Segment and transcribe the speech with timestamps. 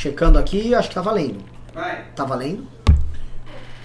[0.00, 1.40] Checando aqui, acho que tá valendo.
[1.74, 2.04] Vai.
[2.16, 2.66] Tá valendo?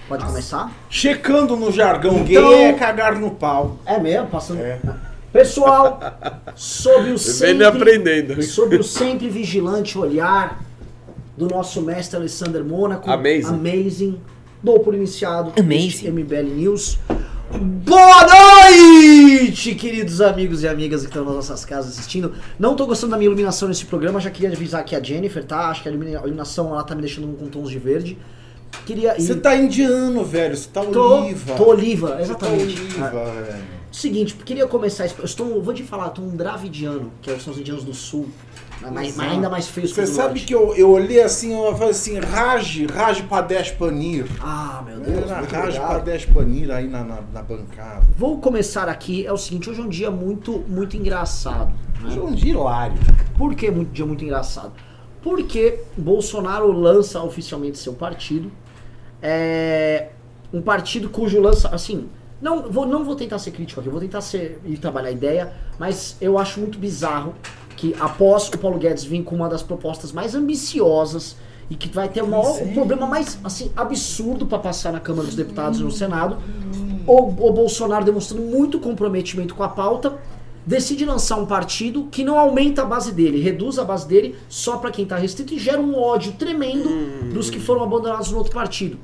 [0.08, 0.72] Pode começar?
[0.88, 3.76] Checando no jargão Então- gay é cagar no pau.
[3.84, 4.60] É mesmo, passando.
[4.62, 4.80] É.
[5.30, 6.00] Pessoal,
[6.54, 8.42] sob o Vem sempre, me aprendendo.
[8.42, 10.58] sob o sempre vigilante olhar
[11.36, 13.44] do nosso mestre Alexander Mônaco, Amazing.
[13.48, 14.20] amazing
[14.62, 15.86] dou por iniciado Amazing.
[15.86, 16.98] este MBL News.
[17.50, 22.34] Boa noite, queridos amigos e amigas que estão nas nossas casas assistindo.
[22.58, 25.68] Não tô gostando da minha iluminação nesse programa, já queria avisar aqui a Jennifer, tá?
[25.70, 28.18] Acho que a ilumina- a iluminação ela tá me deixando com tons de verde.
[28.84, 30.56] Queria Você tá indiano, velho.
[30.56, 31.54] Você tá Tô, oliva.
[31.54, 32.80] tô oliva, Você tá exatamente.
[32.80, 33.42] oliva, Ah.
[33.42, 33.64] velho.
[33.92, 35.06] Seguinte, queria começar.
[35.18, 38.28] Eu estou, vou te falar, estou um dravidiano, que são os indianos do sul,
[38.80, 41.90] mas, mas ainda mais feios que Você sabe que eu, eu olhei assim, eu falei
[41.90, 44.26] assim, Raj, Raj Padesh Panir.
[44.40, 45.88] Ah, meu Deus, Era muito Raj obrigado.
[45.88, 48.06] Padesh Panir aí na, na, na bancada.
[48.16, 49.26] Vou começar aqui.
[49.26, 51.72] É o seguinte, hoje é um dia muito, muito engraçado.
[52.00, 52.08] né?
[52.08, 52.98] Hoje é um dia hilário.
[53.36, 54.72] Por que muito dia muito engraçado?
[55.22, 58.50] Porque Bolsonaro lança oficialmente seu partido.
[59.22, 60.08] É
[60.52, 62.08] um partido cujo lança, assim,
[62.40, 65.52] não vou, não vou tentar ser crítico aqui, vou tentar ser e trabalhar a ideia,
[65.78, 67.34] mas eu acho muito bizarro
[67.76, 71.36] que após o Paulo Guedes vir com uma das propostas mais ambiciosas
[71.68, 75.26] e que vai ter o maior o problema mais assim absurdo para passar na Câmara
[75.26, 76.38] dos Deputados e no Senado,
[77.06, 80.18] o, o Bolsonaro demonstrando muito comprometimento com a pauta,
[80.64, 84.78] decide lançar um partido que não aumenta a base dele, reduz a base dele só
[84.78, 86.88] para quem tá restrito e gera um ódio tremendo
[87.32, 88.98] dos que foram abandonados no outro partido,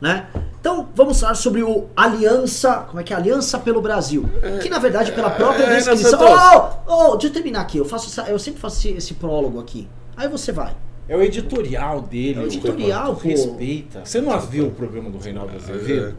[0.00, 0.26] né?
[0.60, 3.16] Então, vamos falar sobre o Aliança, como é que é?
[3.16, 4.28] Aliança pelo Brasil,
[4.62, 6.18] que na verdade pela própria é, descrição...
[6.18, 9.14] Renan Oh, oh, deixa eu terminar aqui, eu faço essa- eu sempre faço esse, esse
[9.14, 9.88] prólogo aqui.
[10.16, 10.74] Aí você vai.
[11.08, 12.40] É o editorial dele.
[12.40, 13.28] É o editorial, pô.
[13.28, 14.04] Respeita.
[14.04, 16.16] Você não viu o programa do Reinaldo Azevedo?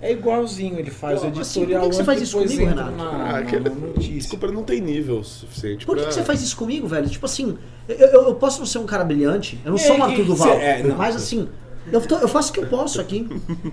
[0.00, 2.64] É igualzinho, ele faz Pô, o assim, editorial por que que você faz isso comigo,
[2.64, 2.90] Renato?
[2.92, 3.70] Na, Ah, na, aquele-.
[3.98, 6.08] Desculpa, não tem nível suficiente Por que, pra...
[6.08, 7.06] que você faz isso comigo, velho?
[7.06, 9.96] Tipo assim, eu, eu- eu posso não ser um cara brilhante, eu não É sou
[9.96, 10.96] um que Arthur Duval, é, não.
[10.96, 11.46] mas assim,
[11.92, 13.26] eu, tô- eu faço o que eu posso aqui.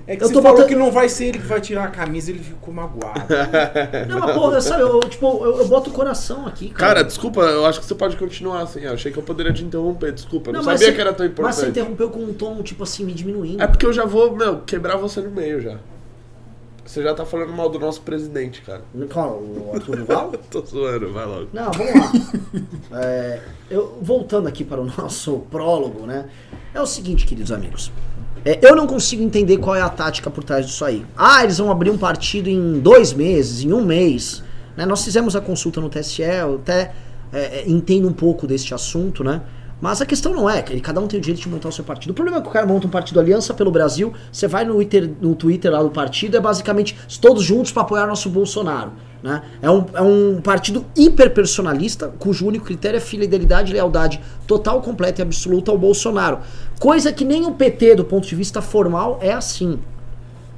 [0.08, 1.84] É que Eu você tô falou botando- que não vai ser ele que vai tirar
[1.86, 3.22] a camisa, ele ficou magoado.
[4.08, 6.94] Não, mas porra, sabe, eu, tipo, eu, eu boto o coração aqui, cara.
[6.96, 8.82] Cara, desculpa, eu acho que você pode continuar assim.
[8.82, 10.52] Eu achei que eu poderia te interromper, desculpa.
[10.52, 11.70] Não, mas sabia você- que era tão Mas você importante.
[11.70, 13.62] interrompeu com um tom, tipo assim, me diminuindo.
[13.62, 15.78] É porque eu já vou, meu, quebrar você no meio já.
[16.88, 18.82] Você já tá falando mal do nosso presidente, cara.
[19.12, 20.32] Qual, o Arthur Duval?
[20.50, 21.50] Tô zoando, vai logo.
[21.52, 22.12] Não, vamos lá.
[23.00, 26.30] É, eu, voltando aqui para o nosso prólogo, né?
[26.74, 27.92] É o seguinte, queridos amigos.
[28.46, 31.06] É, eu não consigo entender qual é a tática por trás disso aí.
[31.18, 34.42] Ah, eles vão abrir um partido em dois meses, em um mês.
[34.78, 34.86] né?
[34.86, 36.94] Nós fizemos a consulta no TSE, eu até
[37.34, 39.42] é, é, entendo um pouco deste assunto, né?
[39.80, 41.84] Mas a questão não é, que cada um tem o direito de montar o seu
[41.84, 42.12] partido.
[42.12, 44.74] O problema é que o cara monta um partido Aliança pelo Brasil, você vai no
[44.74, 48.92] Twitter, no Twitter lá do partido, é basicamente todos juntos para apoiar nosso Bolsonaro.
[49.22, 49.42] Né?
[49.62, 55.22] É, um, é um partido hiperpersonalista, cujo único critério é fidelidade e lealdade total, completa
[55.22, 56.40] e absoluta ao Bolsonaro.
[56.80, 59.80] Coisa que nem o PT, do ponto de vista formal, é assim.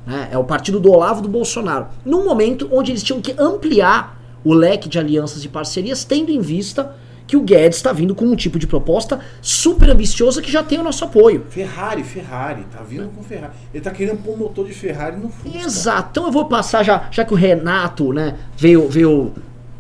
[0.06, 0.30] né?
[0.32, 1.88] É o partido do Olavo do Bolsonaro.
[2.06, 6.40] Num momento onde eles tinham que ampliar o leque de alianças e parcerias, tendo em
[6.40, 6.96] vista
[7.30, 10.80] que o Guedes está vindo com um tipo de proposta super ambiciosa que já tem
[10.80, 11.46] o nosso apoio.
[11.48, 13.54] Ferrari, Ferrari, tá vindo com Ferrari.
[13.72, 15.60] Ele tá querendo pôr motor de Ferrari no Fusca.
[15.60, 16.10] Exato.
[16.10, 19.32] Então eu vou passar já, já que o Renato, né, veio, veio,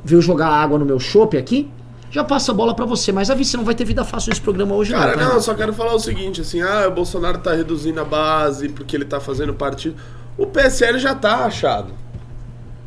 [0.05, 1.71] veio jogar água no meu chopp aqui,
[2.11, 3.11] já passo a bola pra você.
[3.11, 5.17] Mas a você não vai ter vida fácil nesse programa hoje, Cara, não.
[5.17, 8.05] tá, não, eu só quero falar o seguinte, assim, ah, o Bolsonaro tá reduzindo a
[8.05, 9.95] base porque ele tá fazendo partido.
[10.37, 11.95] O PSL já tá rachado.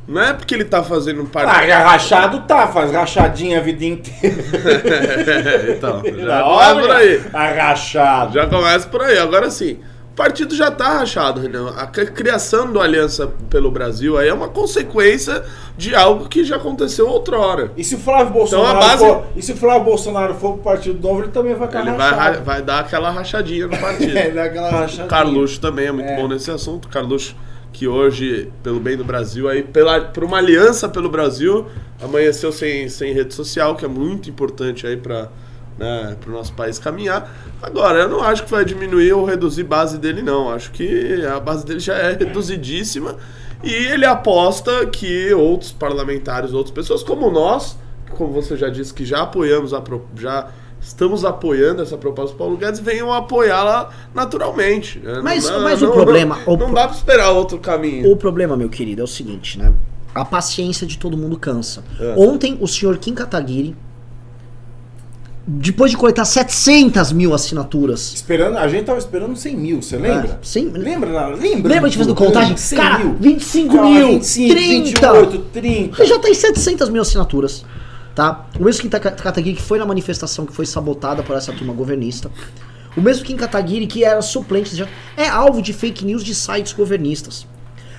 [0.07, 1.71] Não é porque ele tá fazendo um Ah, partido.
[1.73, 4.43] rachado tá, faz rachadinha a vida inteira.
[5.77, 7.23] então, já começa por aí.
[7.33, 8.35] Agachado.
[8.35, 9.19] Já começa por aí.
[9.19, 9.79] Agora sim,
[10.11, 11.73] o partido já tá rachado, Renan.
[11.77, 15.43] A cri- criação do Aliança pelo Brasil aí é uma consequência
[15.79, 17.71] de algo que já aconteceu outrora.
[17.77, 20.63] E se o Flávio Bolsonaro Então base- for, e se o Flávio Bolsonaro for pro
[20.63, 24.13] Partido Novo, ele também vai estar Ele vai, vai dar aquela rachadinha no partido.
[24.19, 25.05] É, dá aquela rachadinha.
[25.07, 26.17] O Carluxo também é muito É.
[26.17, 26.89] bom nesse assunto.
[26.89, 27.35] Carluxo,
[27.73, 31.67] que hoje, pelo bem do Brasil, aí, pela, por uma aliança pelo Brasil,
[32.01, 35.29] amanheceu sem, sem rede social, que é muito importante aí para
[35.79, 37.33] né, o nosso país caminhar.
[37.63, 40.51] Agora, eu não acho que vai diminuir ou reduzir base dele, não.
[40.51, 43.17] Acho que a base dele já é reduzidíssima.
[43.63, 47.79] E ele aposta que outros parlamentares, outras pessoas como nós,
[48.11, 49.83] como você já disse, que já apoiamos a
[50.17, 50.49] já
[50.83, 54.99] estamos apoiando essa proposta do Paulo Guedes, venham apoiá-la naturalmente.
[54.99, 55.15] né?
[55.15, 58.11] Não Mas- dá- mas o não- problema- Não, o- não dá pra esperar outro caminho.
[58.11, 59.73] O problema, meu querido, é o seguinte, né?
[60.15, 61.83] A paciência de todo mundo cansa.
[61.99, 62.15] É.
[62.19, 63.75] Ontem, o senhor Kim Kataguiri,
[65.47, 70.33] depois de coletar 700 mil assinaturas, Esperando, a gente tava esperando 100 mil, você lembra?
[70.33, 70.71] É, sim.
[70.71, 71.29] Lembra?
[71.35, 71.69] Lembra?
[71.75, 72.57] Lembra de fazer contagem?
[72.57, 73.17] 100 Cara, mil.
[73.19, 75.13] 25 Ah, mil, 25, 30.
[75.13, 76.05] 28, 30.
[76.07, 77.65] já tem 700 mil assinaturas.
[78.15, 78.47] Tá?
[78.59, 81.73] O mesmo Kim Ta- Kataguiri que foi na manifestação que foi sabotada por essa turma
[81.73, 82.31] governista.
[82.97, 84.87] O mesmo Kim Kataguiri que era suplente, já
[85.17, 87.47] é alvo de fake news de sites governistas.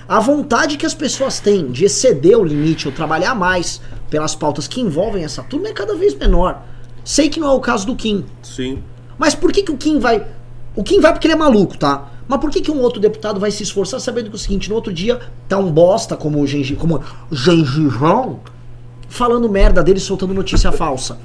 [0.08, 4.68] A vontade que as pessoas têm de exceder o limite ou trabalhar mais pelas pautas
[4.68, 6.62] que envolvem essa turma é cada vez menor.
[7.04, 8.84] Sei que não é o caso do Kim, Sim.
[9.18, 10.26] mas por que, que o Kim vai.
[10.76, 12.10] O Kim vai porque ele é maluco, tá?
[12.28, 14.70] Mas por que, que um outro deputado vai se esforçar sabendo que é o seguinte,
[14.70, 17.02] no outro dia tá um bosta como o Gengi, como
[17.32, 18.40] Gengivão
[19.14, 21.18] falando merda dele, soltando notícia falsa?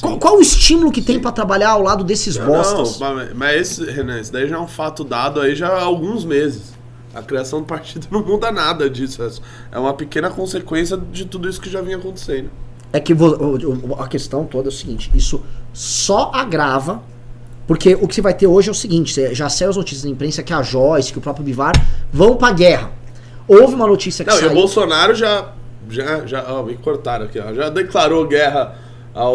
[0.00, 3.00] Qual, qual o estímulo que tem pra trabalhar ao lado desses bostas?
[3.00, 6.24] Não, mas- esse, Renan, isso daí já é um fato dado aí já há alguns
[6.24, 6.74] meses.
[7.14, 9.22] A criação do partido não muda nada disso.
[9.72, 12.50] É uma pequena consequência de tudo isso que já vinha acontecendo.
[12.92, 13.14] É que
[13.98, 15.42] a questão toda é o seguinte, isso
[15.74, 17.02] só agrava,
[17.66, 20.04] porque o que você vai ter hoje é o seguinte, você já saiu as notícias
[20.04, 21.72] da imprensa que a Joyce, que o próprio Bivar
[22.10, 22.90] vão pra guerra.
[23.46, 24.54] Houve uma notícia que Não, e o saiu...
[24.54, 25.52] Bolsonaro já.
[25.90, 27.52] Já, já ó, me cortaram aqui, ó.
[27.54, 28.76] Já declarou guerra
[29.14, 29.32] ao,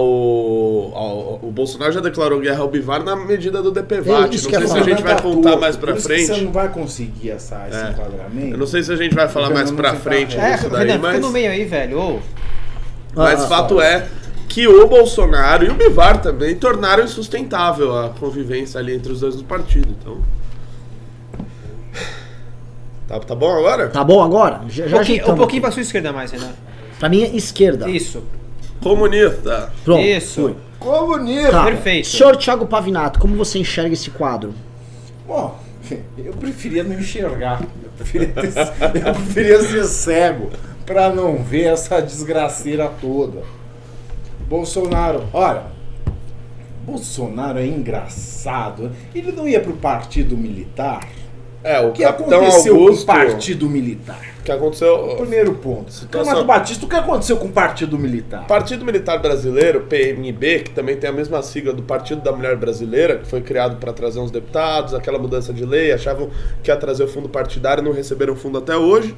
[0.95, 4.09] ao- O Bolsonaro já declarou guerra ao Bivar na medida do DPVAT.
[4.09, 6.41] É, não sei se a gente vai Tá contar mais pra que Você frente.
[6.43, 7.89] não vai conseguir essa, esse É.
[7.89, 8.51] enquadramento.
[8.53, 10.45] Eu não sei se a gente vai falar mais pra frente reto.
[10.47, 11.15] É, disso daí, Renan, mas.
[11.15, 11.99] fica no meio aí, velho.
[11.99, 12.19] Ô,
[13.15, 14.07] Mas Ah, fato é
[14.49, 19.35] que o Bolsonaro e o Bivar também tornaram insustentável a convivência ali entre os dois
[19.35, 19.87] no partido.
[20.01, 20.17] Então.
[23.07, 23.89] Tá, tá bom agora?
[23.89, 24.61] Tá bom agora?
[24.69, 26.51] Já, já um pouquinho, um pouquinho pra sua esquerda mais, Renan.
[26.99, 27.89] Pra mim é esquerda.
[27.89, 28.23] Isso.
[28.81, 29.71] Comunista.
[29.83, 30.01] Pronto.
[30.03, 30.41] Isso.
[30.41, 30.55] fui.
[30.79, 31.51] Comunista!
[31.51, 31.63] Tá.
[31.65, 32.07] Perfeito.
[32.07, 34.53] Senhor Thiago Pavinato, como você enxerga esse quadro?
[35.25, 35.57] Bom,
[36.17, 37.61] eu preferia não enxergar.
[37.61, 40.49] Eu preferia, ter- eu preferia ser cego
[40.85, 43.43] pra não ver essa desgraceira toda.
[44.49, 45.63] Bolsonaro, olha,
[46.85, 48.91] Bolsonaro é engraçado.
[49.15, 51.07] Ele não ia pro partido militar.
[51.63, 53.05] É, o O que aconteceu Augusto.
[53.05, 54.19] com o partido militar?
[54.39, 55.15] O que aconteceu.
[55.17, 55.91] Primeiro ponto.
[55.93, 58.45] Situação- Renato Batista, o que aconteceu com o partido militar?
[58.45, 63.17] Partido Militar Brasileiro, PMB, que também tem a mesma sigla do Partido da Mulher Brasileira,
[63.19, 66.29] que foi criado para trazer uns deputados, aquela mudança de lei, achavam
[66.61, 69.15] que ia trazer o fundo partidário, não receberam fundo até hoje.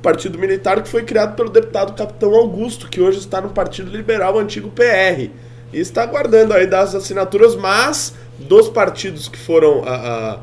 [0.00, 4.38] Partido Militar que foi criado pelo deputado Capitão Augusto, que hoje está no Partido Liberal,
[4.38, 5.30] antigo PR.
[5.72, 10.38] E está aguardando aí das assinaturas, mas dos partidos que foram a, a-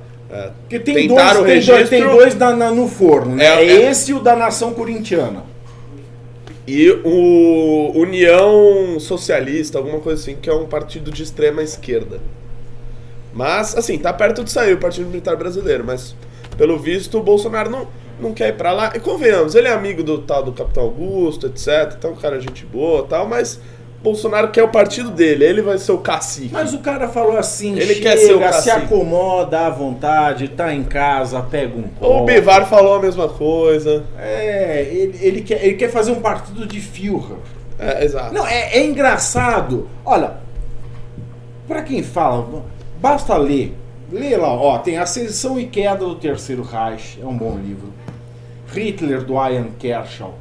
[0.61, 3.45] Porque tem dois, tem dois, registro tem dois na- na- no forno, né?
[3.45, 3.89] É, É, é.
[3.91, 5.43] esse e o da nação corintiana.
[6.67, 12.19] e o União Socialista, alguma coisa assim, que é um partido de extrema esquerda.
[13.33, 16.15] Mas, assim, tá perto de sair o Partido Militar Brasileiro, mas
[16.57, 17.87] pelo visto o Bolsonaro não,
[18.19, 18.91] não quer ir pra lá.
[18.95, 21.93] E convenhamos, ele é amigo do tal do Capitão Augusto, etc.
[21.97, 23.59] Então, cara gente boa e tal, mas
[24.03, 26.50] Bolsonaro quer o partido dele, ele vai ser o cacique.
[26.51, 28.69] Mas o cara falou assim, Ele chega, quer ser o se cacique.
[28.71, 32.24] acomoda à vontade, tá em casa, pega um copo.
[32.24, 34.03] O Bivar falou a mesma coisa.
[34.18, 37.38] É, ele, ele quer, ele quer fazer um partido de Führer.
[37.77, 38.33] É, exato.
[38.33, 39.88] Não, é, é engraçado.
[40.03, 40.33] Olha,
[41.68, 42.63] pra quem fala,
[43.00, 43.77] basta ler.
[44.12, 47.94] Lê lá, ó, tem Ascensão e Queda do Terceiro Reich, é um bom livro.
[48.74, 50.33] Hitler, do Ian Kershaw,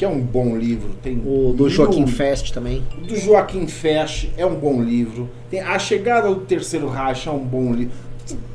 [0.00, 0.94] que é um bom livro.
[1.02, 2.82] Tem O do Joaquim Fest também.
[3.06, 5.28] do Joaquim Fesch é um bom livro.
[5.50, 7.92] Tem A Chegada do Terceiro Reich é um bom livro.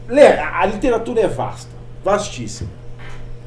[0.09, 1.69] Lê, a a literatura é vasta,
[2.03, 2.71] vastíssima.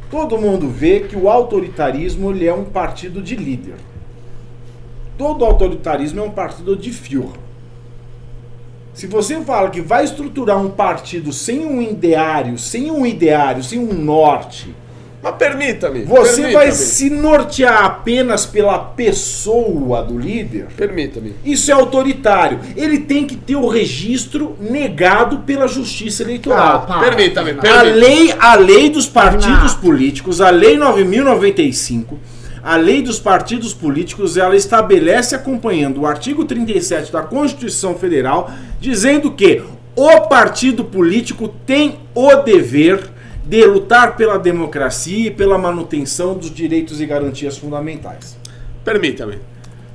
[0.09, 3.75] Todo mundo vê que o autoritarismo ele é um partido de líder.
[5.17, 7.33] Todo autoritarismo é um partido de Führer.
[8.95, 13.81] Se você fala que vai estruturar um partido sem um ideário, sem um ideário, sem
[13.81, 14.73] um norte,
[15.23, 16.03] Mas permita-me.
[16.05, 21.35] você vai permita-me, se nortear apenas pela pessoa do líder, Permita-me.
[21.45, 22.61] isso é autoritário.
[22.77, 26.87] Ele tem que ter o registro negado pela justiça eleitoral.
[26.89, 27.91] Ah, Permita-me, a permita-me.
[27.93, 32.19] lei, a lei dos partidos políticos, a lei 9095,
[32.63, 39.31] a lei dos partidos políticos, ela estabelece acompanhando o artigo 37 da Constituição Federal, dizendo
[39.33, 39.63] que
[39.97, 43.11] o partido político tem o dever
[43.49, 48.37] de lutar pela democracia e pela manutenção dos direitos e garantias fundamentais.
[48.85, 49.39] Permita-me.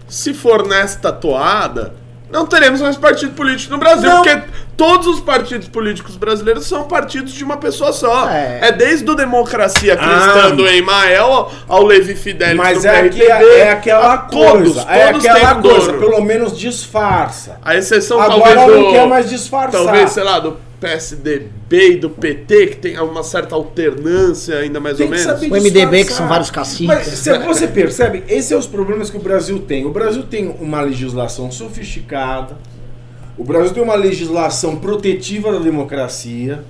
[0.07, 1.93] Se for nesta toada,
[2.31, 4.24] não teremos mais partido político no Brasil, Não.
[4.24, 4.41] porque
[4.75, 8.27] todos os partidos políticos brasileiros são partidos de uma pessoa só.
[8.27, 8.60] É.
[8.63, 10.50] É, desde o Democracia Cristã Ah.
[10.50, 13.31] do Emael ao- Levi Fidelis Mas do é, PRTB.
[13.31, 16.00] aqui- é aquela a todos, coisa, é aquela coisa, dono.
[16.00, 17.60] pelo menos disfarça.
[17.63, 18.89] A exceção Agora talvez não do...
[18.91, 19.83] quer mais disfarçar.
[19.83, 24.97] Talvez, sei lá, do PSDB e do PT, que tem uma certa alternância ainda mais
[24.97, 25.41] Tem ou menos.
[25.41, 26.85] O MDB, que são vários caciques.
[26.85, 29.85] Mas se você percebe, esses são os problemas que o Brasil tem.
[29.85, 32.57] O Brasil tem uma legislação sofisticada,
[33.37, 36.63] o Brasil tem uma legislação protetiva da democracia,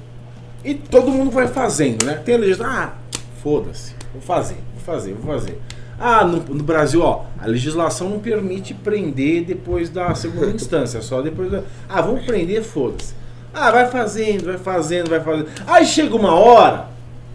[0.64, 2.22] e todo mundo vai fazendo, né?
[2.24, 2.94] Tem a legislação, ah,
[3.42, 5.60] foda-se, vou fazer, vou fazer, vou fazer.
[6.00, 11.22] Ah, no, no Brasil, ó, a legislação não permite prender depois da segunda instância, só
[11.22, 11.64] depois da.
[11.90, 13.23] Ah, vamos prender, foda-se.
[13.54, 15.48] Ah, vai fazendo, vai fazendo, vai fazendo.
[15.68, 16.86] Aí chega uma hora,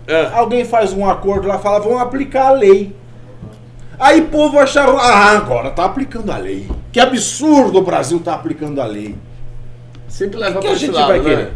[0.06, 0.26] É.
[0.32, 2.94] alguém faz um acordo lá, fala, vamos aplicar a lei.
[3.98, 6.68] Aí o povo achava, ah, agora tá aplicando a lei.
[6.92, 9.16] Que absurdo o Brasil tá aplicando a lei.
[10.08, 11.24] Sempre O leva que pra a gente lado, vai né?
[11.30, 11.52] querer?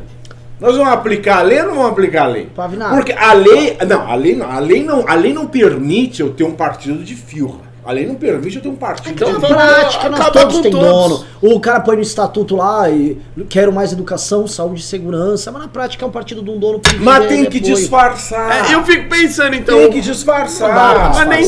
[0.61, 2.47] Nós vamos aplicar a lei ou não vamos aplicar a lei?
[2.55, 2.95] Pavinato.
[2.95, 3.77] Porque a lei.
[3.89, 7.03] Não, a lei não, a lei não, a lei não permite eu ter um partido
[7.03, 7.72] de firra.
[7.85, 10.87] A lei não permite eu ter um partido Então Na prática, nós todos tem todos.
[10.89, 11.25] dono.
[11.43, 15.69] O cara põe no estatuto lá e quero mais educação, saúde e segurança, mas na
[15.69, 17.05] prática é um partido de um dono privado.
[17.05, 18.71] Mas tem que disfarçar.
[18.71, 19.77] É, eu fico pensando, então.
[19.77, 21.15] Tem que Não dá disfarçar.
[21.27, 21.41] Mas nem,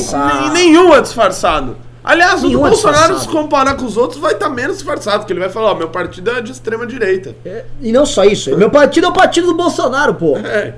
[0.43, 1.77] nem- nenhum é disfarçado.
[2.03, 5.33] Aliás, Nenhum o é Bolsonaro, se comparar com os outros, vai estar menos disfarçado, porque
[5.33, 7.35] ele vai falar, ó, meu partido é de extrema direita.
[7.47, 10.37] É, e não só isso, meu partido é o partido do Bolsonaro, pô.
[10.37, 10.75] É.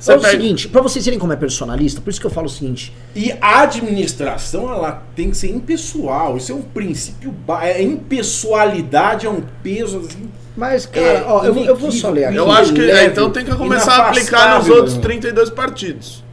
[0.00, 2.30] É Você o pega- seguinte, pra vocês verem como é personalista, por isso que eu
[2.30, 6.38] falo o seguinte, E a administração, ela tem que ser impessoal.
[6.38, 7.30] Isso é um princípio.
[7.30, 9.98] ba- A impessoalidade é um peso.
[10.00, 12.36] Assim, mas cara, É, ó, eu, vou- eu vou só ler aqui.
[12.36, 15.02] Eu acho que é, então tem que começar a aplicar nos outros né?
[15.02, 16.24] 32 partidos.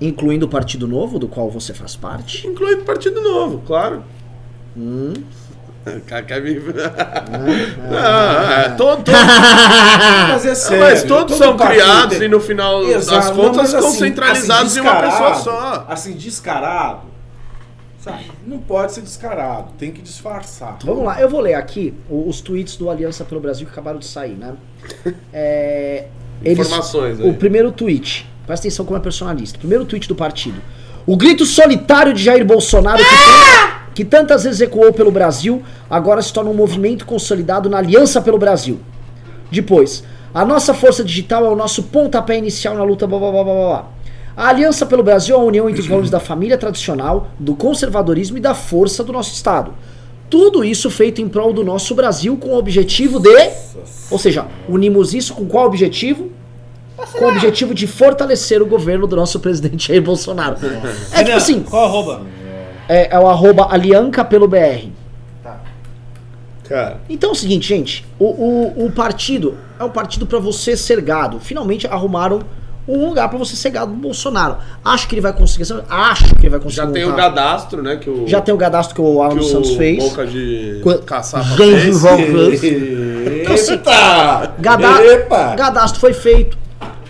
[0.00, 2.44] Incluindo o Partido Novo, do qual você faz parte.
[2.46, 4.02] Incluindo o Partido Novo, claro.
[4.76, 5.12] Hum.
[6.26, 6.60] Quer me-
[7.90, 9.14] Ah, Ah, é, todo- todo-
[10.32, 10.84] Mas é sério.
[10.84, 14.72] mas todos todo são criados tem- e no final das Exato, contas ficam assim- centralizados
[14.72, 15.86] assim, em uma pessoa só.
[15.88, 17.12] Assim, descarado.
[18.00, 18.30] Sabe?
[18.46, 19.72] Não pode ser descarado.
[19.78, 20.76] Tem que disfarçar.
[20.84, 24.06] Vamos lá, eu vou ler aqui os tweets do Aliança pelo Brasil que acabaram de
[24.06, 24.54] sair, né?
[25.32, 26.06] É,
[26.44, 27.28] eles- Informações aí.
[27.30, 29.56] O primeiro tweet, presta atenção como é personalista.
[29.58, 30.60] Primeiro tweet do partido.
[31.06, 36.22] O grito solitário de Jair Bolsonaro, que, tan- que tantas vezes ecoou pelo Brasil, agora
[36.22, 38.80] se torna um movimento consolidado na Aliança pelo Brasil.
[39.50, 40.02] Depois,
[40.34, 43.06] a nossa força digital é o nosso pontapé inicial na luta.
[43.06, 43.88] Blá, blá, blá, blá, blá.
[44.34, 48.38] A Aliança pelo Brasil é a união entre os valores da família tradicional, do conservadorismo
[48.38, 49.74] e da força do nosso Estado.
[50.30, 53.50] Tudo isso feito em prol do nosso Brasil com o objetivo de.
[54.10, 56.30] Ou seja, unimos isso com qual objetivo?
[57.18, 60.56] Com o objetivo de fortalecer o governo do nosso presidente Jair Bolsonaro.
[61.12, 62.22] É tipo assim, Qual arroba?
[62.88, 64.88] É, é o arroba Alianca pelo BR.
[66.68, 70.76] Cara, Então é o seguinte, gente, o, o, o partido é um partido pra você
[70.76, 71.40] ser gado.
[71.40, 72.40] Finalmente arrumaram
[72.86, 74.56] um lugar pra você ser gado do Bolsonaro.
[74.84, 76.86] Acho que ele vai conseguir, acho que ele vai conseguir.
[76.86, 77.96] já tem o cadastro, né?
[77.96, 80.02] Que o, Já tem o cadastro que o Alan que dos o Santos fez.
[80.02, 81.96] Boca de Co- caçapa fez.
[81.96, 82.14] Então,
[82.52, 84.52] assim, Eita!
[84.58, 85.54] Gada- Epa!
[85.56, 86.56] Cadastro foi feito.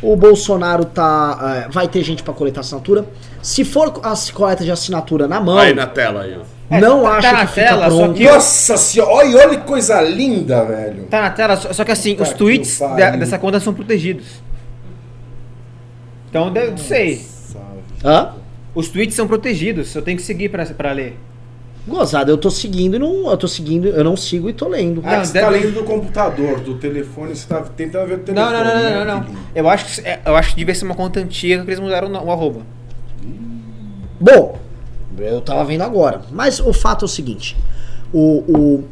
[0.03, 1.65] O Bolsonaro tá.
[1.67, 3.05] é, vai ter gente pra coletar assinatura.
[3.43, 6.43] Se for a coleta de assinatura na mão, Aí na tela aí, ó.
[6.75, 8.15] É, não tá- acho tá na que fica tela, só pronto.
[8.15, 11.03] que- Nossa senhora, olha, olha que coisa linda, velho.
[11.11, 14.25] Tá na tela, só, só que assim, Puta os tweets da- dessa conta são protegidos.
[16.31, 17.27] Então, deve- não sei.
[18.05, 18.33] Hã?
[18.75, 21.19] Os tweets são protegidos, eu tenho que seguir pra, pra ler.
[21.87, 23.29] Gozada, eu tô seguindo e não.
[23.29, 25.03] Eu tô seguindo, eu não sigo e tô lendo.
[25.05, 28.19] Ah, Não, você tá deve- lendo do computador, do telefone, você tá tentando ver o
[28.19, 28.53] Não, telefone.
[28.53, 29.23] não, não, não, né, não, não.
[29.25, 29.39] filhinho?
[29.55, 32.09] Eu acho que é, eu acho que devia ser uma conta antiga que eles mudaram
[32.09, 32.61] o, o arroba.
[34.23, 34.57] Bom,
[35.19, 36.23] eu tava vendo agora.
[36.31, 37.57] Mas o fato é o seguinte:
[38.13, 38.85] o, o,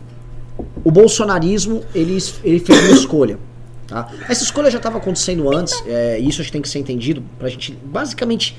[0.83, 3.39] o bolsonarismo ele, ele fez uma escolha.
[3.87, 4.09] Tá?
[4.29, 7.49] Essa escolha já estava acontecendo antes, é, isso acho que tem que ser entendido pra
[7.49, 8.57] gente basicamente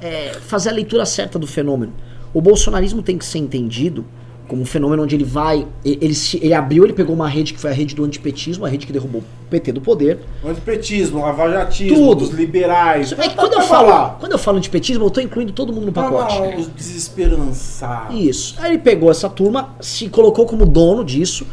[0.00, 1.92] é, fazer a leitura certa do fenômeno.
[2.32, 4.04] O bolsonarismo tem que ser entendido
[4.46, 5.66] como um fenômeno onde ele vai.
[5.84, 8.68] Ele, se- ele abriu, ele pegou uma rede que foi a rede do antipetismo, a
[8.68, 10.18] rede que derrubou o PT do poder.
[10.42, 12.26] O antipetismo, lavajatismo, Tudo.
[12.26, 13.12] dos liberais.
[13.12, 15.92] É que quando eu, falo, quando eu falo antipetismo, eu tô incluindo todo mundo no
[15.92, 16.38] pacote.
[16.38, 18.18] lá, os desesperançados.
[18.18, 18.54] Isso.
[18.58, 21.46] Aí ele pegou essa turma, se colocou como dono disso,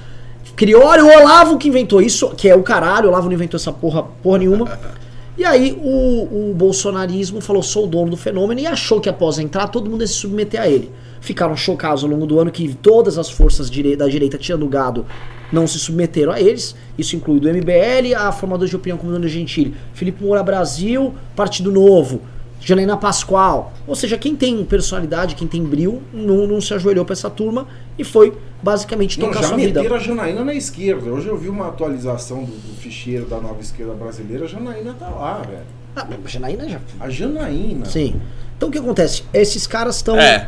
[0.56, 3.58] criou, olha, o Olavo que inventou isso, que é o caralho, o Olavo não inventou
[3.58, 4.80] essa porra, porra nenhuma.
[5.38, 9.40] E aí o, o bolsonarismo falou, sou o dono do fenômeno, e achou que após
[9.40, 10.92] entrar, todo mundo ia se submeter a ele.
[11.22, 14.68] Ficaram chocados ao longo do ano que todas as forças dire- da direita, tirando o
[14.68, 15.06] gado,
[15.52, 16.76] não se submeteram a eles.
[16.98, 21.72] Isso inclui do MBL, a formadora de opinião como Dona Gentili, Felipe Moura Brasil, Partido
[21.72, 22.22] Novo,
[22.60, 23.72] Janaína Pascoal.
[23.88, 27.68] Ou seja, quem tem personalidade, quem tem brilho, não, não se ajoelhou pra essa turma
[28.00, 29.82] e foi basicamente Não, tocar já sua vida.
[29.96, 31.10] a Janaína na esquerda.
[31.12, 34.46] Hoje eu vi uma atualização do, do ficheiro da nova esquerda brasileira.
[34.46, 35.64] A Janaína tá lá, velho.
[35.96, 36.80] Ah, a Janaína já.
[37.00, 37.86] A Janaína.
[37.86, 38.20] Sim.
[38.58, 39.24] Então o que acontece?
[39.34, 40.18] Esses caras estão.
[40.18, 40.48] É.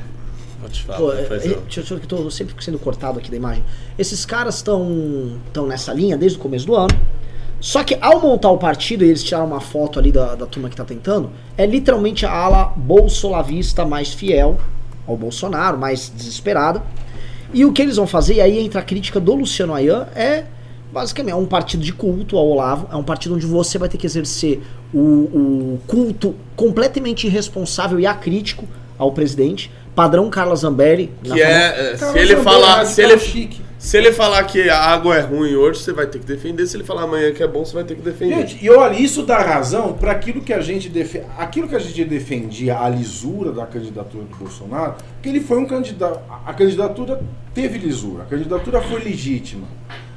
[0.63, 0.97] Vou te falar.
[0.99, 3.63] Pô, é, é, eu deixa eu- que eu tô sempre sendo cortado aqui da imagem.
[3.99, 6.97] Esses caras estão estão nessa linha desde o começo do ano.
[7.59, 10.69] Só que ao montar o partido, e eles tiraram uma foto ali da, da turma
[10.69, 14.57] que tá tentando, é literalmente a ala bolsolavista mais fiel
[15.05, 16.81] ao Bolsonaro, mais desesperada.
[17.53, 20.45] E o que eles vão fazer, e aí entra a crítica do Luciano Ayan, é
[20.91, 23.97] basicamente é um partido de culto ao Olavo, é um partido onde você vai ter
[23.97, 24.61] que exercer
[24.93, 28.67] o, o culto completamente irresponsável e acrítico
[28.97, 31.11] ao presidente, padrão Carla Zambelli.
[31.23, 33.19] na Que fama- é, é, se ele falar, é se ele,
[33.77, 36.65] se ele falar que a água é ruim hoje, você vai ter que defender.
[36.67, 38.47] Se ele falar amanhã que é bom, você vai ter que defender.
[38.47, 41.79] Gente, e olha, isso dá razão para aquilo que a gente defende, aquilo que a
[41.79, 47.21] gente defendia a lisura da candidatura do Bolsonaro, que ele foi um candidato, a candidatura
[47.53, 49.67] teve lisura, a candidatura foi legítima,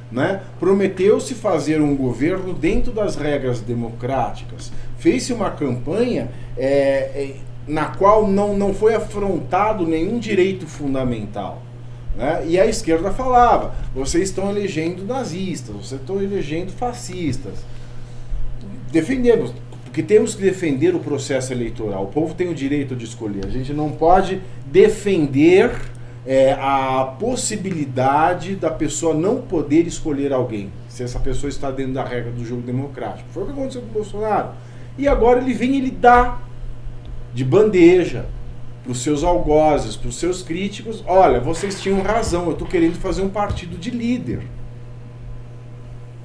[0.09, 0.39] né?
[0.59, 6.67] Prometeu-se fazer um governo dentro das regras democráticas, fez-se uma campanha é,
[7.13, 7.35] é,
[7.67, 11.61] na qual não, não foi afrontado nenhum direito fundamental.
[12.15, 12.45] Né?
[12.47, 17.53] E a esquerda falava: vocês estão elegendo nazistas, vocês estão elegendo fascistas.
[18.91, 22.05] Defendemos, porque temos que defender o processo eleitoral.
[22.05, 23.45] O povo tem o direito de escolher.
[23.45, 25.71] A gente não pode defender
[26.25, 32.03] é, a possibilidade da pessoa não poder escolher alguém, se essa pessoa está dentro da
[32.03, 33.29] regra do jogo democrático.
[33.31, 34.49] Foi o que aconteceu com o Bolsonaro.
[34.97, 36.39] E agora ele vem e ele dá
[37.37, 38.25] de bandeja
[38.81, 42.95] para os seus algozes, para os seus críticos, olha, vocês tinham razão, eu estou querendo
[42.95, 44.41] fazer um partido de líder.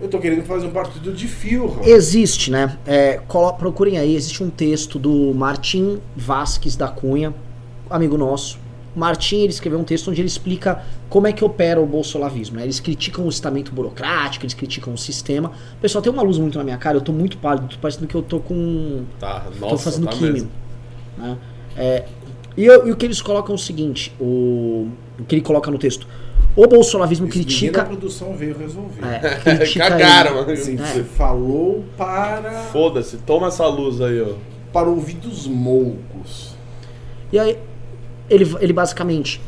[0.01, 1.87] Eu estou querendo fazer um partido de Führer.
[1.87, 2.79] Existe, né?
[2.87, 3.21] É,
[3.59, 7.35] procurem aí, existe um texto do Martim Vasques da Cunha,
[7.91, 8.59] amigo nosso.
[8.97, 12.57] Martim ele escreveu um texto onde ele explica como é que opera o bolsolavismo.
[12.57, 12.63] Né?
[12.63, 15.53] Eles criticam o estamento burocrático, eles criticam o sistema.
[15.79, 18.15] Pessoal, tem uma luz muito na minha cara, eu tô muito pálido, tô parecendo que
[18.15, 19.05] eu tô com.
[19.21, 20.33] Tá, tô nossa, fazendo tá químio.
[20.33, 20.63] mesmo.
[21.17, 21.37] Né?
[21.77, 22.05] É,
[22.57, 24.89] e, eu- e o que eles colocam é o seguinte: o,
[25.19, 26.07] o que ele coloca no texto.
[26.55, 27.81] O menino critica.
[27.81, 29.03] A produção veio resolver.
[29.03, 30.53] É, critica Cagaram, ele.
[30.53, 30.87] Assim, É.
[30.87, 34.35] Você falou para, Foda-se, toma essa luz aí, ó.
[34.71, 36.55] para ouvidos moucos.
[37.33, 37.57] E aí,
[38.29, 39.41] ele, ele basicamente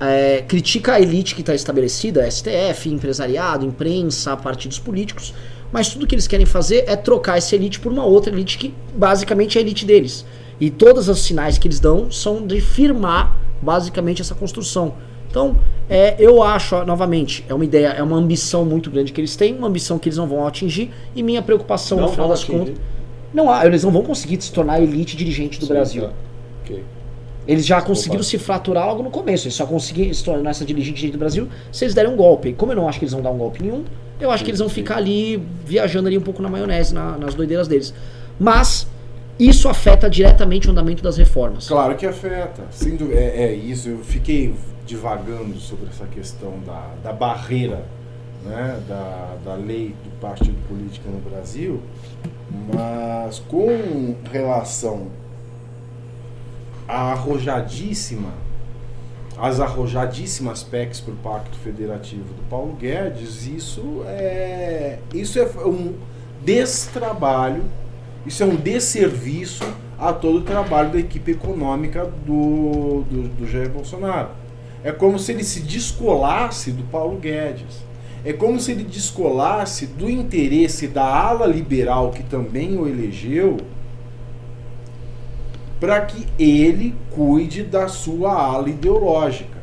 [0.00, 5.32] é, critica a elite que está estabelecida, STF, empresariado, imprensa, partidos políticos,
[5.70, 8.74] mas tudo que eles querem fazer é trocar essa elite por uma outra elite que
[8.96, 10.26] basicamente é a elite deles.
[10.60, 14.94] E todos os sinais que eles dão são de firmar basicamente essa construção.
[15.30, 15.56] Então,
[15.88, 19.54] é, eu acho, novamente, é uma ideia, é uma ambição muito grande que eles têm,
[19.54, 22.74] uma ambição que eles não vão atingir, e minha preocupação, Não no final das contas,
[23.32, 26.02] não há, eles não vão conseguir se tornar a elite dirigente do Sim, Brasil.
[26.08, 26.12] tá.
[26.64, 26.84] Ok.
[27.46, 28.28] Eles já conseguiram Opa.
[28.28, 29.46] se fraturar logo no começo.
[29.46, 32.50] Eles só conseguiram se tornar essa dirigente do Brasil se eles derem um golpe.
[32.50, 33.84] E como eu não acho que eles vão dar um golpe nenhum,
[34.20, 37.34] eu acho que eles vão ficar ali viajando ali um pouco na maionese, na- nas
[37.34, 37.94] doideiras deles.
[38.38, 38.86] Mas
[39.48, 41.66] isso afeta diretamente o andamento das reformas.
[41.66, 42.62] Claro que afeta.
[43.12, 43.88] É, é isso.
[43.88, 44.54] Eu fiquei
[44.86, 47.84] divagando sobre essa questão da, da barreira
[48.44, 51.80] né, da, da lei do partido político no Brasil,
[52.74, 55.08] mas com relação
[56.88, 58.32] à arrojadíssima,
[59.38, 65.94] as arrojadíssimas PECs para o Pacto Federativo do Paulo Guedes, isso é, isso é um
[66.42, 67.64] destrabalho,
[68.30, 69.64] isso é um desserviço
[69.98, 74.28] a todo o trabalho da equipe econômica do, do, do Jair Bolsonaro.
[74.84, 77.82] É como se ele se descolasse do Paulo Guedes.
[78.24, 83.56] É como se ele descolasse do interesse da ala liberal que também o elegeu
[85.80, 89.58] para que ele cuide da sua ala ideológica.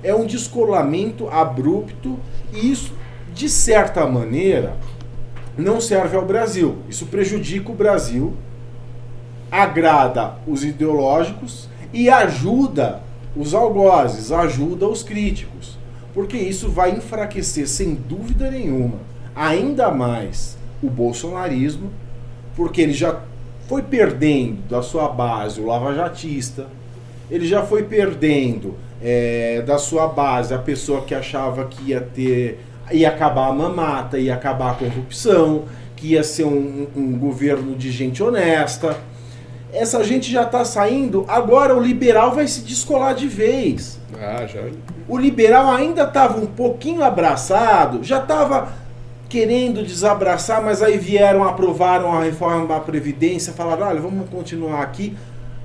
[0.00, 2.20] É um descolamento abrupto
[2.52, 2.92] e isso,
[3.34, 4.76] de certa maneira,
[5.56, 6.78] não serve ao Brasil.
[6.88, 8.34] Isso prejudica o Brasil,
[9.50, 13.02] agrada os ideológicos e ajuda
[13.36, 15.78] os algozes, ajuda os críticos.
[16.12, 18.98] Porque isso vai enfraquecer, sem dúvida nenhuma,
[19.34, 21.90] ainda mais o bolsonarismo,
[22.54, 23.20] porque ele já
[23.68, 26.66] foi perdendo da sua base o lavajatista,
[27.30, 32.60] ele já foi perdendo é, da sua base a pessoa que achava que ia ter
[32.92, 35.64] ia acabar a mamata, ia acabar a corrupção,
[35.96, 38.96] que ia ser um, um governo de gente honesta.
[39.72, 44.00] Essa gente já está saindo, agora o liberal vai se descolar de vez.
[44.16, 44.60] Ah, já.
[45.08, 48.72] O liberal ainda estava um pouquinho abraçado, já estava
[49.28, 55.16] querendo desabraçar, mas aí vieram, aprovaram a reforma da Previdência, falaram, olha, vamos continuar aqui.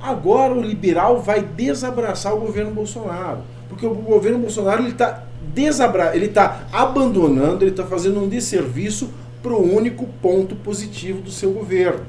[0.02, 3.42] Agora o liberal vai desabraçar o governo Bolsonaro.
[3.68, 5.24] Porque o governo Bolsonaro ele está
[5.54, 6.16] desabra...
[6.16, 9.10] ele tá abandonando, ele está fazendo um desserviço
[9.42, 12.06] para o único ponto positivo do seu governo.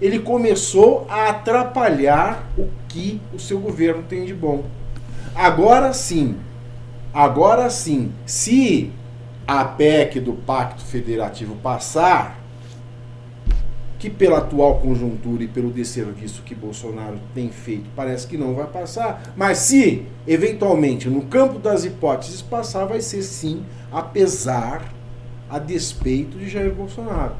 [0.00, 4.64] Ele começou a atrapalhar o que o seu governo tem de bom.
[5.34, 6.36] Agora sim,
[7.12, 8.90] agora sim, se
[9.46, 12.39] a PEC do Pacto Federativo passar,
[14.00, 18.66] que pela atual conjuntura e pelo desserviço que Bolsonaro tem feito, parece que não vai
[18.66, 24.90] passar, mas se eventualmente no campo das hipóteses passar, vai ser sim, apesar,
[25.50, 27.34] a despeito de Jair Bolsonaro.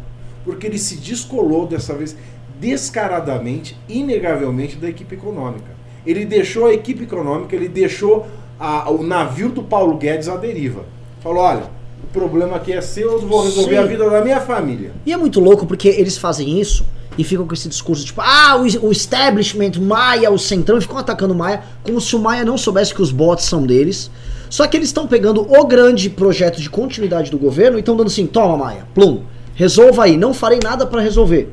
[0.45, 2.15] Porque ele se descolou dessa vez
[2.61, 5.71] descaradamente, inegavelmente, da equipe econômica.
[6.05, 8.27] Ele deixou a equipe econômica, ele deixou
[8.59, 10.85] a- o navio do Paulo Guedes à deriva.
[11.21, 11.65] Falou: olha,
[12.03, 13.83] o problema aqui é seu, eu vou resolver Sim.
[13.83, 14.93] a vida da minha família.
[15.05, 16.85] E é muito louco porque eles fazem isso
[17.19, 21.35] e ficam com esse discurso tipo, ah, o, establishment, Maia, o centrão, e ficam atacando
[21.35, 24.11] o Maia como se o Maia não soubesse que os bots são deles.
[24.49, 28.09] Só que eles estão pegando o grande projeto de continuidade do governo e estão dando
[28.09, 29.23] assim, toma Maia, plum,
[29.55, 31.53] resolva aí, não farei nada pra resolver.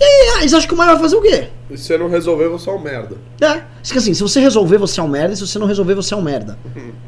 [0.00, 1.48] E aí, ah, eles acham que o Maia vai fazer o quê?
[1.70, 3.16] E se você não resolver, você é um merda.
[3.40, 6.14] É, assim, se você resolver, você é um merda, e se você não resolver, você
[6.14, 6.58] é um merda.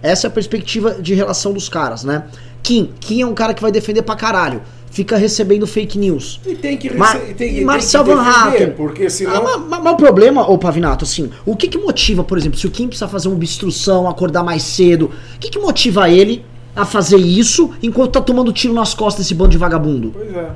[0.02, 2.24] Essa é a perspectiva de relação dos caras, né?
[2.62, 4.60] Kim, Kim é um cara que vai defender pra caralho.
[4.90, 6.38] Fica recebendo fake news.
[6.46, 8.72] E tem que, rece- Mar- tem, tem Marcel Van Hatten.
[8.72, 9.42] porque Ah, senão...
[9.42, 12.66] mas, mas- mas o problema, ô Pavinato, assim, o que que motiva, por exemplo, se
[12.66, 16.44] o Kim precisa fazer uma obstrução, acordar mais cedo, o que que motiva ele
[16.76, 20.10] a fazer isso enquanto tá tomando tiro nas costas desse bando de vagabundo?
[20.14, 20.50] Pois é.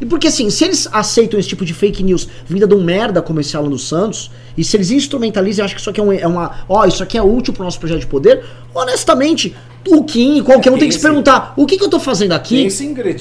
[0.00, 3.20] E porque assim, se eles aceitam esse tipo de fake news vinda de um merda
[3.20, 6.02] como esse Alan dos Santos, e se eles instrumentalizam e acham que isso aqui é,
[6.02, 6.60] um, é uma.
[6.68, 8.42] Ó, isso aqui é útil pro nosso projeto de poder,
[8.74, 9.54] honestamente,
[9.88, 12.00] o Kim e qualquer um tem Tem que se perguntar: o que, que eu tô
[12.00, 12.62] fazendo aqui?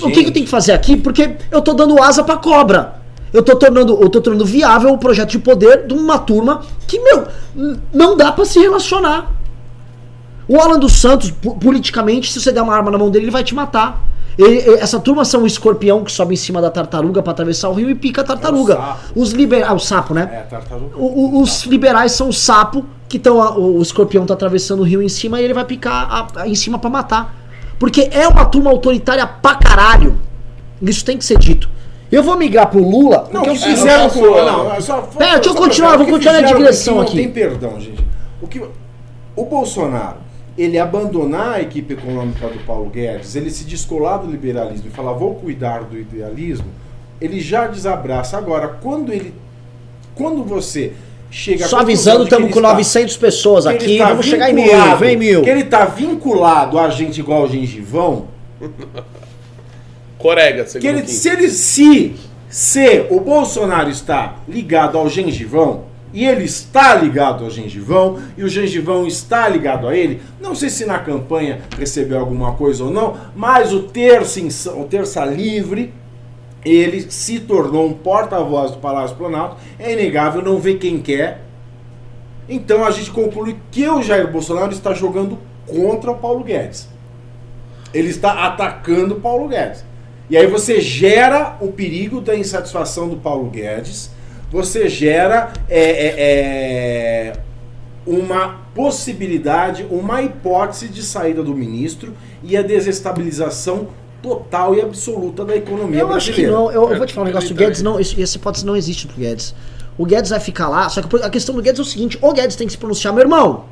[0.07, 0.95] O que, que eu tenho que fazer aqui?
[0.95, 2.95] Porque eu tô dando asa pra cobra.
[3.31, 6.99] Eu tô tornando, eu tô tornando viável o projeto de poder de uma turma que,
[6.99, 7.27] meu,
[7.93, 9.31] não dá pra se relacionar.
[10.47, 13.31] O Alan dos Santos, po- politicamente, se você der uma arma na mão dele, ele
[13.31, 14.03] vai te matar.
[14.41, 17.73] Ele- essa turma são o escorpião que sobe em cima da tartaruga pra atravessar o
[17.73, 18.73] rio e pica a tartaruga.
[18.73, 19.21] É o.
[19.21, 19.69] Os liberais.
[19.69, 20.29] Ah, o sapo, né?
[20.31, 20.95] É, tartaruga.
[20.97, 23.37] O- o- os liberais são o sapo que estão.
[23.59, 26.55] O escorpião tá atravessando o rio em cima e ele vai picar a- a- em
[26.55, 27.35] cima pra matar.
[27.77, 30.19] Porque é uma turma autoritária pra caralho.
[30.81, 31.69] Isso tem que ser dito.
[32.11, 33.29] Eu vou migrar pro Lula.
[33.31, 34.19] Não, o é que o fizeram eu com...
[34.21, 37.17] posso- Não, é só, Pera, deixa eu continuar, vou o continuar na digressão aqui.
[37.17, 38.03] Não tem perdão, gente.
[38.41, 38.61] O que...
[39.35, 40.15] O Bolsonaro,
[40.61, 45.13] ele abandonar a equipe econômica do Paulo Guedes, ele se descolar do liberalismo e falar,
[45.13, 46.67] vou cuidar do idealismo,
[47.21, 48.37] ele já desabraça.
[48.37, 49.33] Agora, quando ele...
[50.15, 50.91] Quando você
[51.31, 51.65] chega...
[51.65, 53.97] Só avisando, estamos com está- 900 pessoas que ele aqui.
[53.99, 54.97] tá Vamos chegar em mil.
[54.97, 55.41] Vem mil.
[55.43, 58.27] Que ele tá vinculado a gente igual o gengivão,
[60.17, 62.15] Corega, que ele, se ele se,
[62.49, 68.49] se o Bolsonaro está ligado ao gengivão e ele está ligado ao gengivão e o
[68.49, 73.17] gengivão está ligado a ele, não sei se na campanha recebeu alguma coisa ou não,
[73.35, 75.93] mas o terça, o terça livre
[76.63, 81.41] ele se tornou um porta-voz do Palácio Planalto, é inegável, não vê quem quer.
[82.47, 86.89] Então a gente conclui que o Jair Bolsonaro está jogando contra o Paulo Guedes.
[87.93, 89.85] Ele está atacando o Paulo Guedes.
[90.29, 94.11] E aí você gera o perigo da insatisfação do Paulo Guedes,
[94.51, 97.33] você gera é, é, é,
[98.05, 103.89] uma possibilidade, uma hipótese de saída do ministro e a desestabilização
[104.21, 106.57] total e absoluta da economia Eu acho que brasileira.
[106.57, 106.71] não.
[106.71, 107.51] Eu, eu vou te falar um negócio.
[107.51, 107.55] O.
[107.55, 107.99] Guedes não.
[107.99, 109.53] Essa hipótese não existe pro Guedes.
[109.97, 110.89] O Guedes vai ficar lá.
[110.89, 113.13] Só que a questão do Guedes é o seguinte: o Guedes tem que se pronunciar,
[113.13, 113.65] meu irmão.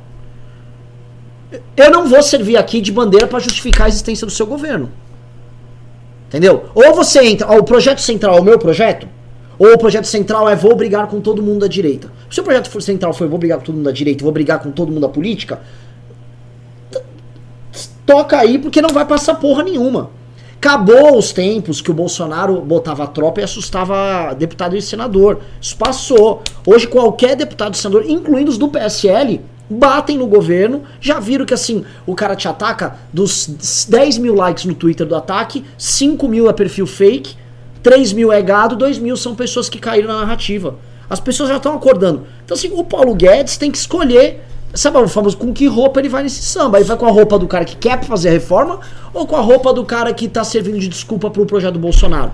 [1.76, 4.90] Eu não vou servir aqui de bandeira pra justificar a existência do seu governo.
[6.28, 6.66] Entendeu?
[6.74, 7.48] Ou você entra.
[7.48, 9.08] Ó, o projeto central é o meu projeto.
[9.58, 12.10] Ou o projeto central é vou brigar com todo mundo da direita.
[12.30, 14.70] Se o projeto central foi vou brigar com todo mundo da direita, vou brigar com
[14.70, 15.60] todo mundo da política,
[18.06, 20.10] toca aí porque não vai passar porra nenhuma.
[20.56, 25.40] Acabou os tempos que o Bolsonaro botava a tropa e assustava deputado e senador.
[25.60, 26.42] Isso passou.
[26.66, 29.40] Hoje qualquer deputado e senador, incluindo os do PSL,
[29.70, 30.82] batem no governo.
[31.00, 35.14] Já viram que assim, o cara te ataca dos 10 mil likes no Twitter do
[35.14, 37.36] ataque, 5 mil é perfil fake,
[37.88, 40.74] 3 mil é gado, 2 mil são pessoas que caíram na narrativa.
[41.08, 42.26] As pessoas já estão acordando.
[42.44, 44.42] Então assim, o Paulo Guedes tem que escolher
[44.74, 46.76] Sabe o famoso com que roupa ele vai nesse samba?
[46.76, 48.80] Ele vai com a roupa do cara que quer fazer a reforma
[49.14, 52.32] ou com a roupa do cara que tá servindo de desculpa pro projeto do Bolsonaro?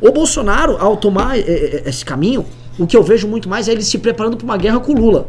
[0.00, 2.46] O Bolsonaro, ao tomar eh, eh, esse caminho,
[2.78, 4.96] o que eu vejo muito mais é ele se preparando pra uma guerra com o
[4.96, 5.26] Lula.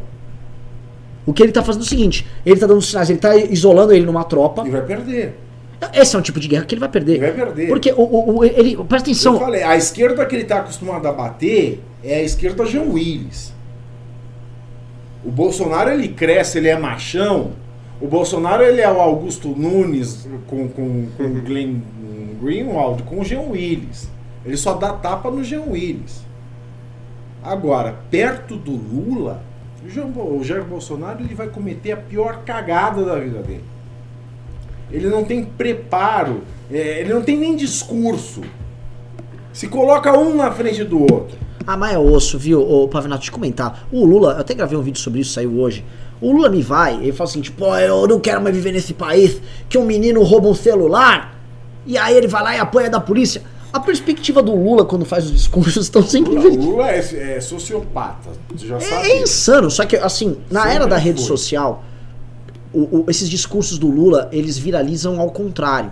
[1.26, 3.92] O que ele tá fazendo é o seguinte: ele tá dando sinais, ele tá isolando
[3.92, 4.64] ele numa tropa.
[4.68, 5.40] E vai perder.
[5.94, 7.14] Esse é um tipo de guerra que ele vai perder.
[7.16, 7.68] Ele vai perder.
[7.68, 8.76] Porque o, o- o- ele.
[8.86, 9.40] Presta Eu atenção.
[9.40, 13.54] falei, a esquerda que ele está acostumado a bater é a esquerda Jean Willis.
[15.24, 17.52] O Bolsonaro ele cresce, ele é machão.
[18.02, 21.78] O Bolsonaro ele é o Augusto Nunes com, com, com o Glenn
[22.42, 24.10] Greenwald, com o Jean Willis.
[24.46, 26.22] Ele só dá tapa no Jean Willis.
[27.42, 29.42] Agora, perto do Lula,
[29.86, 33.64] o, Jean, Bo- o Jair Bolsonaro ele vai cometer a pior cagada da vida dele.
[34.94, 38.42] Ele não tem preparo, é, ele não tem nem discurso.
[39.52, 41.38] Se coloca um na frente do outro.
[41.66, 43.88] Ah, mas é osso, viu, ô Pavinato, te comentar.
[43.92, 45.84] O Lula, eu até gravei um vídeo sobre isso, saiu hoje.
[46.22, 48.94] O Lula me vai, ele fala assim, tipo, "Pô, eu não quero mais viver nesse
[48.94, 51.38] país que um menino rouba um celular
[51.86, 53.42] e aí ele vai lá e apanha da polícia.
[53.72, 56.50] A perspectiva do Lula quando faz os discursos estão sempre Lula.
[56.50, 58.30] Lula é, é sociopata.
[58.56, 59.08] Você já sabe.
[59.08, 61.28] É, é insano, só que assim, na Sempre era da rede foi.
[61.28, 61.84] social,
[62.74, 65.92] o- o- esses discursos do Lula, eles viralizam ao contrário.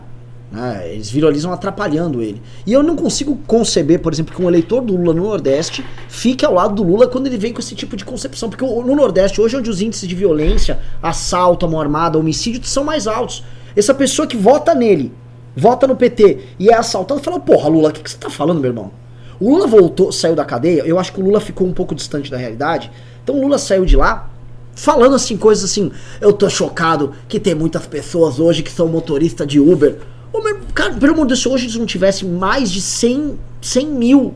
[0.51, 0.91] né?
[0.91, 2.41] Eles viralizam atrapalhando ele.
[2.67, 6.45] E eu não consigo conceber, por exemplo, que um eleitor do Lula no Nordeste fique
[6.45, 8.49] ao lado do Lula quando ele vem com esse tipo de concepção.
[8.49, 13.07] Porque no Nordeste, hoje, onde os índices de violência, assalto, mão armada, homicídio são mais
[13.07, 13.45] altos.
[13.77, 15.13] Essa pessoa que vota nele,
[15.55, 18.59] vota no PT e é assaltado, fala, porra, Lula, o que, que você tá falando,
[18.59, 18.91] meu irmão?
[19.39, 22.29] O Lula voltou, saiu da cadeia, eu acho que o Lula ficou um pouco distante
[22.29, 22.91] da realidade.
[23.23, 24.29] Então o Lula saiu de lá
[24.75, 29.45] falando assim, coisas assim, eu tô chocado que tem muitas pessoas hoje que são motorista
[29.45, 29.97] de Uber.
[30.33, 33.37] Ô, meu, cara, pelo amor de Deus, se hoje eles não tivessem mais de 100,
[33.61, 34.33] 100 mil,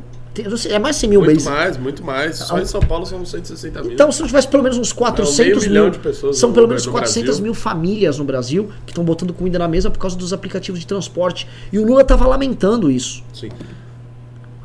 [0.70, 1.46] é mais de 100 mil Muito mês.
[1.46, 2.36] mais, muito mais.
[2.40, 3.94] Só em São Paulo são 160 mil.
[3.94, 6.68] Então, se não tivesse pelo menos uns 400 meio mil, milhão de pessoas são pelo
[6.68, 7.44] menos no 400 Brasil.
[7.44, 10.86] mil famílias no Brasil que estão botando comida na mesa por causa dos aplicativos de
[10.86, 11.48] transporte.
[11.72, 13.24] E o Lula tava lamentando isso.
[13.34, 13.50] Sim.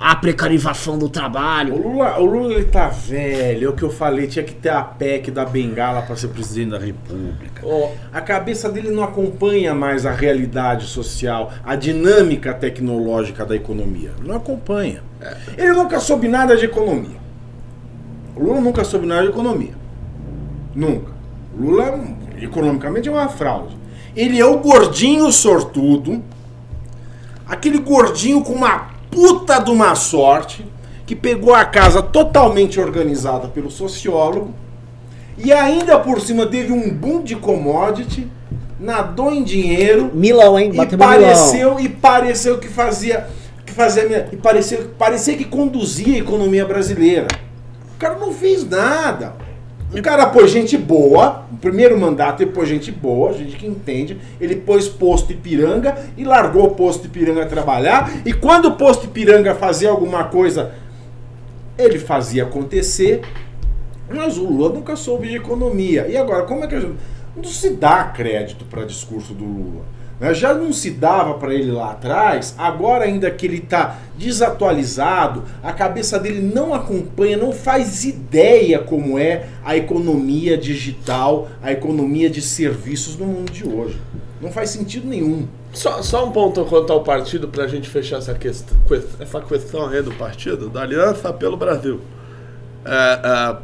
[0.03, 1.77] A precarização do O trabalho.
[1.77, 4.83] Lula, o Lula ele tá velho, é o que eu falei, tinha que ter a
[4.83, 7.61] PEC da Bengala para ser presidente da República.
[7.63, 14.13] Ó, A cabeça dele não acompanha mais a realidade social, a dinâmica tecnológica da economia.
[14.25, 15.03] Não acompanha.
[15.59, 17.19] Ele nunca soube nada de economia.
[18.35, 19.75] O Lula nunca soube nada de economia.
[20.75, 21.13] Nunca.
[21.55, 22.01] O Lula,
[22.41, 23.77] economicamente, é uma fraude.
[24.17, 26.23] Ele é o gordinho sortudo,
[27.47, 30.65] aquele gordinho com uma puta de uma sorte,
[31.07, 34.55] que pegou a casa totalmente organizada pelo sociólogo,
[35.37, 38.29] e ainda por cima teve um boom de commodity,
[38.79, 40.71] nadou em dinheiro Milão, hein?
[40.73, 41.21] e Batemos Milão.
[41.21, 43.27] pareceu e pareceu que fazia
[43.67, 47.29] que fazia e pareceu parecia que conduzia a economia brasileira.
[47.95, 49.35] O cara não fez nada.
[49.93, 54.17] O cara pôs gente boa, o primeiro mandato ele pôs gente boa, gente que entende.
[54.41, 58.23] Ele pôs posto Ipiranga e largou o posto Ipiranga a trabalhar.
[58.25, 60.73] E quando o posto Ipiranga fazia alguma coisa,
[61.77, 63.23] ele fazia acontecer.
[64.09, 66.07] Mas o Lula nunca soube de economia.
[66.09, 66.95] E agora, como é que a gente.
[67.35, 69.85] Não se dá crédito para discurso do Lula.
[70.35, 75.73] Já não se dava para ele lá atrás, agora ainda que ele está desatualizado, a
[75.73, 82.43] cabeça dele não acompanha, não faz ideia como é a economia digital, a economia de
[82.43, 83.99] serviços no mundo de hoje.
[84.41, 85.47] Não faz sentido nenhum.
[85.73, 88.77] Só, só um ponto quanto ao partido pra gente fechar essa questão,
[89.21, 92.01] essa questão aí do partido, da Aliança pelo Brasil.
[92.85, 93.57] É, é,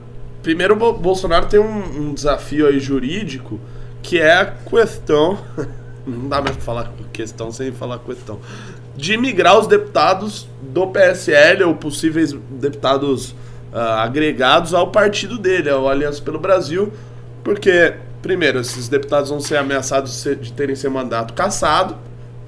[0.43, 3.59] primeiro, o Bo- Bolsonaro tem um, um desafio aí jurídico
[4.03, 5.39] que é a questão.
[6.07, 8.39] Não dá mais pra falar questão sem falar questão.
[8.97, 13.35] De migrar os deputados do PSL ou possíveis deputados
[13.73, 16.93] ah, agregados ao partido dele, ao Aliança pelo Brasil,
[17.43, 21.97] porque, primeiro, esses deputados vão ser ameaçados de terem seu mandato cassado.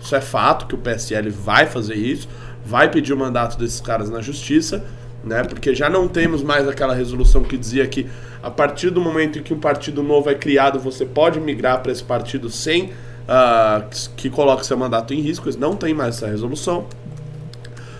[0.01, 2.29] Isso é fato que o PSL vai fazer isso,
[2.65, 4.85] vai pedir o mandato desses caras na justiça,
[5.25, 5.43] né?
[5.43, 8.07] Porque já não temos mais aquela resolução que dizia que
[8.43, 11.91] a partir do momento em que um partido novo é criado, você pode migrar para
[11.91, 12.93] esse partido sem
[13.29, 13.85] ah,
[14.17, 15.47] que- coloque seu mandato em risco.
[15.47, 16.87] Eles não tem mais essa resolução.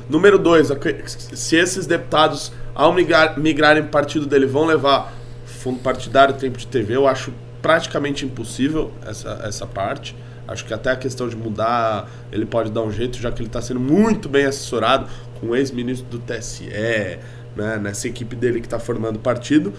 [0.09, 0.69] Número dois,
[1.07, 5.13] se esses deputados, ao migrar, migrarem para o partido dele, vão levar
[5.45, 10.17] fundo partidário, tempo de TV, eu acho praticamente impossível essa, essa parte.
[10.47, 13.49] Acho que até a questão de mudar, ele pode dar um jeito, já que ele
[13.49, 15.07] está sendo muito bem assessorado
[15.39, 16.71] com o ex-ministro do TSE,
[17.55, 19.75] né, nessa equipe dele que está formando o partido.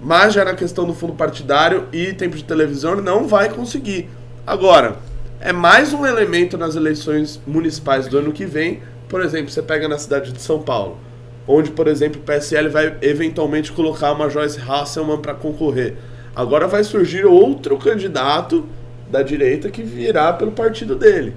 [0.00, 4.10] Mas já na questão do fundo partidário e tempo de televisão, ele não vai conseguir.
[4.52, 4.96] Agora,
[5.42, 8.80] é mais um elemento nas eleições municipais do ano que vem.
[9.06, 10.96] Por exemplo, você pega na cidade de São Paulo,
[11.46, 15.96] onde, por exemplo, o PSL vai eventualmente colocar uma Joyce Hasselman para concorrer.
[16.34, 18.64] Agora vai surgir outro candidato
[19.10, 21.34] da direita que virá pelo partido dele.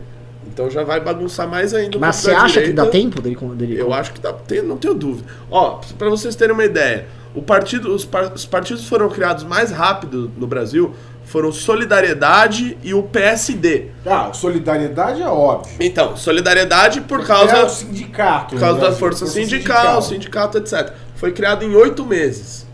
[0.48, 2.00] Então já vai bagunçar mais ainda.
[2.00, 2.86] Mas você acha que direita.
[2.86, 3.38] dá tempo dele?
[3.56, 5.28] dele Eu acho que dá, tem- não tenho dúvida.
[5.52, 9.70] Ó, para vocês terem uma ideia, o partido, os, par- os partidos foram criados mais
[9.70, 10.94] rápido no Brasil
[11.32, 13.86] foram Solidariedade e o PSD.
[14.06, 15.74] Ah, solidariedade é óbvio.
[15.80, 18.56] Então, Solidariedade por É o causa, sindicato.
[18.56, 20.92] por causa no da força sindical, sindicato, etc.
[21.16, 22.70] Foi criado em oito meses.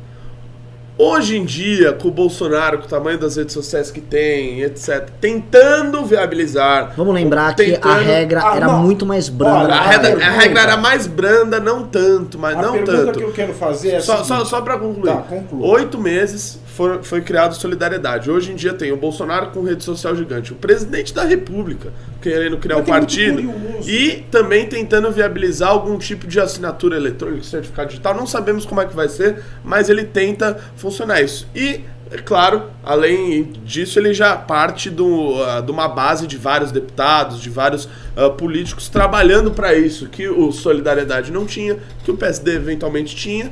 [1.00, 5.08] Hoje em dia, com o Bolsonaro, com o tamanho das redes sociais que tem, etc.,
[5.22, 6.93] tentando viabilizar.
[6.98, 8.82] Vamos lembrar que a regra Ah, era não.
[8.82, 9.65] muito mais branda.
[9.65, 13.06] Olha, A a regra, a regra era mais branda, não tanto, mas A não pergunta
[13.06, 13.20] tanto.
[13.20, 14.28] que eu quero fazer é a Só, seguinte.
[14.39, 15.12] só, só pra concluir.
[15.13, 15.24] Tá.
[15.60, 18.30] Oito meses foi, foi criado Solidariedade.
[18.30, 22.56] Hoje em dia tem o Bolsonaro com rede social gigante, o presidente da República querendo
[22.58, 23.42] criar um partido
[23.88, 28.13] e também tentando viabilizar algum tipo de assinatura eletrônica, certificado digital.
[28.13, 31.48] Não sabemos como é que vai ser, mas ele tenta funcionar isso.
[31.56, 36.72] E É claro, além disso, ele já parte do, ah, de uma base de vários
[36.72, 42.16] deputados, de vários ah, políticos trabalhando para isso, que o Solidariedade não tinha, que o
[42.16, 43.52] PSD eventualmente tinha.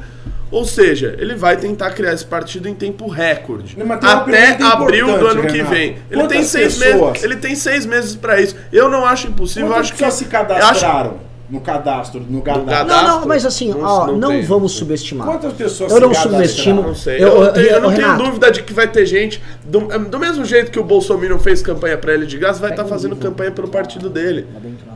[0.56, 3.78] Ou seja, ele vai tentar criar esse partido em tempo recorde.
[3.78, 5.70] Não, Até abril do ano que Renato.
[5.76, 5.84] vem.
[5.90, 7.24] Ele Quantas tem seis pessoas- meses.
[7.26, 8.56] Ele tem seis meses para isso.
[8.72, 9.68] Eu não acho impossível.
[9.68, 12.66] Quantas acho que se cadastraram no cadastro, no cadastro?
[12.70, 13.08] cadastro?
[13.08, 14.80] Não, não, mas assim, Não- ó, não não, vamos tem.
[14.80, 15.28] subestimar.
[15.28, 16.82] Quantas pessoas Eu se não subestimo.
[16.82, 17.24] Não sei.
[17.24, 19.42] Eu- Eu, eu- eu não tenho dúvida de que vai ter gente.
[19.64, 22.86] Do, do mesmo jeito que o Bolsonaro fez campanha pra ele de gás, vai estar
[22.86, 24.48] fazendo campanha pelo partido dele.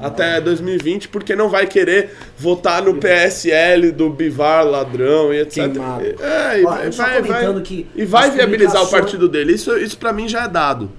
[0.01, 5.71] Até 2020, porque não vai querer votar no PSL do Bivar ladrão e etc.
[5.71, 6.05] Queimado.
[6.19, 9.53] É, e Ó, vai, vai, que e vai viabilizar o partido dele.
[9.53, 10.89] Isso, isso para mim já é dado.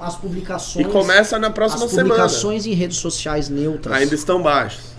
[0.00, 0.86] As publicações.
[0.86, 2.08] E começa na próxima as semana.
[2.10, 3.94] publicações em redes sociais neutras.
[3.96, 4.90] Ainda estão baixos.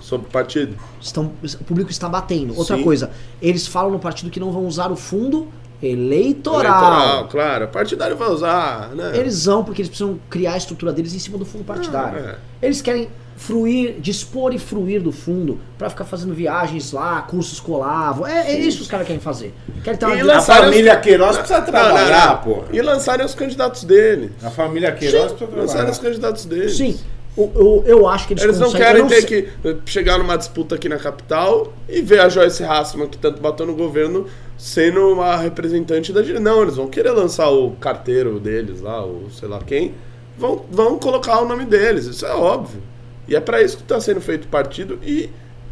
[0.00, 0.76] Sobre o partido.
[1.00, 2.56] estão, o público está batendo.
[2.56, 2.82] Outra Sim.
[2.82, 5.48] coisa, eles falam no partido que não vão usar o fundo
[5.82, 6.62] eleitoral.
[6.62, 7.68] Eleitoral, claro.
[7.68, 9.12] Partidário vai usar, né?
[9.14, 12.24] Eles vão porque eles precisam criar a estrutura deles em cima do fundo partidário.
[12.30, 17.58] Ah, Eles querem fruir, dispor e fruir do fundo pra ficar fazendo viagens lá, cursos
[17.58, 18.26] colavam.
[18.26, 19.52] É, é isso que os caras querem fazer.
[19.82, 22.42] Querem ter uma E A família Queiroz precisa trabalhar, não, não.
[22.42, 22.64] pô.
[22.72, 24.30] E lançarem os candidatos dele.
[24.42, 25.90] A família Queiroz precisa Lançarem trabalhar.
[25.90, 26.68] os candidatos dele.
[26.68, 26.98] Sim.
[27.36, 28.86] Eu, eu, eu acho que eles, Eles não conseguem.
[28.86, 32.62] querem eu ter sei- que chegar numa disputa aqui na capital e ver a Joyce
[32.62, 34.26] Hassman, que tanto bateu no governo,
[34.58, 36.40] sendo uma representante da direita.
[36.40, 39.94] Não, eles vão querer lançar o carteiro deles lá, ou sei lá quem.
[40.36, 42.82] Vão, vão colocar o nome deles, isso é óbvio.
[43.26, 45.30] E é pra isso que está sendo feito o partido e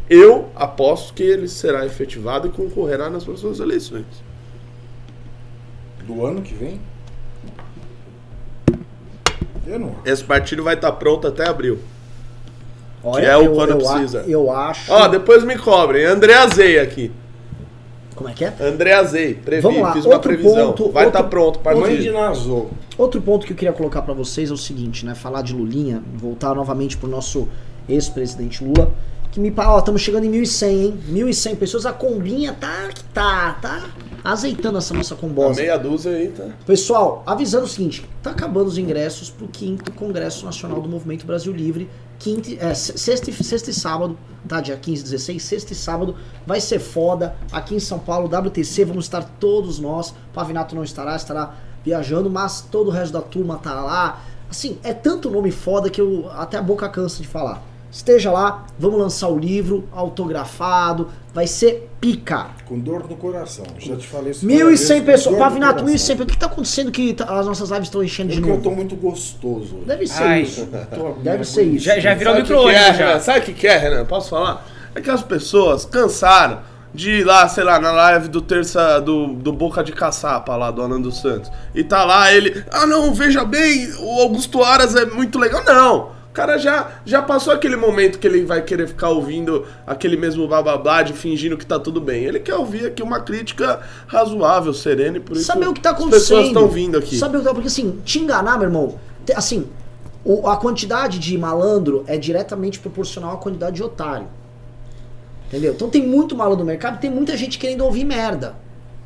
[0.09, 4.05] eu aposto que ele será efetivado e concorrerá nas próximas eleições.
[6.07, 6.79] Do ano que vem?
[9.65, 9.95] Eu não.
[10.05, 11.79] Esse partido vai estar pronto até abril.
[13.03, 14.23] Olha, é o eu, quando eu a- precisa.
[14.27, 14.91] Eu acho.
[14.91, 16.05] Ó, depois me cobrem.
[16.05, 17.11] André Azei aqui.
[18.15, 18.53] Como é que é?
[18.59, 20.67] André Azei, previ, Vamos lá, fiz uma outro previsão.
[20.67, 22.69] ponto, vai outro- estar pronto para Mãe de Nazou.
[22.95, 25.15] Outro ponto que eu queria colocar pra vocês é o seguinte, né?
[25.15, 27.47] Falar de Lulinha, voltar novamente pro nosso
[27.89, 28.91] ex-presidente Lula,
[29.31, 30.99] que me ó, estamos chegando em 1.100, hein?
[31.09, 33.89] 1.100 pessoas, a combinha tá tá, tá
[34.23, 35.59] azeitando essa nossa combosa.
[35.61, 36.45] Meia dúzia aí, tá?
[36.65, 41.51] Pessoal, avisando o seguinte, tá acabando os ingressos pro quinto Congresso Nacional do Movimento Brasil
[41.53, 41.89] Livre,
[42.19, 44.17] quinto, é, se- sexta, sexta e sábado,
[44.47, 44.61] tá?
[44.61, 46.15] Dia 15 e 16, sexta e sábado,
[46.45, 51.15] vai ser foda, aqui em São Paulo, WTC, vamos estar todos nós, Pavinato não estará,
[51.15, 55.89] estará viajando, mas todo o resto da turma tá lá, assim, é tanto nome foda
[55.89, 57.70] que eu até a boca cansa de falar.
[57.91, 62.47] Esteja lá, vamos lançar o livro autografado, vai ser pica.
[62.65, 63.65] Com dor no coração.
[63.77, 64.45] Já te falei isso.
[64.45, 65.37] 1.100 várias vezes, com pessoas.
[65.37, 65.87] Pavinato, coração.
[65.93, 66.19] 1.100 pessoas.
[66.21, 68.51] O que tá acontecendo que tá- as nossas lives estão enchendo É de que eu
[68.53, 68.63] novo?
[68.63, 69.75] tô muito gostoso.
[69.75, 69.85] hoje.
[69.85, 70.41] Deve ser Ai.
[70.43, 70.67] isso.
[70.95, 71.85] Tô- Deve ser isso.
[71.85, 73.19] Já, já virou micro-ônibus é?
[73.19, 74.05] Sabe o que que é, Renan?
[74.05, 74.65] Posso falar?
[74.95, 76.59] É que as pessoas cansaram
[76.93, 80.71] de ir lá, sei lá, na live do terça do, do Boca de Caçapa lá,
[80.71, 81.49] do Anando Santos.
[81.75, 85.63] E tá lá ele, ah não, veja bem, o Augusto Aras é muito legal.
[85.65, 86.20] Não!
[86.31, 90.47] O cara já, já passou aquele momento que ele vai querer ficar ouvindo aquele mesmo
[90.47, 92.23] blá blá blá de fingindo que tá tudo bem.
[92.23, 95.89] Ele quer ouvir aqui uma crítica razoável, serena e por isso Saber o que tá
[95.89, 96.21] as acontecendo.
[96.21, 97.17] pessoas estão vindo aqui.
[97.17, 98.95] Saber o que tá Porque assim, te enganar, meu irmão,
[99.35, 99.67] assim,
[100.23, 104.27] o- a quantidade de malandro é diretamente proporcional à quantidade de otário.
[105.49, 105.73] Entendeu?
[105.73, 108.55] Então tem muito malandro no mercado, tem muita gente querendo ouvir merda.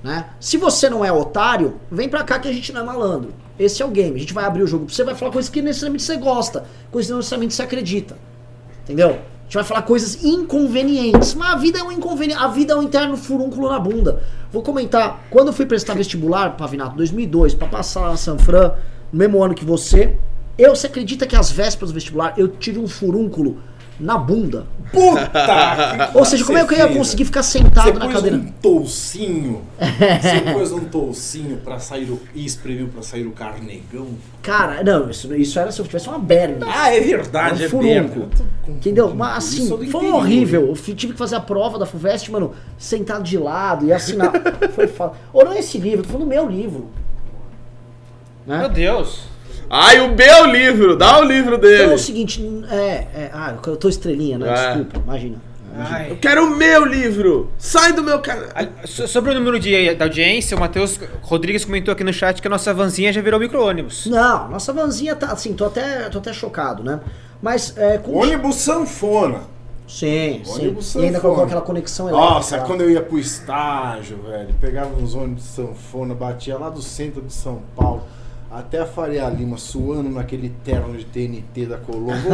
[0.05, 0.23] Né?
[0.39, 3.33] Se você não é otário, vem pra cá que a gente não é malandro.
[3.57, 4.15] Esse é o game.
[4.15, 6.63] A gente vai abrir o jogo pra você, vai falar coisas que necessariamente você gosta,
[6.91, 8.15] coisas que necessariamente você acredita.
[8.83, 9.09] Entendeu?
[9.09, 11.33] A gente vai falar coisas inconvenientes.
[11.33, 12.39] Mas a vida é um inconveniente.
[12.39, 14.21] A vida é um interno furúnculo na bunda.
[14.51, 15.25] Vou comentar.
[15.31, 18.73] Quando eu fui prestar vestibular, Pavinato, 2002, pra passar lá na Sanfran,
[19.11, 20.19] no mesmo ano que você,
[20.55, 23.57] eu, você acredita que às vésperas do vestibular eu tive um furúnculo
[23.99, 24.65] na bunda?
[24.91, 26.11] Puta!
[26.15, 28.37] Ou seja, como é que eu ia você conseguir ficar sentado Você na pôs cadeira?
[28.37, 29.61] um toucinho.
[29.79, 32.19] Você pôs um toucinho pra sair o.
[32.33, 34.07] E espremeu pra sair o carnegão.
[34.41, 36.65] Cara, não, isso, isso era se eu tivesse uma berna.
[36.69, 38.29] Ah, é verdade, um é merda.
[38.67, 39.13] Entendeu?
[39.13, 40.05] Mas assim, foi entendi.
[40.05, 40.67] horrível.
[40.67, 44.31] Eu tive que fazer a prova da FUVEST, mano, sentado de lado e assinar.
[44.73, 45.13] foi foda.
[45.33, 46.89] Ou não é esse livro, tô falando do meu livro.
[48.45, 48.59] Né?
[48.59, 49.34] Meu Deus.
[49.69, 51.75] Ai, o meu livro, dá o livro dele.
[51.83, 52.75] Então é o seguinte, é,
[53.13, 53.31] é.
[53.33, 54.47] Ah, eu tô estrelinha, né?
[54.49, 54.67] É.
[54.75, 55.37] Desculpa, imagina.
[56.09, 57.49] Eu quero o meu livro!
[57.57, 58.47] Sai do meu canal!
[58.85, 62.47] So- Sobre o número de, da audiência, o Matheus Rodrigues comentou aqui no chat que
[62.47, 64.05] a nossa vanzinha já virou micro-ônibus.
[64.05, 67.01] Não, nossa vanzinha tá assim, tô até, tô até chocado, né?
[67.41, 68.13] Mas é com.
[68.15, 69.41] Ônibus sanfona.
[69.85, 70.51] Sim, sim.
[70.61, 71.19] Ônibus E ainda sanfona.
[71.21, 72.33] colocou aquela conexão elétrica.
[72.35, 72.63] Nossa, lá.
[72.63, 77.33] quando eu ia pro estágio, velho, pegava uns ônibus sanfona, batia lá do centro de
[77.33, 78.01] São Paulo.
[78.55, 82.23] Até a Faria Lima suando naquele terno de TNT da Colômbia.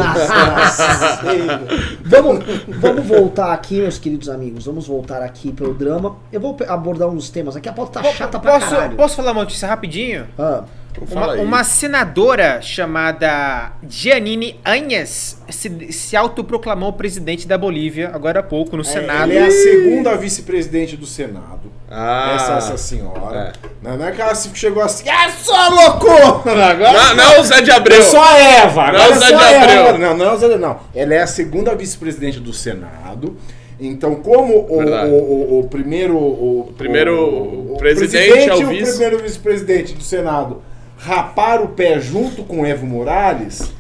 [2.05, 2.45] Vamos,
[2.79, 4.65] vamos voltar aqui, meus queridos amigos.
[4.65, 6.17] Vamos voltar aqui pelo drama.
[6.31, 7.67] Eu vou abordar uns temas aqui.
[7.67, 8.97] A pauta tá chata pra posso, caralho.
[8.97, 10.27] posso falar uma notícia rapidinho?
[10.37, 10.63] Ah,
[11.09, 11.39] Uma, aí.
[11.39, 18.83] uma senadora chamada Giannini Anhas se, se autoproclamou presidente da Bolívia agora há pouco no
[18.83, 19.31] Senado.
[19.31, 21.71] Ela é a segunda vice-presidente do Senado.
[21.89, 23.53] Ah, essa, essa senhora.
[23.81, 26.65] Não, não é que ela chegou assim, é só loucura!
[26.67, 27.99] Agora Não, não é o Zé de Abreu.
[27.99, 28.91] É só a Eva!
[28.91, 29.85] Não agora é o é Zé de Abreu.
[29.87, 29.97] Eva.
[29.97, 30.79] Não, não é o Zé de Não.
[30.95, 33.35] Ela é a segunda vice-presidente do Senado.
[33.79, 36.15] Então, como o, o, o, o primeiro.
[36.15, 38.91] O, primeiro o, presidente é o e o vice.
[38.91, 40.61] primeiro vice-presidente do Senado
[41.01, 43.73] raparam o pé junto com o Evo Morales,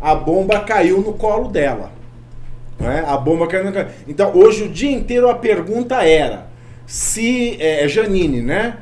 [0.00, 1.90] a bomba caiu no colo dela.
[2.78, 3.02] Né?
[3.06, 3.86] A bomba caiu no colo.
[4.06, 6.46] Então, hoje o dia inteiro a pergunta era
[6.86, 7.56] se.
[7.58, 8.76] É, Janine, né?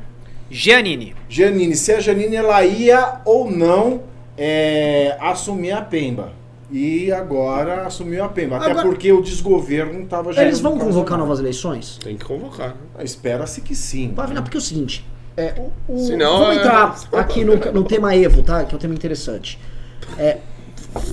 [0.51, 1.15] Giannini.
[1.29, 4.03] Janine, se a Janine ela ia ou não
[4.37, 6.33] é, assumir a Pemba.
[6.69, 8.57] E agora assumiu a Pemba.
[8.57, 11.97] Até Agora- porque o desgoverno estava gerando eles vão convocar novas eleições?
[12.03, 12.69] Tem que convocar.
[12.69, 13.03] né?
[13.03, 14.09] Espera-se que sim.
[14.09, 15.05] Pavina, porque é o seguinte.
[15.37, 15.53] É,
[15.87, 18.63] o, o- Senão, vamos é- entrar aqui no, no tema Evo, tá?
[18.63, 19.59] Que é um tema interessante.
[20.17, 20.37] É,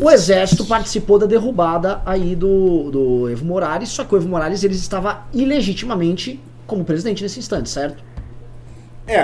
[0.01, 4.63] o exército participou da derrubada aí do, do Evo Morales, só que o Evo Morales
[4.63, 8.03] ele estava ilegitimamente como presidente nesse instante, certo?
[9.07, 9.21] É,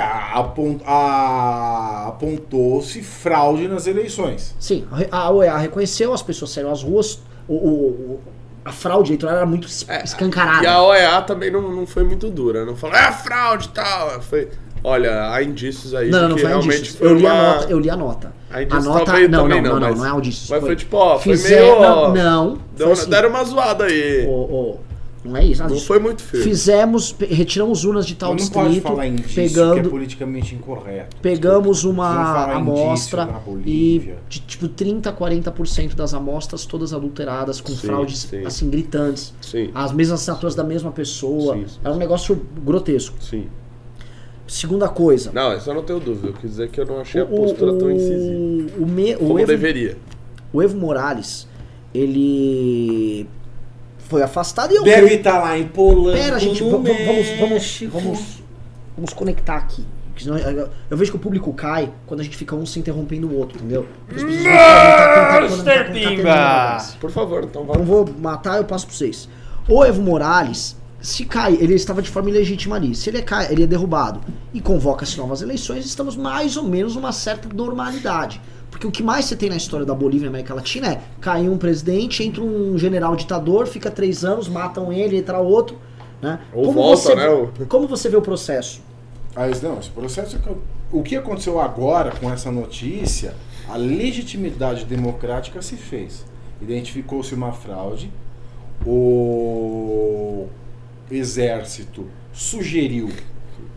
[2.06, 4.54] apontou-se fraude nas eleições.
[4.58, 8.20] Sim, a OEA reconheceu, as pessoas saíram às ruas, o, o- o-
[8.64, 10.62] a fraude eleitoral era muito É, escancarada.
[10.62, 12.66] E a OEA também não, não foi muito dura.
[12.66, 14.20] Não falou, é fraude e tal.
[14.20, 14.48] Foi,
[14.82, 16.96] olha, há indícios aí Não, não que foi realmente indícios.
[16.98, 17.52] foi Eu li a uma...
[17.54, 18.32] nota, eu li a nota.
[18.50, 20.48] A A nota, não, não, não, não, não, mas- não é indícios.
[20.50, 21.80] Mas foi tipo, ó, foi Fizer- meio...
[21.80, 23.10] Não, não Deu, foi assim.
[23.10, 24.26] Deram uma zoada aí.
[24.26, 24.76] Ô, ô,
[25.24, 25.60] não é isso.
[25.62, 25.84] Não disso.
[25.86, 26.44] foi muito firme.
[26.46, 30.54] Fizemos, retiramos urnas de tal Mas não pode distrito, falar indício que é pegando, politicamente
[30.54, 31.16] incorreto.
[31.20, 33.28] pegamos Não uma amostra
[33.66, 38.46] e de tipo 30, 40% das amostras todas adulteradas com Sim, fraudes sim.
[38.46, 39.34] assim gritantes.
[39.42, 41.54] Sim, As mesmas assinaturas da mesma pessoa.
[41.56, 41.78] Sim, sim.
[41.84, 43.16] Era um negócio grotesco.
[43.20, 43.46] sim.
[44.48, 45.30] Segunda coisa.
[45.32, 46.28] Não, isso eu não tenho dúvida.
[46.28, 48.70] Eu quis dizer que eu não achei o, a postura tão incisiva.
[48.78, 49.96] o, o, me- o Como Evo, deveria.
[50.52, 51.46] o Evo Morales,
[51.94, 53.28] ele
[53.98, 56.88] foi afastado e eu Deve estar lá em Polanco, Pera, gente, vamos,
[57.38, 58.42] vamos, vamos,
[58.96, 59.84] vamos conectar aqui.
[60.90, 63.56] Eu, vejo que o público cai quando a gente fica um se interrompendo o outro,
[63.58, 63.86] entendeu?
[64.08, 66.98] Porque as pessoas quem tá- tá- tá.
[67.00, 67.86] Por favor, então Então vamos.
[67.86, 69.28] vou matar, eu passo pra vocês.
[69.68, 72.94] O Evo Morales, se cai, ele estava de forma ilegítima ali.
[72.94, 74.20] Se ele cai, ele é derrubado
[74.52, 78.40] e convoca-se novas eleições, estamos mais ou menos numa certa normalidade.
[78.70, 81.48] Porque o que mais você tem na história da Bolívia e América Latina é cair
[81.48, 85.76] um presidente, entra um general ditador, fica três anos, matam ele, entra outro.
[86.20, 86.38] Né?
[86.52, 88.80] Ou volta, você, né, Como você vê o processo?
[89.34, 90.36] Mas não, esse processo.
[90.36, 90.56] é que-
[90.90, 93.34] O que aconteceu agora com essa notícia,
[93.68, 96.24] a legitimidade democrática se fez.
[96.60, 98.10] Identificou-se uma fraude,
[98.84, 100.46] o
[101.10, 103.08] exército sugeriu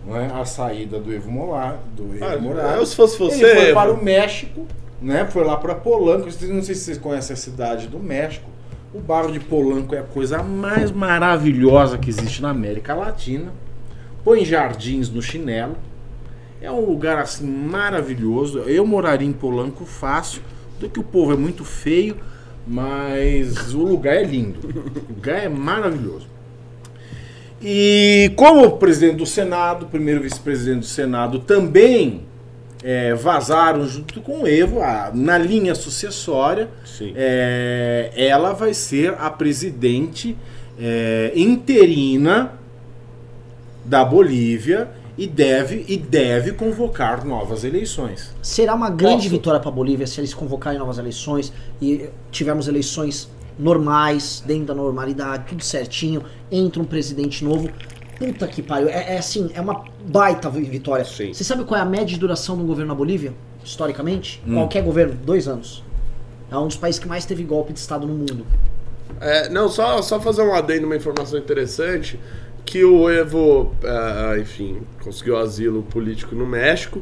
[0.09, 2.77] é, a saída do Evo, Mola, do Evo Ah, Morales.
[2.77, 4.65] eu, se fosse você, Ele foi Evo, para o México,
[5.01, 5.25] né?
[5.25, 6.25] Foi lá para Polanco.
[6.47, 8.49] Não sei se vocês conhecem a cidade do México.
[8.93, 13.53] O bairro de Polanco é a coisa mais maravilhosa que existe na América Latina.
[14.23, 15.75] Põe jardins no chinelo.
[16.61, 18.59] É um lugar assim maravilhoso.
[18.59, 20.41] Eu moraria em Polanco fácil,
[20.79, 22.17] do que o povo é muito feio,
[22.67, 24.59] mas o lugar é lindo.
[24.67, 26.27] O lugar é maravilhoso.
[27.63, 32.21] E como presidente do Senado, primeiro vice-presidente do Senado, também
[32.83, 36.67] é, vazaram junto com o Evo, a- na linha sucessória,
[37.15, 40.35] é, ela vai ser a presidente
[40.79, 42.53] é, interina
[43.85, 48.33] da Bolívia e deve, e deve convocar novas eleições.
[48.41, 49.29] Será uma grande Posso?
[49.29, 54.75] vitória para a Bolívia se eles convocarem novas eleições e tivermos eleições normais, dentro da
[54.75, 57.69] normalidade, tudo certinho, entra um presidente novo.
[58.17, 58.87] Puta que pariu.
[58.89, 61.03] É, é assim, é uma baita vi- vitória.
[61.03, 61.33] Sim.
[61.33, 63.33] Você sabe qual é a média de duração de um governo na Bolívia?
[63.63, 64.41] Historicamente?
[64.45, 64.53] Hum.
[64.55, 65.83] Qualquer governo, dois anos.
[66.51, 68.45] É um dos países que mais teve golpe de Estado no mundo.
[69.19, 72.19] É, não, só, só fazer um adendo, uma informação interessante,
[72.65, 77.01] que o Evo, ah, enfim, conseguiu asilo político no México,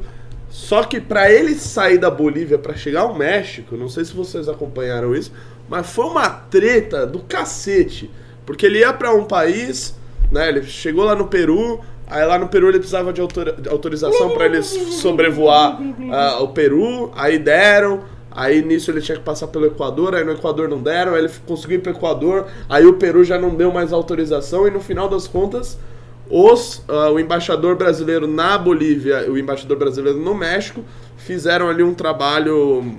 [0.49, 4.49] só que pra ele sair da Bolívia pra chegar ao México, não sei se vocês
[4.49, 5.31] acompanharam isso,
[5.69, 8.09] mas foi uma treta do cacete,
[8.45, 9.95] porque ele ia pra um país,
[10.31, 13.69] né, ele chegou lá no Peru, aí lá no Peru ele precisava de autor- de
[13.69, 15.79] autorização pra ele sobrevoar
[16.11, 18.01] ah, o Peru, aí deram,
[18.31, 21.33] Aí nisso ele tinha que passar pelo Equador, aí no Equador não deram, aí ele
[21.47, 25.09] conseguiu ir pro Equador, aí o Peru já não deu mais autorização, e no final
[25.09, 25.77] das contas,
[26.29, 30.81] os, ah, o embaixador brasileiro na Bolívia e o embaixador brasileiro no México
[31.17, 32.97] fizeram ali um trabalho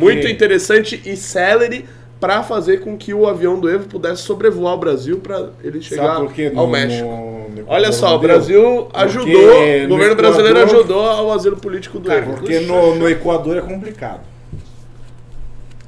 [0.00, 1.84] muito interessante e celery
[2.20, 6.14] para fazer com que o avião do Evo pudesse sobrevoar o Brasil para ele chegar
[6.16, 6.52] Sabe por quê?
[6.54, 7.08] ao No- México.
[7.08, 8.18] no- no Olha só, o?
[8.18, 12.34] Brasil Porque ajudou, o no governo brasileiro Equador- ajudou ao asilo político do Evo.
[12.34, 14.20] Porque no, no Equador é complicado.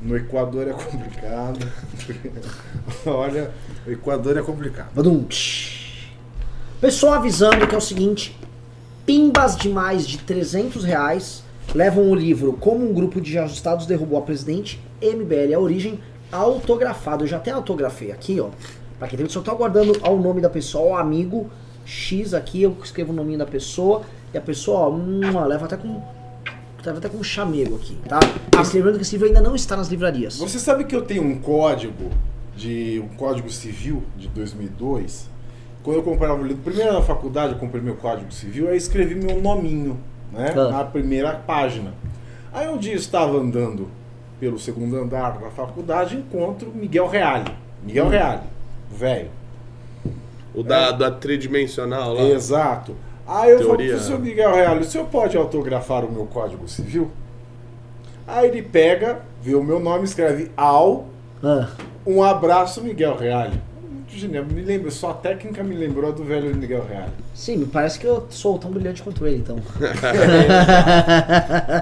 [0.00, 1.68] No Equador é complicado.
[3.06, 3.50] Olha,
[3.86, 4.88] o Equador é complicado.
[6.80, 8.36] Pessoal avisando que é o seguinte:
[9.06, 14.18] pimbas de mais de 300 reais levam o livro Como um grupo de ajustados derrubou
[14.18, 16.00] a presidente, MBL a origem,
[16.32, 17.24] autografado.
[17.24, 18.48] Eu já até autografei aqui, ó.
[18.98, 21.50] Pra quem tem, só tô aguardando ao nome da pessoa, o amigo
[21.84, 24.02] X aqui, eu escrevo o nome da pessoa
[24.32, 26.00] e a pessoa, ó, hum, leva até com.
[26.84, 28.18] Leva até com um chamego aqui, tá?
[28.56, 30.36] Mas lembrando que esse livro ainda não está nas livrarias.
[30.38, 32.10] Você sabe que eu tenho um código
[32.56, 35.28] de um código civil de 2002?
[35.84, 39.14] Quando eu comprava o livro, primeiro na faculdade eu comprei meu código civil, aí escrevi
[39.14, 39.98] meu nominho,
[40.32, 40.70] né, Ah.
[40.70, 41.92] na primeira página.
[42.52, 43.88] Aí um dia eu estava andando
[44.42, 47.52] pelo segundo andar da faculdade, encontro Miguel Reale.
[47.80, 48.40] Miguel Reale,
[48.90, 49.30] velho.
[50.52, 52.22] O da, da tridimensional lá.
[52.24, 52.96] Exato.
[53.24, 53.90] Aí eu Teoria.
[53.90, 57.08] falo pro senhor Miguel Reale, o senhor pode autografar o meu código civil?
[58.26, 61.06] Aí ele pega, vê o meu nome, escreve ao
[61.40, 61.68] Ah,
[62.04, 63.60] Um abraço, Miguel Reale.
[64.52, 67.12] Me lembra, só a técnica me lembrou do velho Miguel Reale.
[67.32, 69.56] sim, me parece que eu sou tão brilhante quanto ele, então.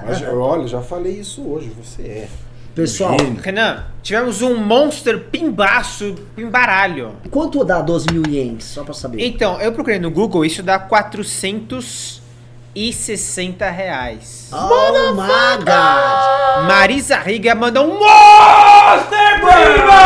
[0.05, 2.27] Mas olha, já falei isso hoje, você é.
[2.73, 3.41] Pessoal, Gênio.
[3.41, 7.17] Renan, tivemos um monster pimbaço, pimbaralho.
[7.29, 8.63] quanto dá 12 mil ienes?
[8.63, 9.21] Só pra saber.
[9.25, 14.49] Então, eu procurei no Google, isso dá 460 reais.
[14.53, 16.65] Oh my god!
[16.67, 20.01] Marisa Riga manda um monster pimba!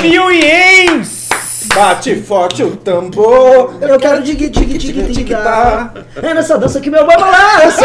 [0.00, 0.65] 12 mil ienes!
[1.76, 3.76] Bate forte o tambor.
[3.82, 4.78] Eu quero dig dig dig
[5.12, 5.34] dig.
[6.22, 7.84] É nessa dança que meu boi balança.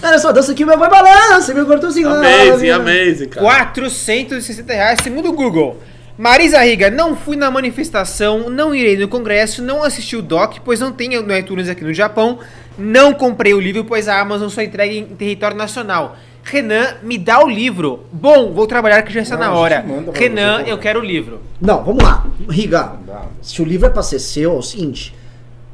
[0.00, 2.08] é nessa dança que meu boi balança, meu cortozinho.
[2.08, 3.44] Amazing, amazing, cara.
[3.44, 5.76] 460 reais, segundo o Google.
[6.16, 10.78] Marisa Riga, não fui na manifestação, não irei no congresso, não assisti o doc, pois
[10.78, 12.38] não tem no iTunes aqui no Japão,
[12.78, 16.16] não comprei o livro, pois a Amazon só entrega em território nacional.
[16.42, 18.06] Renan, me dá o livro.
[18.12, 19.84] Bom, vou trabalhar que já está Não, na hora.
[20.12, 21.40] Renan, eu quero o livro.
[21.60, 22.26] Não, vamos lá.
[22.50, 22.92] Riga,
[23.40, 25.14] se o livro é pra ser seu, é o seguinte.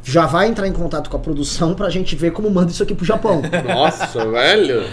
[0.05, 2.95] Já vai entrar em contato com a produção pra gente ver como manda isso aqui
[2.95, 3.43] pro Japão.
[3.67, 4.85] Nossa, velho.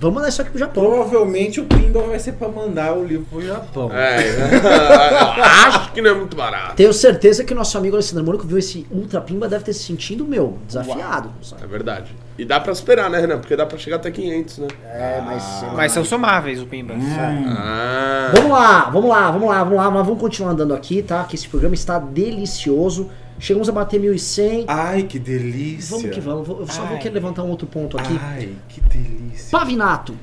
[0.00, 0.82] Vamos mandar isso aqui pro Japão.
[0.82, 3.92] Provavelmente o Pindle vai ser pra mandar o livro pro Japão.
[3.92, 4.18] É,
[5.66, 6.74] acho que não é muito barato.
[6.74, 9.84] Tenho certeza que o nosso amigo Alessandro Mônico viu esse Ultra Pimba deve ter se
[9.84, 11.30] sentido, meu, desafiado.
[11.42, 11.64] sabe?
[11.64, 12.16] É verdade.
[12.38, 13.38] E dá pra esperar, né, Renan?
[13.40, 14.68] Porque dá pra chegar até 500, né?
[14.84, 15.64] É, mas...
[15.76, 16.94] Mas são somáveis o Pimba.
[16.96, 18.30] Ah.
[18.34, 21.24] Vamos lá, vamos lá, vamos lá, vamos lá, mas vamos continuar andando aqui, tá?
[21.24, 23.10] Que esse programa está delicioso.
[23.40, 24.64] Chegamos a bater 1.100.
[24.68, 25.96] Ai, que delícia.
[25.96, 26.48] Vamos que vamos.
[26.48, 26.98] Eu só vou Ai.
[26.98, 28.16] querer levantar um outro ponto aqui.
[28.20, 29.50] Ai, que delícia.
[29.50, 30.14] Pavinato,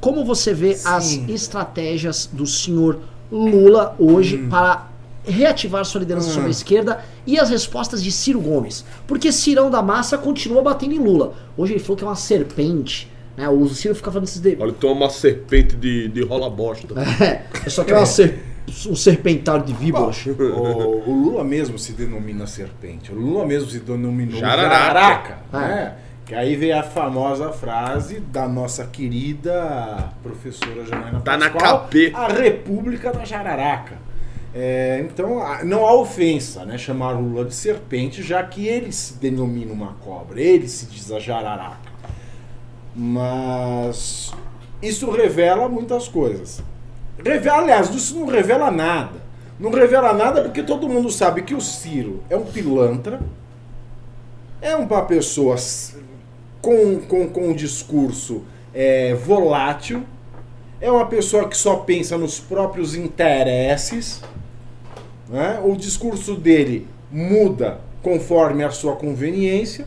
[0.00, 0.88] como você vê Sim.
[0.88, 3.00] as estratégias do senhor
[3.32, 4.86] Lula hoje para
[5.24, 6.34] reativar sua liderança Hum.
[6.34, 8.84] sobre a esquerda e as respostas de Ciro Gomes?
[9.06, 11.34] Porque Cirão da Massa continua batendo em Lula.
[11.56, 13.10] Hoje ele falou que é uma serpente.
[13.36, 13.48] Né?
[13.48, 14.40] O Ciro fica falando esses...
[14.40, 14.56] De...
[14.60, 16.94] Olha, tem uma serpente de, de rola bosta.
[17.64, 18.42] É, só que é uma ser...
[18.86, 20.24] um serpentário de víboras.
[20.26, 23.12] O, o Lula mesmo se denomina serpente.
[23.12, 24.78] O Lula mesmo se denominou Jararaca.
[24.78, 25.38] jararaca.
[25.52, 25.68] Ah.
[25.68, 25.94] né?
[26.24, 32.18] Que aí vem a famosa frase da nossa querida professora Janaina Tá na Pascoal, capeta.
[32.18, 33.96] A República da Jararaca.
[34.54, 36.76] É, então, não há ofensa, né?
[36.76, 41.10] Chamar o Lula de serpente, já que ele se denomina uma cobra, ele se diz
[41.12, 41.88] a jararaca.
[42.94, 44.32] Mas
[44.82, 46.62] isso revela muitas coisas.
[47.24, 49.20] Revela, aliás, isso não revela nada.
[49.58, 53.20] Não revela nada porque todo mundo sabe que o Ciro é um pilantra,
[54.62, 55.56] é uma pessoa
[56.62, 60.04] com, com, com um discurso é, volátil,
[60.80, 64.22] é uma pessoa que só pensa nos próprios interesses.
[65.28, 65.60] né?
[65.64, 69.86] O discurso dele muda conforme a sua conveniência.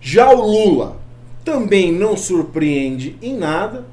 [0.00, 0.96] Já o Lula
[1.44, 3.84] também não surpreende em nada.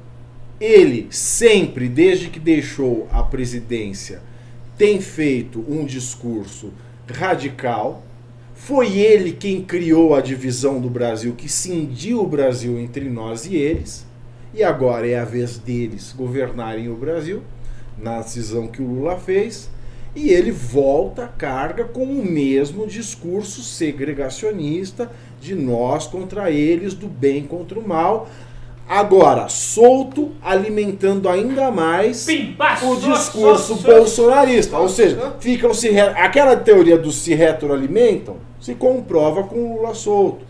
[0.60, 4.20] Ele sempre, desde que deixou a presidência,
[4.76, 6.72] tem feito um discurso
[7.08, 8.02] radical.
[8.54, 13.54] Foi ele quem criou a divisão do Brasil, que cindiu o Brasil entre nós e
[13.54, 14.04] eles.
[14.52, 17.42] E agora é a vez deles governarem o Brasil,
[17.96, 19.70] na decisão que o Lula fez.
[20.16, 27.06] E ele volta à carga com o mesmo discurso segregacionista de nós contra eles, do
[27.06, 28.28] bem contra o mal.
[28.88, 32.24] Agora, solto, alimentando ainda mais
[32.86, 34.78] o discurso bolsonarista.
[34.78, 39.94] Ou seja, ficam se re- aquela teoria do se retroalimentam se comprova com o Lula
[39.94, 40.44] solto.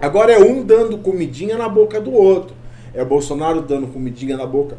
[0.00, 2.54] Agora é um dando comidinha na boca do outro.
[2.94, 4.78] É o Bolsonaro dando comidinha na boca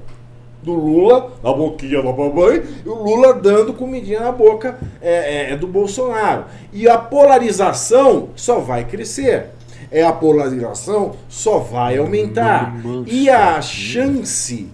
[0.64, 5.56] do Lula, na boquinha da mamãe, e o Lula dando comidinha na boca é, é,
[5.56, 6.46] do Bolsonaro.
[6.74, 9.50] E a polarização só vai crescer.
[9.92, 12.76] É a polarização só vai aumentar.
[13.06, 14.68] E a chance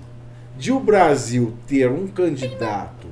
[0.58, 3.08] de o Brasil ter um candidato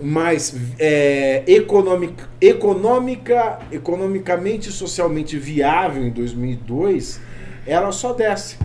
[0.00, 7.20] mais é, economic, econômica, economicamente e socialmente viável em 2002,
[7.66, 8.56] ela só desce.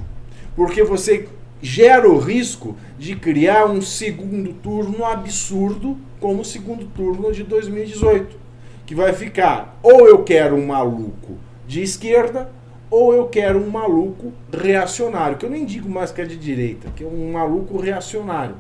[0.56, 1.28] Porque você
[1.62, 8.44] gera o risco de criar um segundo turno absurdo como o segundo turno de 2018.
[8.86, 11.38] Que vai ficar, ou eu quero um maluco
[11.74, 12.52] de esquerda,
[12.90, 16.90] ou eu quero um maluco reacionário, que eu nem digo mais que é de direita,
[16.96, 18.56] que é um maluco reacionário.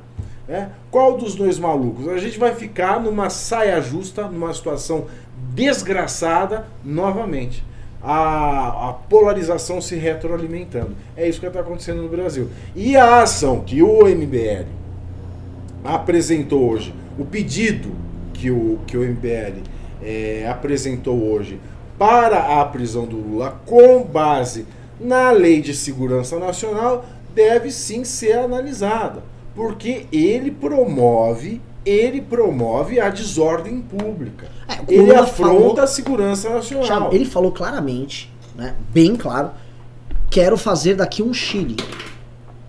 [0.48, 0.72] né?
[0.90, 2.08] Qual dos dois malucos?
[2.08, 5.06] A gente vai ficar numa saia justa, numa situação
[5.54, 7.64] desgraçada novamente.
[8.02, 10.96] A, a polarização se retroalimentando.
[11.16, 12.50] É isso que está acontecendo no Brasil.
[12.76, 14.66] E a ação que o MBL
[15.86, 17.92] apresentou hoje, o pedido
[18.34, 19.62] que o, que o MBL
[20.02, 21.60] eh, apresentou hoje
[22.04, 24.66] para a prisão do Lula com base
[25.00, 29.24] na Lei de Segurança Nacional deve sim ser analisada,
[29.56, 34.48] porque ele promove, ele promove a desordem pública.
[34.68, 37.14] É, ele Lula afronta falou- a segurança nacional.
[37.14, 39.52] Ele falou claramente, né, bem claro,
[40.30, 41.78] quero fazer daqui um Chile.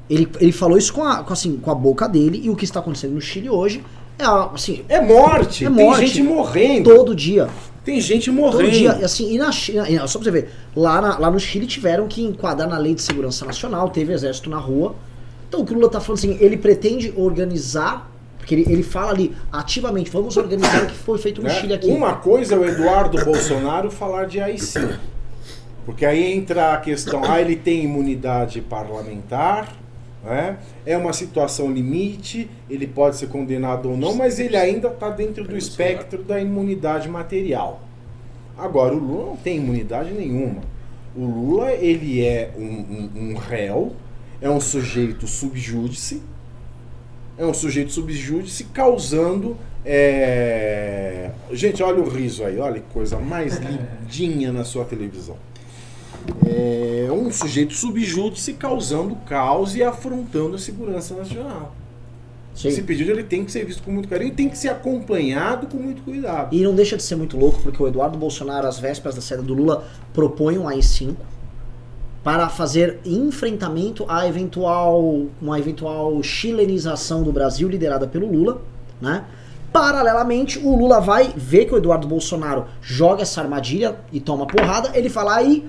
[0.09, 2.65] Ele, ele falou isso com a, com, assim, com a boca dele e o que
[2.65, 3.83] está acontecendo no Chile hoje
[4.17, 4.25] é
[4.55, 6.07] assim, É morte, É tem morte.
[6.07, 6.95] gente morrendo.
[6.95, 7.49] todo dia.
[7.85, 8.71] Tem gente Todo morrendo.
[8.71, 11.67] dia, e assim, e na China, só pra você ver, lá, na- lá no Chile
[11.67, 14.95] tiveram que enquadrar na lei de segurança nacional, teve exército na rua.
[15.49, 19.11] Então o que o Lula tá falando assim, ele pretende organizar, porque ele, ele fala
[19.13, 21.55] ali ativamente, vamos organizar o que foi feito no né?
[21.61, 21.87] Chile aqui.
[21.89, 24.99] Uma coisa é o Eduardo Bolsonaro falar de AI-5.
[25.85, 29.69] Porque aí entra a questão, ah, ele tem imunidade parlamentar,
[30.25, 30.57] né?
[30.87, 35.45] é uma situação limite, ele pode ser condenado ou não, mas ele ainda está dentro
[35.45, 37.83] do espectro da imunidade material.
[38.57, 40.63] Agora, o Lula não tem imunidade nenhuma.
[41.17, 43.93] O Lula, ele é um, um- um réu,
[44.41, 46.23] é um sujeito subjúdice,
[47.37, 49.57] é um sujeito subjúdice causando.
[49.85, 55.37] é, Gente, olha o riso aí, olha que coisa mais lindinha na sua televisão.
[56.47, 61.75] É um sujeito subjúdice causando caos e afrontando a segurança nacional.
[62.55, 62.69] Sim.
[62.69, 65.67] Esse pedido ele tem que ser visto com muito carinho e tem que ser acompanhado
[65.67, 66.55] com muito cuidado.
[66.55, 69.43] E não deixa de ser muito louco, porque o Eduardo Bolsonaro, às vésperas da saída
[69.43, 71.17] do Lula, propõe um AI-5
[72.23, 78.63] para fazer enfrentamento à eventual, uma eventual chilenização do Brasil liderada pelo Lula,
[79.01, 79.25] né?
[79.73, 84.93] Paralelamente, o Lula vai ver que o Eduardo Bolsonaro joga essa armadilha e toma porrada,
[84.95, 85.69] ele fala aí,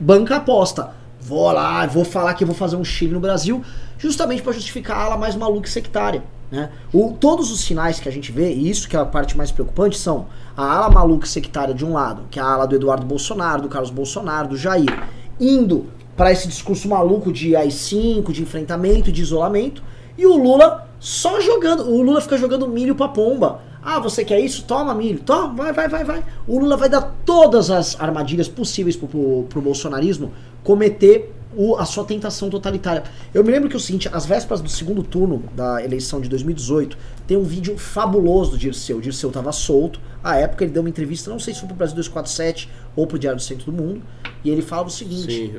[0.00, 0.90] banca aposta.
[1.20, 3.62] Vou lá, vou falar que vou fazer um Chile no Brasil,
[3.98, 6.22] justamente para justificar a ala mais maluca e sectária.
[6.50, 6.70] Né?
[6.92, 9.50] O, todos os sinais que a gente vê, e isso que é a parte mais
[9.50, 10.26] preocupante, são
[10.56, 13.62] a ala maluca e sectária de um lado, que é a ala do Eduardo Bolsonaro,
[13.62, 15.04] do Carlos Bolsonaro, do Jair,
[15.38, 15.86] indo
[16.16, 19.82] para esse discurso maluco de AI-5, de enfrentamento, de isolamento,
[20.16, 21.88] e o Lula só jogando.
[21.88, 23.60] O Lula fica jogando milho pra pomba.
[23.90, 24.64] Ah, você quer isso?
[24.64, 25.18] Toma milho.
[25.20, 26.24] Toma, vai, vai, vai, vai.
[26.46, 30.30] O Lula vai dar todas as armadilhas possíveis pro, pro, pro bolsonarismo
[30.62, 33.04] cometer o- a sua tentação totalitária.
[33.32, 36.28] Eu me lembro que é o seguinte, às vésperas do segundo turno da eleição de
[36.28, 36.96] 2018,
[37.26, 38.98] tem um vídeo fabuloso do Dirceu.
[38.98, 40.00] O Dirceu tava solto.
[40.22, 43.18] À época ele deu uma entrevista, não sei se foi pro Brasil 247 ou pro
[43.18, 44.02] Diário do Centro do Mundo,
[44.44, 45.52] e ele falava o seguinte: Sim,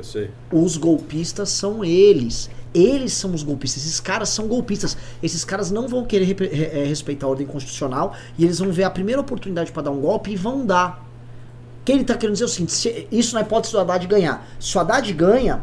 [0.51, 2.49] os golpistas são eles.
[2.73, 3.83] Eles são os golpistas.
[3.83, 4.95] Esses caras são golpistas.
[5.23, 8.71] Esses caras não vão querer repre- re- eh, respeitar a ordem constitucional e eles vão
[8.71, 11.08] ver a primeira oportunidade para dar um golpe e vão dar.
[11.89, 14.47] Que ele tá querendo dizer é o seguinte: se- isso na hipótese do Haddad ganhar.
[14.59, 15.59] Se o Haddad ganha,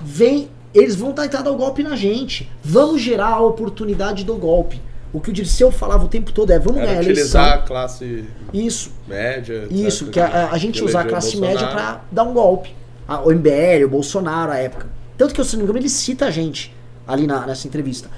[0.00, 0.48] vem.
[0.72, 2.50] Eles vão tentar dar o golpe na gente.
[2.64, 4.80] Vamos gerar a oportunidade do golpe.
[5.12, 7.62] O que o Dirceu falava o tempo todo é: vamos Era ganhar a utilizar eleição.
[7.62, 8.90] a classe Isso.
[9.06, 9.66] média.
[9.70, 11.58] Isso, que a, a gente usar a classe Bolsonaro.
[11.60, 12.74] média pra dar um golpe.
[13.06, 14.86] A- O MBL, o Bolsonaro, à época.
[15.18, 16.74] Tanto que, se não me engano, ele cita a gente
[17.06, 18.08] ali na- nessa entrevista.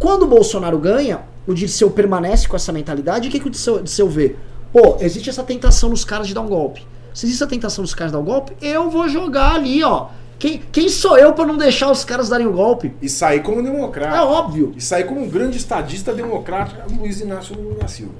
[0.00, 3.26] Quando o Bolsonaro ganha, o Dirceu permanece com essa mentalidade.
[3.26, 4.34] E o que, que o Dirceu, Dirceu vê?
[4.72, 6.86] Pô, existe essa tentação nos caras de dar um golpe.
[7.12, 10.08] Se existe a tentação dos caras de dar um golpe, eu vou jogar ali, ó.
[10.38, 12.92] Quem, quem sou eu pra não deixar os caras darem o golpe?
[13.00, 14.16] E sair como democrata.
[14.16, 14.72] É óbvio.
[14.76, 18.14] E sair como um grande estadista democrático, Luiz Inácio Lula da Silva.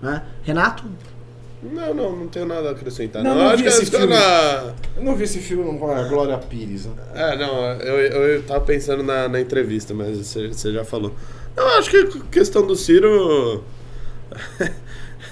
[0.00, 0.22] Né?
[0.42, 0.82] Renato?
[1.62, 3.22] Não, não, não tenho nada a acrescentar.
[3.22, 4.08] Não, Não, não acho vi que esse esse filme.
[4.12, 4.72] na...
[4.96, 6.86] Eu não vi esse filme com a Glória Pires.
[6.86, 6.92] Né?
[7.14, 11.14] É, não, eu, eu, eu tava pensando na, na entrevista, mas você, você já falou.
[11.56, 13.62] Não, acho que a questão do Ciro.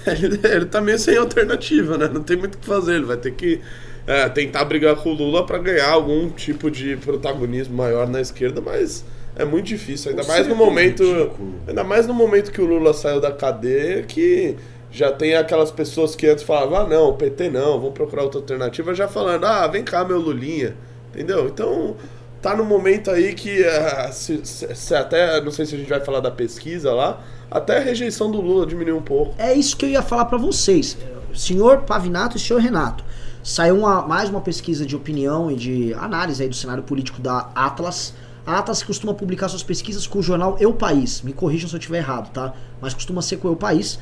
[0.21, 2.09] ele, ele tá meio sem alternativa, né?
[2.11, 2.95] Não tem muito o que fazer.
[2.95, 3.61] Ele vai ter que
[4.07, 8.61] é, tentar brigar com o Lula pra ganhar algum tipo de protagonismo maior na esquerda,
[8.61, 10.11] mas é muito difícil.
[10.11, 11.03] Ainda mais no momento.
[11.03, 11.55] ridículo.
[11.67, 14.55] Ainda mais no momento que o Lula saiu da cadeia, que
[14.91, 18.93] já tem aquelas pessoas que antes falavam, ah não, PT não, vamos procurar outra alternativa,
[18.93, 20.75] já falando, ah, vem cá, meu Lulinha.
[21.13, 21.47] Entendeu?
[21.47, 21.95] Então,
[22.41, 25.99] tá no momento aí que ah, se, se- até, não sei se a gente vai
[25.99, 29.35] falar da pesquisa lá, até a rejeição do Lula diminuiu um pouco.
[29.37, 30.97] É isso que eu ia falar pra vocês.
[31.33, 33.03] Senhor Pavinato e senhor Renato.
[33.43, 37.49] Saiu uma- mais uma pesquisa de opinião e de análise aí do cenário político da
[37.55, 38.13] Atlas.
[38.45, 41.21] A Atlas costuma publicar suas pesquisas com o jornal Eu País.
[41.21, 42.53] Me corrijam se eu estiver errado, tá?
[42.81, 43.99] Mas costuma ser com o Eu País.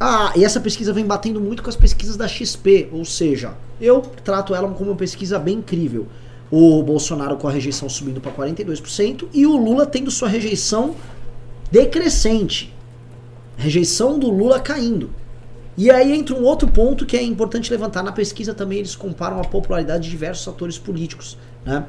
[0.00, 4.00] Ah, e essa pesquisa vem batendo muito com as pesquisas da XP, ou seja, eu
[4.24, 6.06] trato ela como uma pesquisa bem incrível.
[6.50, 10.94] O Bolsonaro com a rejeição subindo para 42% e o Lula tendo sua rejeição
[11.70, 12.74] decrescente.
[13.56, 15.10] Rejeição do Lula caindo.
[15.76, 18.02] E aí entra um outro ponto que é importante levantar.
[18.02, 21.38] Na pesquisa também eles comparam a popularidade de diversos atores políticos.
[21.64, 21.84] Né?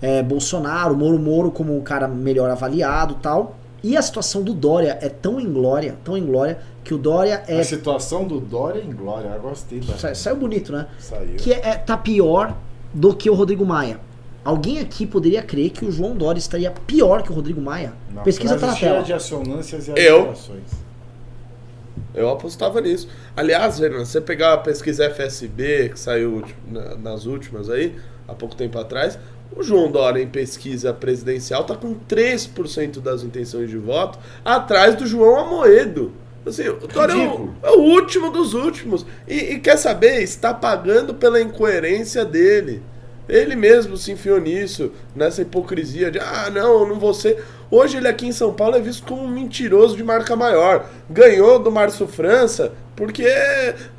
[0.00, 3.56] É, Bolsonaro, Moro Moro como o cara melhor avaliado tal.
[3.82, 7.60] E a situação do Dória é tão inglória, tão inglória, que o Dória é.
[7.60, 10.14] A situação do Dória em Glória, eu gostei da.
[10.14, 10.86] Saiu bonito, né?
[10.98, 11.36] Saiu.
[11.36, 12.56] Que é, é- tá pior
[12.94, 14.00] do que o Rodrigo Maia.
[14.44, 17.94] Alguém aqui poderia crer que o João Dória estaria pior que o Rodrigo Maia?
[18.10, 19.02] Uma Pesquisa tá na tela.
[19.02, 20.34] de assonâncias e Eu?
[22.14, 23.08] Eu apostava nisso.
[23.36, 26.44] Aliás, Renan, você pegar a pesquisa FSB, que saiu
[27.02, 27.96] nas últimas aí,
[28.28, 29.18] há pouco tempo atrás,
[29.56, 35.06] o João Dória em pesquisa presidencial tá com 3% das intenções de voto, atrás do
[35.06, 36.12] João Amoedo.
[36.46, 37.54] Assim, o Dória é o, Ridículo.
[37.62, 39.06] é o último dos últimos.
[39.26, 40.22] E, e quer saber?
[40.22, 42.82] Está pagando pela incoerência dele.
[43.28, 47.42] Ele mesmo se enfiou nisso, nessa hipocrisia de, ah, não, eu não vou ser.
[47.74, 50.86] Hoje ele aqui em São Paulo é visto como um mentiroso de marca maior.
[51.10, 53.26] Ganhou do Márcio França porque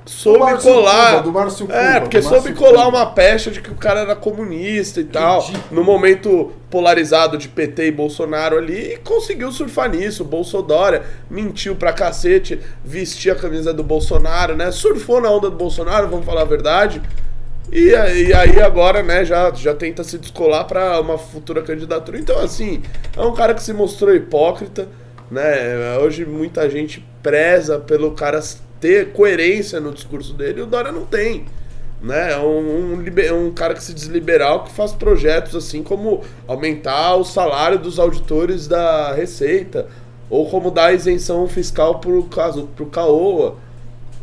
[0.05, 1.21] soube colar.
[1.21, 2.97] Cuba, é, porque soube colar Cuba.
[2.97, 5.41] uma pecha de que o cara era comunista e tal.
[5.41, 5.75] Ridículo.
[5.75, 10.23] No momento polarizado de PT e Bolsonaro ali, e conseguiu surfar nisso.
[10.23, 14.71] O Bolsodória mentiu pra cacete, vestia a camisa do Bolsonaro, né?
[14.71, 17.01] Surfou na onda do Bolsonaro, vamos falar a verdade.
[17.71, 22.19] E e aí agora, né, já, já tenta se descolar pra uma futura candidatura.
[22.19, 22.81] Então, assim,
[23.15, 24.87] é um cara que se mostrou hipócrita,
[25.29, 25.97] né?
[25.97, 28.39] Hoje muita gente preza pelo cara
[28.79, 31.45] ter coerência no discurso dele, e o Dória não tem.
[32.01, 32.33] Né?
[32.33, 37.15] É um, um, um cara que se diz liberal que faz projetos assim como aumentar
[37.15, 39.87] o salário dos auditores da Receita,
[40.29, 43.55] ou como dar isenção fiscal pro, caso, pro CAOA.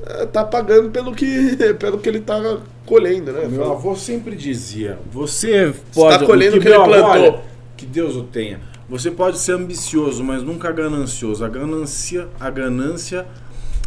[0.06, 2.38] É, tá pagando pelo que, pelo que ele tá
[2.86, 3.46] colhendo, né?
[3.48, 6.18] Meu avô sempre dizia: você pode.
[6.18, 7.32] tá colhendo o que meu ele avô, plantou.
[7.32, 7.40] olha,
[7.76, 8.60] que Deus o tenha.
[8.88, 11.44] Você pode ser ambicioso, mas nunca ganancioso.
[11.44, 13.26] A ganância, a ganância,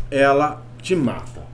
[0.09, 1.45] ela te mata.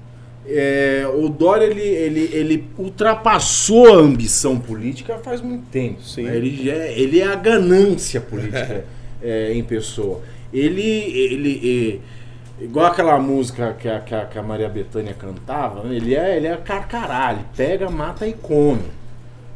[0.45, 6.01] É, o Dória ele, ele, ele ultrapassou a ambição política faz muito tempo.
[6.01, 6.23] Sim.
[6.23, 6.35] né?
[6.35, 8.85] Ele, é, ele é a ganância política
[9.21, 10.21] é, em pessoa.
[10.53, 12.20] Ele, ele é,
[12.62, 15.95] igual aquela música que a, que a, que a Maria Bethânia cantava, né?
[15.95, 19.01] ele é, ele é carcará, ele pega, mata e come.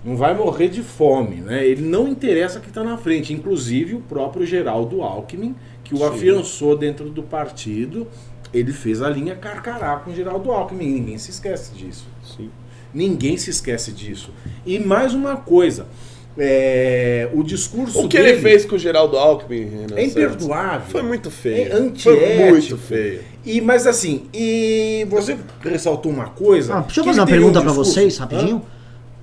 [0.04, 1.66] Não vai morrer de fome, né?
[1.66, 6.06] Ele não interessa quem está na frente, inclusive o próprio Geraldo Alckmin, que o Sim.
[6.06, 8.08] afiançou dentro do partido,
[8.54, 12.08] ele fez a linha carcará com o Geraldo Alckmin, ninguém se esquece disso.
[12.24, 12.52] Sim.
[12.94, 14.32] Ninguém se esquece disso.
[14.66, 15.88] E mais uma coisa,
[16.38, 20.88] é, o discurso O que dele ele fez com o Geraldo Alckmin, Renan é imperdoável.
[20.90, 21.72] Foi muito feio.
[21.72, 22.26] É antiético.
[22.38, 23.22] Foi muito feio.
[23.46, 26.76] E, mas assim, e você ressaltou uma coisa.
[26.76, 28.62] Ah, deixa eu fazer uma pergunta um pra discurso- vocês, rapidinho.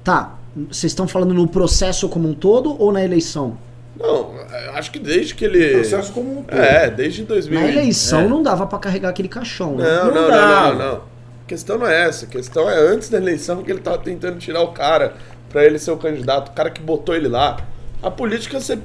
[0.02, 0.36] Tá,
[0.70, 3.56] vocês estão falando no processo como um todo ou na eleição?
[3.98, 4.30] Não,
[4.74, 5.64] acho que desde que ele.
[5.68, 5.72] Hã?
[5.80, 6.58] processo como um todo.
[6.58, 7.60] É, desde 2000.
[7.60, 8.28] Na eleição é.
[8.28, 9.84] não dava pra carregar aquele caixão, né?
[9.84, 10.94] Não, Não não, não, não, não.
[11.44, 12.24] A questão não é essa.
[12.24, 15.14] A questão é antes da eleição que ele tava tentando tirar o cara
[15.53, 17.59] pra ele ser o candidato, o cara que botou ele lá.
[18.03, 18.78] A política você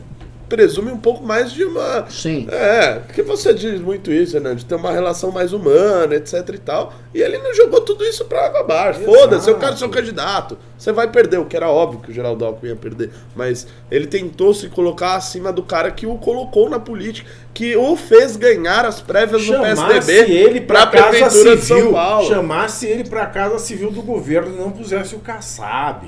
[0.47, 2.05] presume um pouco mais de uma.
[2.09, 2.47] Sim.
[2.49, 4.53] É, porque você diz muito isso, né?
[4.53, 6.93] De ter uma relação mais humana, etc e tal.
[7.13, 9.01] E ele não jogou tudo isso pra água abaixo.
[9.01, 10.57] Foda-se, eu quero ser o candidato.
[10.77, 13.11] Você vai perder, o que era óbvio que o Geraldo Alckmin ia perder.
[13.35, 17.95] Mas ele tentou se colocar acima do cara que o colocou na política, que o
[17.95, 21.91] fez ganhar as prévias no Chamasse PSDB ele pra, pra casa Prefeitura de São civil,
[21.91, 22.27] Paulo.
[22.27, 26.07] chamasse ele pra casa civil do governo e não pusesse o Kassab.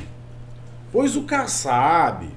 [0.91, 2.27] Pois o Kassab.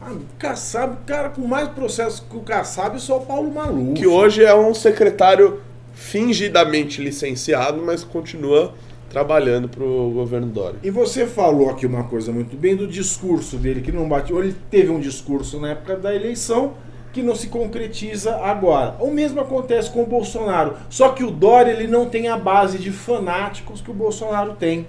[0.00, 3.94] Ah, o Kassab, cara, com mais processo que o Kassab, só o Paulo Maluf.
[3.94, 5.60] Que hoje é um secretário
[5.92, 8.72] fingidamente licenciado, mas continua
[9.10, 10.78] trabalhando pro governo Dória.
[10.82, 14.32] E você falou aqui uma coisa muito bem do discurso dele, que não bate.
[14.32, 16.74] Ele teve um discurso na época da eleição
[17.12, 18.96] que não se concretiza agora.
[19.00, 20.76] O mesmo acontece com o Bolsonaro.
[20.88, 24.86] Só que o Dória ele não tem a base de fanáticos que o Bolsonaro tem.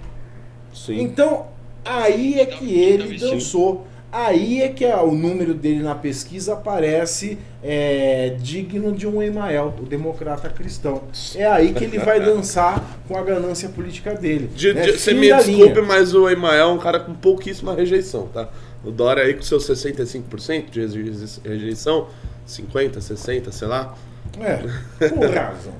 [0.72, 1.00] Sim.
[1.00, 1.46] Então,
[1.84, 3.86] aí é que ele dançou.
[4.14, 9.86] Aí é que o número dele na pesquisa aparece é, digno de um Emael, o
[9.86, 11.04] democrata cristão.
[11.34, 14.50] É aí que ele vai dançar com a ganância política dele.
[14.54, 14.82] De- né?
[14.82, 15.82] de- Você me desculpe, linha.
[15.82, 18.50] mas o Emael é um cara com pouquíssima rejeição, tá?
[18.84, 22.08] O Dória aí com seus 65% de reje- rejeição,
[22.44, 23.94] 50, 60, sei lá.
[24.38, 25.72] É, com razão.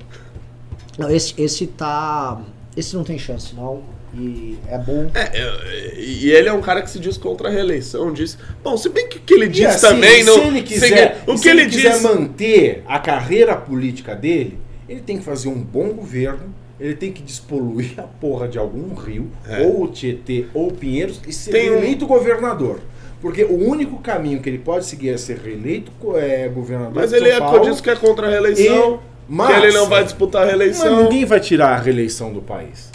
[0.97, 2.41] Não, esse, esse tá.
[2.75, 3.83] Esse não tem chance, não.
[4.15, 5.09] E é bom.
[5.15, 8.37] É, é, e ele é um cara que se diz contra a reeleição, diz.
[8.63, 10.35] Bom, se bem que o que ele diz assim, também não.
[10.35, 12.01] se ele quiser, o se que ele, quiser diz.
[12.03, 17.21] manter a carreira política dele, ele tem que fazer um bom governo, ele tem que
[17.23, 19.61] despoluir a porra de algum rio, É.
[19.61, 22.79] ou o Tietê, ou o Pinheiros, e ser Tem um- eleito governador.
[23.21, 27.15] Porque o único caminho que ele pode seguir é ser reeleito é, governador Mas de
[27.15, 27.69] ele São é, Paulo.
[27.71, 28.95] diz que é contra a reeleição.
[28.95, 28.99] E-
[29.29, 31.03] mas- que ele não vai disputar a Mas reeleição.
[31.03, 32.91] ninguém vai tirar a reeleição do país.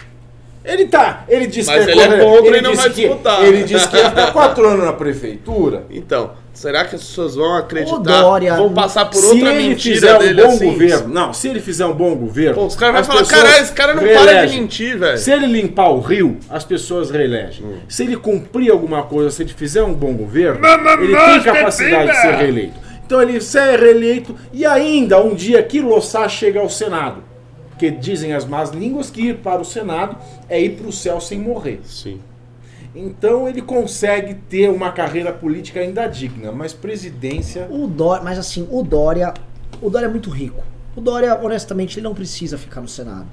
[0.68, 2.92] Ele tá, ele diz Mas que é ele é contra ele e não disse vai
[2.92, 3.44] que- disputar.
[3.44, 5.84] Ele disse que ia ficar quatro anos na prefeitura.
[5.90, 8.20] Então, será que as pessoas vão acreditar?
[8.20, 10.70] Dória, vão passar por se outra ele mentira fizer um dele bom assim?
[10.72, 13.42] governo, não, se ele fizer um bom governo, Pô, os caras vão as falar, pessoas
[13.42, 14.60] caralho, esse cara não para de reelegem.
[14.60, 15.18] mentir, velho.
[15.18, 17.64] Se ele limpar o rio, as pessoas reelegem.
[17.64, 17.78] Hum.
[17.88, 20.60] Se ele cumprir alguma coisa, se ele fizer um bom governo,
[21.00, 22.74] ele tem capacidade de ser reeleito.
[23.06, 27.27] Então ele é reeleito e ainda um dia que Lossá chega ao Senado.
[27.78, 30.16] Porque dizem as más línguas que ir para o Senado
[30.48, 31.80] é ir para o céu sem morrer.
[31.84, 32.18] Sim.
[32.92, 37.68] Então ele consegue ter uma carreira política ainda digna, mas presidência.
[37.70, 39.32] O Dória, mas assim, o Dória,
[39.80, 40.60] o Dória é muito rico.
[40.96, 43.28] O Dória, honestamente, ele não precisa ficar no Senado.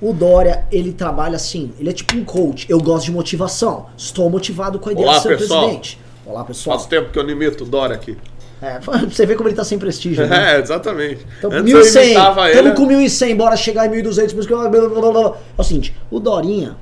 [0.00, 2.64] O Dória, ele trabalha assim, ele é tipo um coach.
[2.70, 3.88] Eu gosto de motivação.
[3.98, 5.60] Estou motivado com a ideia Olá, de ser pessoal.
[5.64, 6.00] presidente.
[6.24, 6.78] Olá, pessoal.
[6.78, 8.16] Faz tempo que eu não imito o Dória aqui.
[8.60, 8.78] É,
[9.08, 10.26] você ver como ele tá sem prestígio.
[10.26, 10.54] Né?
[10.56, 11.24] É, exatamente.
[11.38, 12.68] Então, Antes eu 1.100, imitava ele.
[12.68, 15.36] estamos com 1.100, bora chegar em 1.200, mas blá, blá, blá, blá.
[15.56, 16.76] É o seguinte, o Dorinha,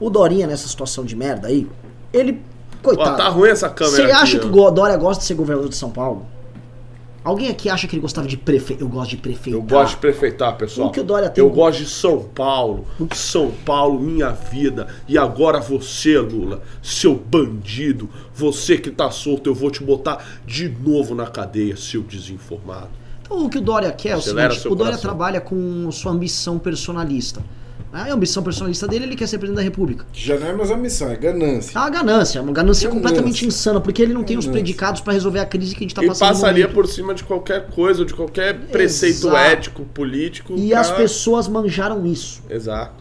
[0.00, 1.66] o Dorinha nessa situação de merda aí,
[2.12, 2.42] ele,
[2.82, 3.16] coitado.
[3.16, 4.40] tá ruim essa câmera Você acha ó.
[4.40, 6.26] que o Dória gosta de ser governador de São Paulo?
[7.22, 8.82] Alguém aqui acha que ele gostava de prefeito?
[8.82, 9.60] Eu gosto de prefeitar.
[9.60, 10.88] Eu gosto de prefeitar, pessoal.
[10.88, 12.86] O que o Dória tem- Eu gosto de São Paulo.
[13.14, 14.86] São Paulo, minha vida.
[15.06, 18.08] E agora você, Lula, seu bandido.
[18.34, 22.88] Você que tá solto, eu vou te botar de novo na cadeia, seu desinformado.
[23.22, 25.00] Então, o que o Dória quer é o seguinte: o Dória coração.
[25.02, 27.42] trabalha com sua ambição personalista.
[27.92, 28.06] Né?
[28.10, 30.04] A ambição personalista dele, ele quer ser presidente da República.
[30.12, 31.76] Já não é mais a missão, é ganância.
[31.76, 32.88] É uma ganância, é uma ganância, Ganância.
[32.90, 34.62] completamente insana, porque ele não tem os Ganância.
[34.62, 36.28] predicados pra resolver a crise que a gente tá e passando.
[36.28, 39.36] no passaria por cima de qualquer coisa, de qualquer preceito Exato.
[39.36, 40.54] ético, político.
[40.56, 42.42] E pra- as pessoas manjaram isso.
[42.48, 43.00] Exato.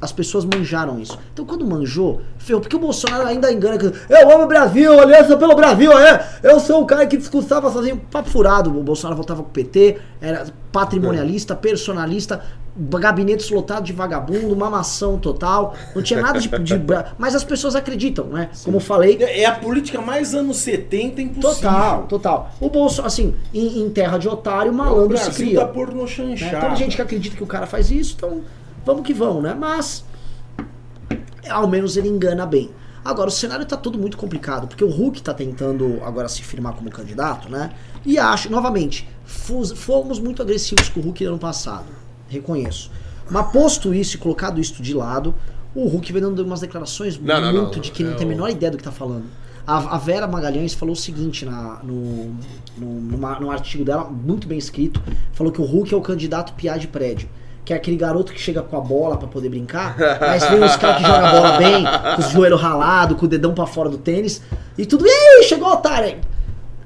[0.00, 1.18] As pessoas manjaram isso.
[1.34, 2.62] Então quando manjou, ferrou.
[2.62, 6.26] Porque o Bolsonaro ainda engana que eu amo o Brasil, aliança pelo Brasil, é.
[6.42, 8.00] Eu sou o cara que discursava sozinho.
[8.10, 8.70] Papo furado.
[8.70, 12.40] O Bolsonaro voltava com o PT, era patrimonialista, personalista,
[12.98, 15.74] gabinetes lotados de vagabundo, mamação total.
[15.94, 16.48] Não tinha nada de.
[16.48, 16.74] de
[17.18, 18.50] mas as pessoas acreditam, né?
[18.64, 19.18] Como eu falei.
[19.20, 21.70] É a política mais anos 70 impossível.
[21.70, 22.50] Total, total.
[22.60, 25.60] O Bolsonaro, assim, em, em terra de otário, É o malandro se Brasil cria.
[25.60, 26.06] da porno Né?
[26.06, 26.66] chanchada.
[26.68, 28.40] Tem gente que acredita que o cara faz isso, então
[28.84, 29.54] vamos que vamos, né?
[29.58, 30.04] Mas
[31.48, 32.70] ao menos ele engana bem.
[33.04, 36.74] Agora, o cenário tá todo muito complicado, porque o Hulk tá tentando agora se firmar
[36.74, 37.70] como candidato, né?
[38.04, 41.86] E acho, novamente, fomos muito agressivos com o Hulk ano passado.
[42.30, 42.90] Reconheço.
[43.30, 45.34] Mas posto isso e colocado isso de lado,
[45.74, 48.24] o Hulk vem dando umas declarações Não, não, muito não, de que não é tem
[48.24, 49.24] a o- menor ideia do que tá falando.
[49.66, 52.34] A, a Vera Magalhães falou o seguinte na, no,
[52.78, 55.00] no, numa- num artigo dela, muito bem escrito,
[55.32, 57.28] falou que o Hulk é o candidato piá de prédio.
[57.64, 60.74] Que é aquele garoto que chega com a bola pra poder brincar, mas vem os
[60.76, 61.84] caras que jogam a bola bem,
[62.16, 64.42] com os joelhos ralados, com o dedão pra fora do tênis,
[64.78, 65.06] e tudo.
[65.06, 66.18] E aí, chegou o otário.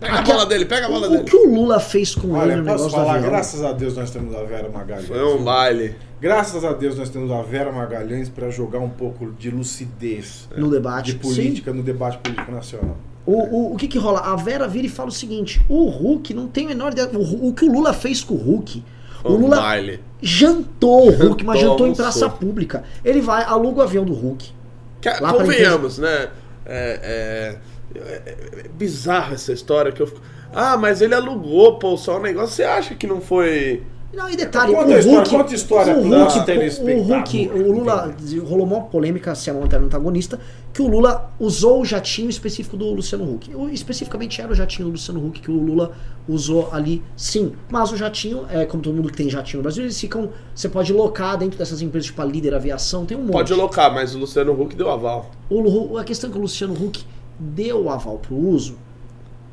[0.00, 1.22] Pega a bola dele, pega a bola o, dele.
[1.22, 3.30] O que o Lula fez com ele Olha, no posso negócio falar, avião.
[3.30, 5.06] graças a Deus nós temos a Vera Magalhães.
[5.06, 5.96] Foi um baile.
[6.20, 10.70] Graças a Deus nós temos a Vera Magalhães para jogar um pouco de lucidez No
[10.70, 11.12] debate.
[11.12, 12.96] de política no debate político nacional.
[13.26, 14.20] O, o, o que que rola?
[14.20, 17.08] A Vera vira e fala o seguinte: o Hulk não tem a menor ideia.
[17.14, 18.84] O, o que o Lula fez com o Hulk.
[19.22, 20.00] Foi o um Lula baile.
[20.20, 22.84] jantou o Hulk, mas Jantou, jantou em praça pública.
[23.02, 24.50] Ele vai, aluga o avião do Hulk.
[25.00, 26.28] Que- Lá pra convenhamos, né?
[26.66, 27.56] É, é,
[27.98, 30.20] é- é bizarra essa história que eu fico.
[30.52, 32.54] Ah, mas ele alugou, pô, só um negócio.
[32.54, 33.82] Você acha que não foi
[34.12, 36.38] Não, e detalhe, Conta o a história, Hulk, conta a história o Hulk,
[36.88, 38.14] o, o Hulk, o Lula
[38.44, 40.38] rolou uma polêmica se é um antagonista,
[40.72, 43.52] que o Lula usou o jatinho específico do Luciano Huck.
[43.56, 45.90] O- Especificamente era o jatinho do Luciano Huck que o Lula
[46.28, 47.54] usou ali, sim.
[47.68, 50.68] Mas o jatinho, é como todo mundo que tem jatinho no Brasil, eles ficam, você
[50.68, 53.32] pode locar dentro dessas empresas tipo a Líder Aviação, tem um monte.
[53.32, 55.32] Pode alocar, mas o Luciano Huck deu aval.
[55.50, 57.04] O a questão é que o Luciano Huck
[57.38, 58.76] deu o aval pro uso.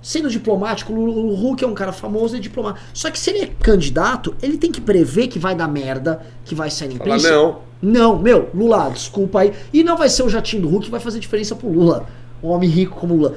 [0.02, 2.84] Sendo diplomático, o o Huck é um cara famoso e é diplomático.
[2.94, 6.56] Só que se ele é candidato, ele tem que prever que vai dar merda, que
[6.56, 7.32] vai sair na Fala, imprensa.
[7.32, 7.72] não.
[7.84, 9.54] Não, meu, Lula, desculpa aí.
[9.74, 12.06] E não vai ser o jatinho do Hulk que vai fazer diferença pro Lula.
[12.44, 13.36] Um homem rico como Lula.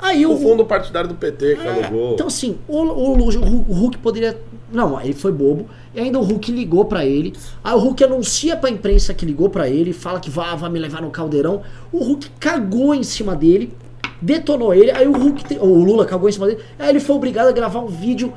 [0.00, 0.36] Aí O o.
[0.38, 2.14] fundo partidário do PT que É, alugou.
[2.14, 4.36] então assim, o, o, o, o Hulk poderia.
[4.72, 5.66] Não, ele foi bobo.
[5.94, 7.34] E ainda o Hulk ligou pra ele.
[7.62, 10.78] Aí o Hulk anuncia pra imprensa que ligou pra ele, fala que vai, vai me
[10.78, 11.62] levar no caldeirão.
[11.92, 13.72] O Hulk cagou em cima dele,
[14.20, 14.90] detonou ele.
[14.90, 16.60] Aí o Hulk, te- o Lula cagou em cima dele.
[16.78, 18.32] Aí ele foi obrigado a gravar um vídeo.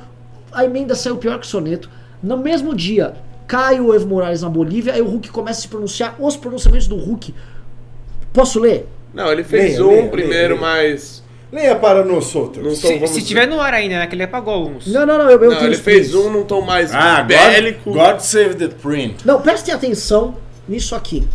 [0.52, 1.90] A emenda saiu pior que o soneto.
[2.22, 3.14] No mesmo dia,
[3.48, 4.94] cai o Evo Morales na Bolívia.
[4.94, 6.16] Aí o Hulk começa a se pronunciar.
[6.20, 7.34] Os pronunciamentos do Hulk.
[8.34, 8.88] Posso ler?
[9.14, 11.24] Não, ele fez Leia, um leia, primeiro, leia, mas.
[11.52, 12.64] Leia para nós outros.
[12.66, 14.08] Não Se, se tiver no ar ainda, né?
[14.08, 14.88] Que ele apagou alguns.
[14.88, 15.30] Não, não, não.
[15.30, 17.92] Eu, eu Não, tenho ele fez um num tom mais Ah, bélico.
[17.92, 19.26] God, God save the print.
[19.26, 20.36] Não, prestem atenção
[20.68, 21.26] nisso aqui.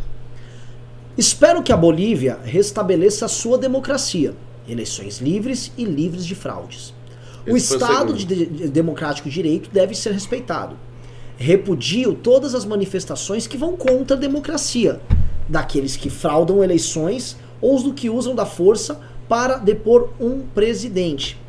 [1.16, 4.34] Espero que a Bolívia restabeleça a sua democracia,
[4.68, 6.94] eleições livres e livres de fraudes.
[7.46, 10.76] O Esse o Estado de- de democrático de direito deve ser respeitado.
[11.36, 15.00] Repudio todas as manifestações que vão contra a democracia,
[15.48, 19.00] daqueles que fraudam eleições ou os do que usam da força
[19.32, 21.40] para depor um presidente.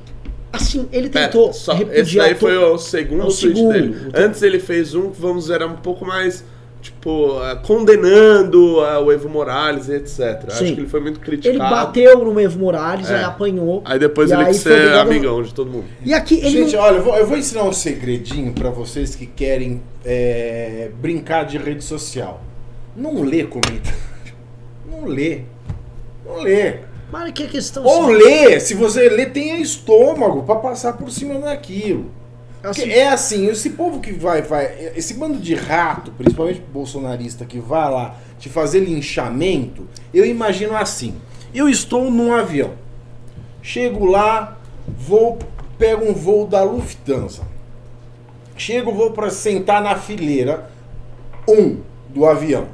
[0.54, 3.74] Assim, ele tentou É, só, esse daí foi o segundo É o tweet segundo.
[3.74, 4.08] dele.
[4.08, 6.46] O te- Antes ele fez um que, vamos dizer, era um pouco mais,
[6.82, 10.46] tipo, eh, condenando ah, o Evo Morales e etc.
[10.48, 10.76] Acho Sim.
[10.76, 11.76] que ele foi muito Ele criticado.
[11.76, 13.18] bateu no Evo Morales, É.
[13.18, 13.82] aí apanhou.
[13.84, 15.86] Aí depois ele quis foi ser obrigado a- amigão de todo mundo.
[16.06, 16.84] E aqui ele Gente, não...
[16.84, 21.58] olha, eu vou, eu vou ensinar um segredinho pra vocês que querem é, brincar de
[21.58, 22.42] rede social.
[22.96, 24.00] Não lê comentário.
[24.90, 25.42] Não lê.
[26.26, 26.76] Não lê.
[27.14, 31.36] Mas que questão Ou assim, lê, se você lê, tenha estômago pra passar por cima
[31.36, 32.10] daquilo.
[32.60, 37.46] Porque assim, é assim, esse povo que vai, vai, esse bando de rato, principalmente bolsonarista,
[37.46, 41.14] que vai lá te fazer linchamento, eu imagino assim.
[41.54, 42.72] Eu estou num avião.
[43.62, 44.58] Chego lá,
[44.88, 45.38] vou,
[45.78, 47.44] pego um voo da Lufthansa.
[48.58, 50.68] Chego, vou para sentar na fileira
[51.48, 51.78] 1
[52.10, 52.70] do avião.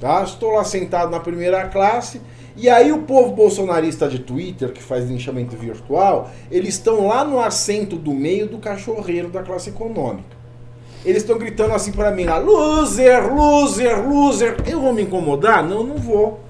[0.00, 0.24] Tá?
[0.24, 2.20] Estou lá sentado na primeira classe.
[2.60, 7.40] E aí o povo bolsonarista de Twitter, que faz linchamento virtual, eles estão lá no
[7.40, 10.36] assento do meio do cachorreiro da classe econômica.
[11.02, 14.56] Eles estão gritando assim pra mim lá, loser, loser, loser.
[14.66, 15.66] Eu vou me incomodar?
[15.66, 16.40] Não, não vou.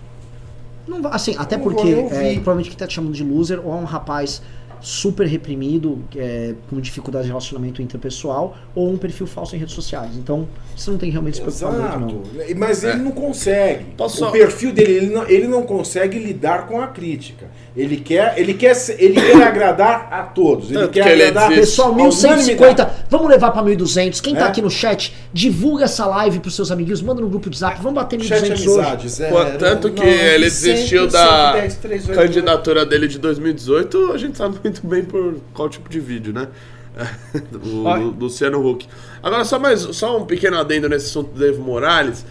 [0.85, 3.77] não assim, até Não porque é, provavelmente quem tá te chamando de loser ou é
[3.77, 4.43] um rapaz
[4.81, 10.17] super reprimido, é, com dificuldade de relacionamento interpessoal, ou um perfil falso em redes sociais.
[10.17, 12.43] Então, você não tem realmente se preocupar muito, não.
[12.43, 12.59] Exato.
[12.59, 13.85] Mas ele não consegue.
[13.97, 17.47] Posso o só- perfil dele, ele não, ele não consegue lidar com a crítica.
[17.77, 20.71] Ele quer, ele quer, ele quer agradar a todos.
[20.71, 21.71] Ele Tanto quer que ele agradar desiste.
[21.71, 24.21] Pessoal, a 1150, vamos levar pra 1200.
[24.21, 24.49] Quem tá É.
[24.49, 27.95] aqui no chat, divulga essa live pros seus amiguinhos, manda no grupo de zap, vamos
[27.95, 29.31] bater Chat 1200 hoje.
[29.31, 34.37] Pô, tanto que ele desistiu da dez, três, oito, candidatura dele de 2018, a gente
[34.37, 36.49] sabe muito bem por qual tipo de vídeo, né?
[37.65, 37.69] o.
[37.95, 38.87] Lu- Luciano Huck.
[39.23, 42.25] Agora, só mais só um pequeno adendo nesse assunto do Evo Morales.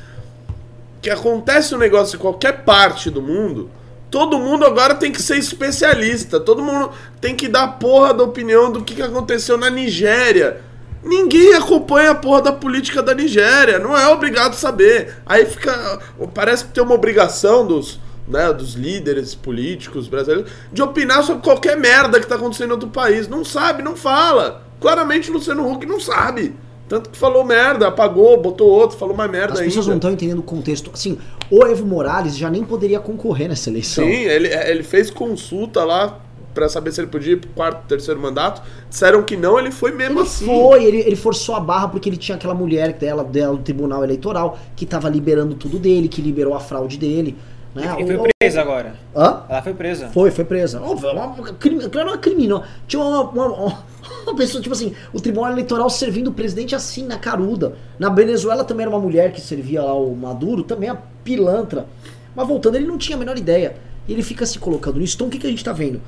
[1.01, 3.69] Que acontece um negócio em qualquer parte do mundo,
[4.09, 6.39] todo mundo agora tem que ser especialista.
[6.39, 6.91] Todo mundo
[7.21, 10.61] tem que dar a porra da opinião do que, que aconteceu na Nigéria.
[11.03, 15.15] Ninguém acompanha a porra da política da Nigéria, não é obrigado a saber.
[15.25, 15.99] Aí fica.
[16.33, 21.77] Parece que tem uma obrigação dos, né, dos líderes políticos brasileiros de opinar sobre qualquer
[21.77, 23.27] merda que tá acontecendo em outro país.
[23.27, 24.63] Não sabe, não fala.
[24.81, 26.53] Claramente o Luciano Huck não sabe.
[26.89, 29.69] Tanto que falou merda, apagou, botou outro, falou mais merda As ainda.
[29.69, 30.89] pessoas não estão entendendo o contexto.
[30.91, 31.19] Assim,
[31.51, 34.03] o Evo Morales já nem poderia concorrer nessa eleição.
[34.03, 36.19] Sim, ele, ele fez consulta lá
[36.51, 38.61] pra saber se ele podia ir pro quarto, terceiro mandato.
[38.89, 40.45] Disseram que não, ele foi mesmo Ele assim.
[40.45, 44.03] foi, ele, ele forçou a barra porque ele tinha aquela mulher dela, dela do Tribunal
[44.03, 47.37] Eleitoral que tava liberando tudo dele, que liberou a fraude dele.
[47.75, 47.83] Né?
[47.99, 48.95] E foi presa agora.
[49.15, 49.43] Hã?
[49.47, 50.07] Ela foi presa.
[50.09, 50.81] Foi, foi presa.
[50.81, 52.63] Óbvio, uma, uma, crime, claro, uma criminosa.
[52.87, 53.83] Tinha uma, uma, uma-
[54.23, 57.75] uma pessoa, tipo assim, o Tribunal Eleitoral servindo o presidente assim, na caruda.
[57.97, 61.87] Na Venezuela também era uma mulher que servia lá o Maduro, também a pilantra.
[62.35, 63.75] Mas voltando, ele não tinha a menor ideia.
[64.07, 65.15] Ele fica se colocando nisso.
[65.15, 66.01] Então o que, que a gente tá vendo?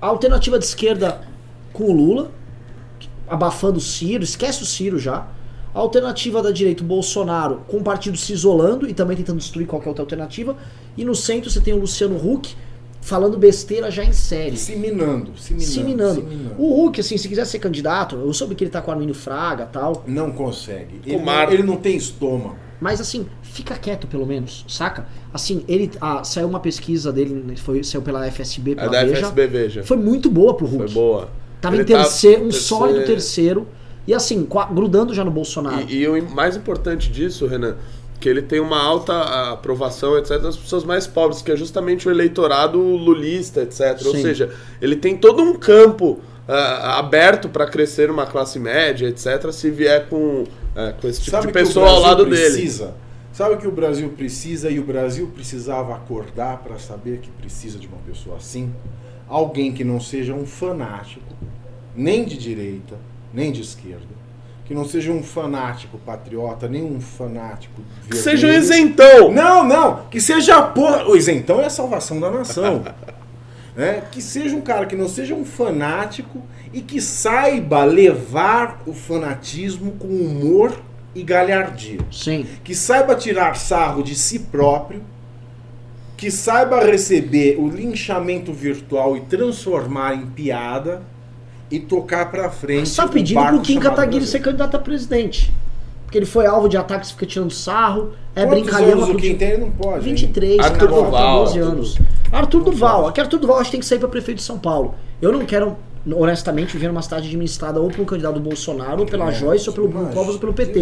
[0.00, 1.20] A alternativa de esquerda
[1.72, 2.30] com o Lula,
[3.28, 5.26] abafando o Ciro, esquece o Ciro já.
[5.74, 9.66] A alternativa da direita, o Bolsonaro, com o partido se isolando e também tentando destruir
[9.66, 10.56] qualquer outra alternativa.
[10.96, 12.54] E no centro você tem o Luciano Huck,
[13.04, 14.56] falando besteira já em série.
[14.56, 15.70] Se minando, se minando.
[15.70, 16.14] Se minando.
[16.14, 16.54] se minando.
[16.58, 19.14] O Hulk, assim, se quiser ser candidato, eu soube que ele tá com o Arminio
[19.14, 20.02] Fraga tal.
[20.06, 21.00] Não consegue.
[21.04, 21.52] Ele não, Marco.
[21.52, 22.56] ele não tem estômago.
[22.80, 25.06] Mas assim, fica quieto pelo menos, saca?
[25.32, 25.90] Assim, ele.
[26.00, 29.16] ah, saiu uma pesquisa dele, foi, saiu pela FSB, É pela da Veja.
[29.20, 29.84] FSB, veja.
[29.84, 30.92] Foi muito boa pro Foi Hulk.
[30.94, 31.28] boa.
[31.60, 32.64] Tava Ele em terceiro, um terceiro.
[32.64, 33.66] sólido terceiro.
[34.06, 35.86] E assim, grudando já no Bolsonaro.
[35.88, 37.76] E, e o mais importante disso, Renan,
[38.20, 42.10] que ele tem uma alta aprovação, etc., das pessoas mais pobres, que é justamente o
[42.10, 44.00] eleitorado lulista, etc.
[44.04, 44.22] Ou Sim.
[44.22, 49.70] seja, ele tem todo um campo ah, aberto para crescer uma classe média, etc., se
[49.70, 50.44] vier com,
[50.74, 52.36] ah, com esse tipo Sabe de que o pessoa ao Brasil lado dele.
[52.36, 52.94] precisa?
[53.32, 57.78] Sabe o que o Brasil precisa e o Brasil precisava acordar para saber que precisa
[57.78, 58.72] de uma pessoa assim?
[59.26, 61.34] Alguém que não seja um fanático,
[61.96, 62.96] nem de direita,
[63.32, 64.13] nem de esquerda.
[64.64, 69.30] Que não seja um fanático patriota, nem um fanático Que seja um isentão!
[69.30, 71.04] Não, não, que seja a porra.
[71.06, 72.82] O isentão é a salvação da nação.
[73.76, 74.02] né?
[74.10, 76.42] Que seja um cara que não seja um fanático
[76.72, 80.72] e que saiba levar o fanatismo com humor
[81.14, 82.00] e galhardia.
[82.10, 82.46] Sim.
[82.62, 85.02] Que saiba tirar sarro de si próprio,
[86.16, 91.02] que saiba receber o linchamento virtual e transformar em piada
[91.76, 92.88] e tocar pra frente.
[92.88, 95.52] Só um pedindo pro Kim Kataguiri ser candidato a presidente.
[96.04, 98.92] Porque ele foi alvo de ataques, fica tirando sarro, é Quantos brincalhão.
[99.02, 99.48] anos o Kim tem?
[99.50, 99.96] Ele não pode.
[100.08, 100.14] hein?
[100.14, 101.44] 23, Arthur cara, Duval.
[101.44, 101.98] 12 anos.
[102.30, 103.08] Arthur Duval.
[103.08, 104.94] Aqui Arthur Duval acho que tem que sair pra prefeito de São Paulo.
[105.20, 105.76] Eu não quero,
[106.14, 109.74] honestamente, ver uma cidade administrada ou pelo candidato do Bolsonaro, ou pela Não, Joyce, ou
[109.74, 110.80] pelo Bruno Covas, ou pelo PT.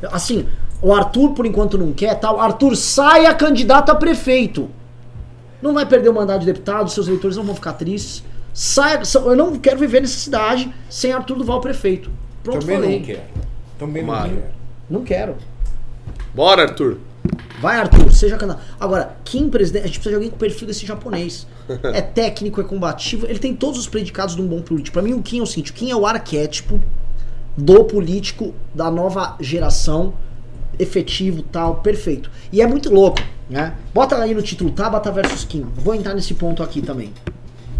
[0.00, 0.46] Deus Assim,
[0.82, 2.38] o Arthur, por enquanto, não quer, tal.
[2.38, 4.68] Arthur, saia candidato a prefeito.
[5.62, 8.22] Não vai perder o mandato de deputado, seus eleitores não vão ficar tristes.
[8.54, 12.08] Saia, eu não quero viver nessa cidade sem Arthur Duval prefeito.
[12.42, 12.98] Pronto, Também falei.
[12.98, 13.20] não quero.
[13.78, 14.36] Também não Mário.
[14.36, 14.54] quero.
[14.88, 15.36] Não quero.
[16.32, 16.98] Bora, Arthur!
[17.60, 18.62] Vai, Arthur, seja candidato.
[18.78, 21.46] Agora, Kim presidente, a gente precisa de alguém com o perfil desse japonês.
[21.94, 24.92] É técnico, é combativo, ele tem todos os predicados de um bom político.
[24.92, 26.78] Pra mim, o Kim é o seguinte: o Kim é o arquétipo
[27.56, 30.12] do político da nova geração,
[30.78, 32.30] efetivo, tal, perfeito.
[32.52, 33.72] E é muito louco, né?
[33.94, 35.62] Bota aí no título Tabata versus Kim.
[35.76, 37.12] Vou entrar nesse ponto aqui também.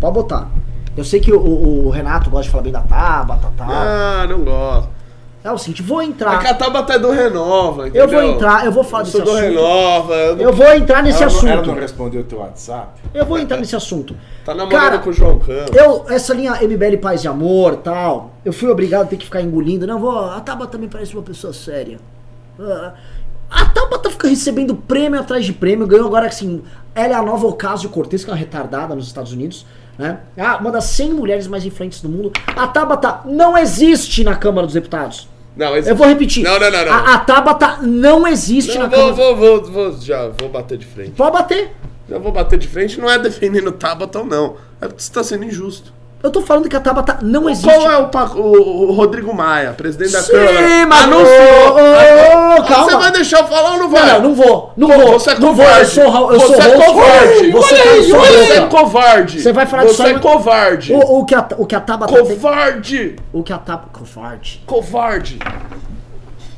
[0.05, 0.49] Pode botar.
[0.97, 3.67] Eu sei que o, o- o Renato gosta de falar bem da Tabata, tal.
[3.71, 4.91] Ah, não gosto.
[5.43, 6.39] É o seguinte, vou A entrar.
[6.43, 8.09] Cataba é do Renova, Eu entendeu?
[8.09, 9.45] vou entrar, eu vou falar Eu desse sou do assunto.
[9.47, 10.15] Renova.
[10.15, 11.51] eu não- Eu vou entrar nesse ela, não- assunto.
[11.53, 12.89] ela não respondeu o teu WhatsApp?
[13.15, 14.15] Eu vou entrar nesse assunto.
[14.45, 15.75] Tá namorando Cara, com o João Campos.
[15.77, 19.41] Eu, essa linha MBL Paz e Amor tal, eu fui obrigado a ter que ficar
[19.43, 19.87] engolindo.
[19.87, 20.19] Não, vou.
[20.31, 21.99] A Tabata também parece uma pessoa séria.
[22.61, 22.93] Ah,
[23.51, 26.63] A Tabata fica recebendo prêmio atrás de prêmio, ganhou agora assim.
[26.95, 29.67] Ela é a nova Ocasio Cortez, que é uma retardada nos Estados Unidos.
[29.99, 30.19] Né?
[30.37, 32.33] Ah, uma das 100 mulheres mais influentes do mundo.
[32.57, 35.29] A Tabata não existe na Câmara dos Deputados.
[35.57, 35.87] Não, mas...
[35.87, 36.43] Eu vou repetir.
[36.43, 36.93] Não, não, não, não.
[36.93, 39.13] A, a Tabata não existe na Não, Câmara.
[39.13, 41.13] vou, vou, vou, vou, já vou bater de frente.
[41.13, 41.73] Pode bater.
[42.11, 44.57] Já vou bater de frente, não é defendendo o Tabata, não.
[44.81, 45.93] É porque você tá sendo injusto.
[46.23, 47.69] Eu tô falando que a Tabata não existe.
[47.71, 50.87] Qual é o- o Rodrigo Maia, presidente da Sim, Câmara?
[50.89, 51.79] mas- Anunciou!
[53.15, 54.13] Deixar eu falar ou não Não, vai?
[54.13, 54.73] não, não vou.
[54.77, 55.13] Não Pô, vou.
[55.13, 55.65] Você é não vou.
[55.65, 55.91] Eu covarde.
[55.91, 57.51] sou, eu você sou é covarde.
[57.51, 59.43] Você Olha tá aí, olha, Você é covarde.
[59.43, 60.93] Você vai falar Você aí, é covarde.
[60.93, 62.25] O, o que a, o que a Tabata tem.
[62.27, 63.17] Covarde.
[63.33, 63.99] O que a Tabata.
[63.99, 64.63] Covarde.
[64.67, 65.39] Covarde.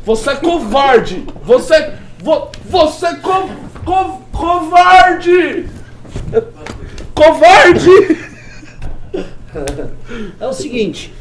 [0.04, 1.26] Você é covarde.
[1.44, 1.92] Você.
[2.18, 3.48] Vo, você é co,
[3.84, 5.68] co, covarde.
[7.14, 7.90] Covarde.
[10.40, 11.14] É o seguinte.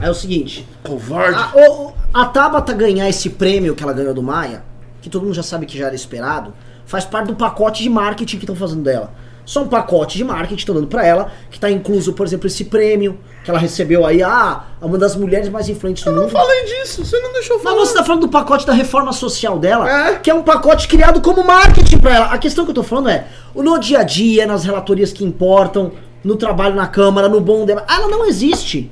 [0.00, 0.66] É o seguinte.
[0.84, 1.38] Covarde.
[1.38, 4.62] A, o- a Tabata ganhar esse prêmio que ela ganhou do Maia,
[5.00, 6.52] que todo mundo já sabe que já era esperado,
[6.84, 9.12] faz parte do pacote de marketing que estão fazendo dela.
[9.44, 12.48] Só um pacote de marketing que estão dando pra ela, que tá incluso, por exemplo,
[12.48, 16.22] esse prêmio que ela recebeu aí, ah, uma das mulheres mais influentes do Eu não
[16.22, 16.32] mundo.
[16.32, 17.04] falei disso.
[17.04, 17.76] Você não deixou eu falar.
[17.76, 20.18] Mas você tá falando do pacote da reforma social dela, É.
[20.18, 22.26] que é um pacote criado como marketing pra ela.
[22.32, 25.92] A questão que eu tô falando é, no dia a dia, nas relatorias que importam,
[26.24, 28.90] no trabalho na Câmara, no bom debate, ela não existe.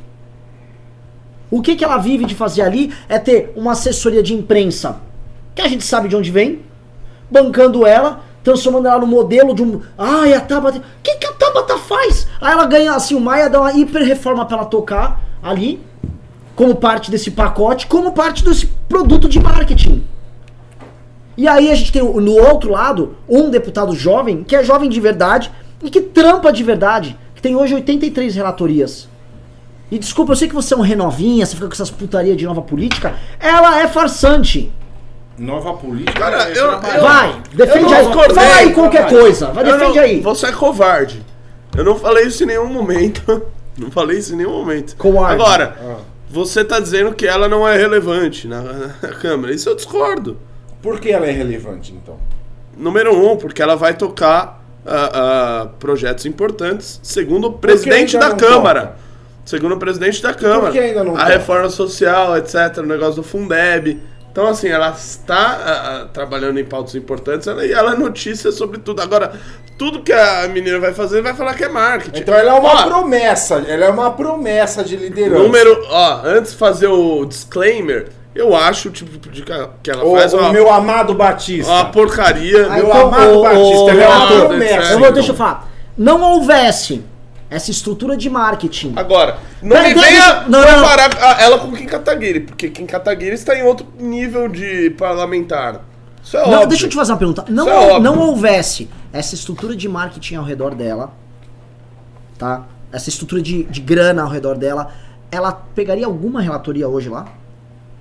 [1.51, 5.01] O que, que ela vive de fazer ali é ter uma assessoria de imprensa,
[5.55, 6.63] que a gente sabe de onde vem,
[7.31, 9.81] bancando ela, transformando ela no modelo de um.
[9.97, 10.79] Ai, a Tabata.
[10.79, 12.27] O que, que a Tabata faz?
[12.41, 15.81] Aí ela ganha assim, o Maia dá uma hiper reforma pra ela tocar ali,
[16.55, 20.05] como parte desse pacote, como parte desse produto de marketing.
[21.37, 25.01] E aí a gente tem no outro lado um deputado jovem, que é jovem de
[25.01, 25.51] verdade
[25.83, 29.09] e que trampa de verdade, que tem hoje 83 relatorias.
[29.95, 32.45] E desculpa, eu sei que você é um renovinha, você fica com essas putaria de
[32.45, 33.15] nova política.
[33.39, 34.73] Ela é farsante.
[35.39, 36.19] Nova política.
[36.19, 38.05] Cara, é eu- eu- Vai, defende não aí.
[38.07, 38.35] discordei.
[38.35, 39.47] Fala aí qualquer coisa.
[39.53, 40.21] Vai, Eu defende não- aí.
[40.21, 41.23] Você é covarde.
[41.77, 43.43] Eu não falei isso em nenhum momento.
[43.77, 44.95] Não falei isso em nenhum momento.
[44.97, 45.43] Covarde.
[45.43, 45.97] Agora, Ah.
[46.31, 49.53] você tá dizendo que ela não é relevante na, na Câmara.
[49.53, 50.39] Isso eu discordo.
[50.81, 52.17] Por que ela é relevante, então?
[52.79, 58.97] Número um, porque ela vai tocar ah, ah, projetos importantes, segundo o presidente da Câmara.
[59.45, 60.71] Segundo o presidente da Câmara.
[60.73, 61.33] que ainda não a toca?
[61.33, 64.01] reforma social, etc., o negócio do Fundeb.
[64.33, 69.01] Então, assim, ela está trabalhando em pautas importantes ela, e ela é notícia sobre tudo.
[69.01, 69.33] Agora,
[69.79, 72.21] tudo que a menina vai fazer, vai falar que é marketing.
[72.21, 75.41] Então ela é uma Ó, promessa, ela é uma promessa de liderança.
[75.41, 80.17] Número, ó, antes de fazer o disclaimer, eu acho o tipo de que ela O,
[80.17, 81.71] faz o uma, meu amado Batista.
[81.71, 82.69] uma porcaria.
[82.71, 84.93] Meu então, amado ô, Batista, ô, ela é uma promessa.
[84.93, 85.69] Eu vou, deixa eu falar.
[85.97, 87.05] Não houvesse
[87.55, 88.93] essa estrutura de marketing.
[88.97, 90.81] Agora, não me deixa- venha não, não, não.
[90.83, 95.83] comparar a- ela com Kim Kataguiri, porque Kim Kataguiri está em outro nível de parlamentar.
[96.23, 96.69] Isso é Não, óbvio.
[96.69, 97.45] deixa eu te fazer uma pergunta.
[97.49, 101.13] Não, é não houvesse essa estrutura de marketing ao redor dela,
[102.39, 102.65] tá?
[102.93, 104.93] Essa estrutura de, de grana ao redor dela,
[105.31, 107.27] ela pegaria alguma relatoria hoje lá?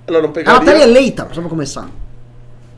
[0.06, 0.58] Ela não Ela pegaria...
[0.60, 1.88] estaria eleita, só pra começar.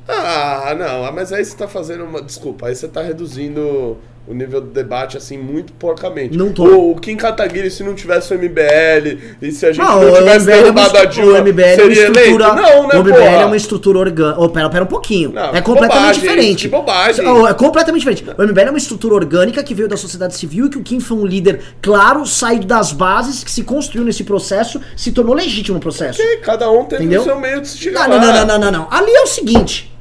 [0.08, 2.22] Ah, não, mas aí você tá fazendo uma.
[2.22, 3.96] Desculpa, aí você tá reduzindo
[4.26, 6.36] o nível do debate assim muito porcamente.
[6.36, 6.64] Não tô.
[6.64, 10.16] O, o Kim Kataguiri, se não tivesse o MBL, e se a gente não, o
[10.16, 12.54] tivesse MBL é derrubado a Dilma, o MBL é uma seria estrutura.
[12.54, 13.24] Não, né, o MBL porra?
[13.24, 14.40] é uma estrutura orgânica.
[14.40, 15.32] Oh, pera, pera um pouquinho.
[15.32, 16.62] Não, é completamente bobagem, diferente.
[16.62, 17.26] que bobagem.
[17.26, 18.24] Oh, É completamente diferente.
[18.36, 20.98] O MBL é uma estrutura orgânica que veio da sociedade civil e que o Kim
[20.98, 25.74] foi um líder claro, saído das bases, que se construiu nesse processo, se tornou legítimo
[25.74, 26.20] no processo.
[26.20, 27.20] E cada um teve Entendeu?
[27.20, 28.88] o seu meio de se chegar Não, não, não, não, não, não, não.
[28.90, 29.95] Ali é o seguinte.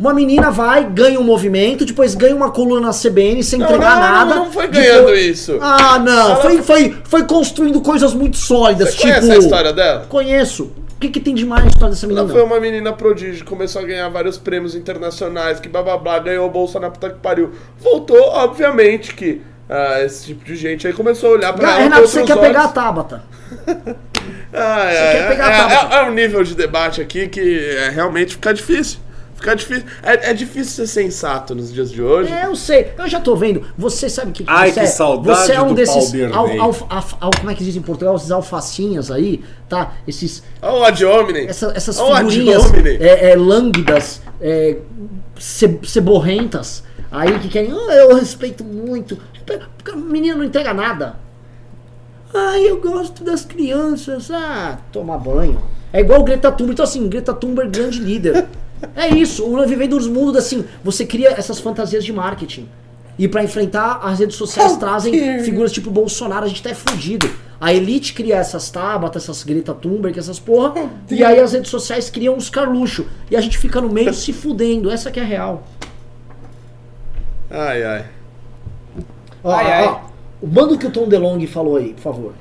[0.00, 3.96] Uma menina vai, ganha um movimento, depois ganha uma coluna na CBN sem Não, entregar
[3.96, 4.34] não, não, nada.
[4.34, 5.58] não foi depois- ganhando isso.
[5.60, 6.30] Ah, não.
[6.30, 9.08] Ela- Foi, foi, foi construindo coisas muito sólidas, Você tipo.
[9.08, 10.06] conhece a história dela?
[10.08, 10.72] Conheço.
[10.96, 12.24] O que, que tem de mais na história dessa menina?
[12.24, 16.18] Ela foi uma menina prodígio, começou a ganhar vários prêmios internacionais, que blá blá blá,
[16.18, 17.50] ganhou bolsa na puta que pariu.
[17.78, 21.82] Voltou, obviamente, que ah, esse tipo de gente aí começou a olhar pra Não, ela
[21.82, 22.72] Renato, você quer pegar a olhos.
[22.74, 23.22] Tabata.
[24.52, 25.94] Ah, é, Você quer é, pegar a é, Tabata.
[25.96, 28.98] é, é um nível de debate aqui que é, realmente fica difícil.
[29.40, 29.84] Fica difícil.
[30.02, 32.30] É, é difícil ser sensato nos dias de hoje.
[32.32, 32.92] É, eu sei.
[32.98, 33.64] Eu já tô vendo.
[33.76, 34.88] Você sabe o que, que Ai, você que é?
[34.88, 36.12] saudade Você é um do desses.
[36.32, 36.46] Al,
[36.90, 38.14] af- al- como é que diz em Portugal?
[38.16, 39.94] Esses alfacinhas aí, tá?
[40.06, 40.42] Esses.
[40.60, 41.46] Olha o ad hominem.
[41.48, 42.96] Essa- essas Olha o ad figurinhas hominem.
[43.00, 44.76] é, é, lânguidas, é,
[45.38, 49.18] ce- ceborrentas, aí que querem, ah, eu respeito muito.
[49.78, 51.16] Porque a menina não entrega nada.
[52.32, 54.30] Ai, eu gosto das crianças.
[54.30, 55.60] Ah, tomar banho.
[55.92, 56.74] É igual o Greta Thunberg.
[56.74, 58.46] Então, assim, Greta Thunberg, grande líder.
[58.96, 59.44] É isso.
[59.44, 62.68] O Vivendo dos Mundos, assim, você cria essas fantasias de marketing.
[63.18, 67.28] E pra enfrentar, as redes sociais trazem figuras tipo Bolsonaro, a gente tá é fudido.
[67.60, 70.72] A elite cria essas Tabata, essas Greta Thunberg, essas porra,
[71.10, 73.06] e aí as redes sociais criam uns carluxo.
[73.30, 74.90] E a gente fica no meio se fudendo.
[74.90, 75.66] Essa que é a real.
[77.50, 78.04] Ai, ai.
[79.44, 79.84] Ó, Ai, ai.
[79.88, 80.00] ó,
[80.46, 82.32] manda o que o Tom DeLonge falou aí, por favor.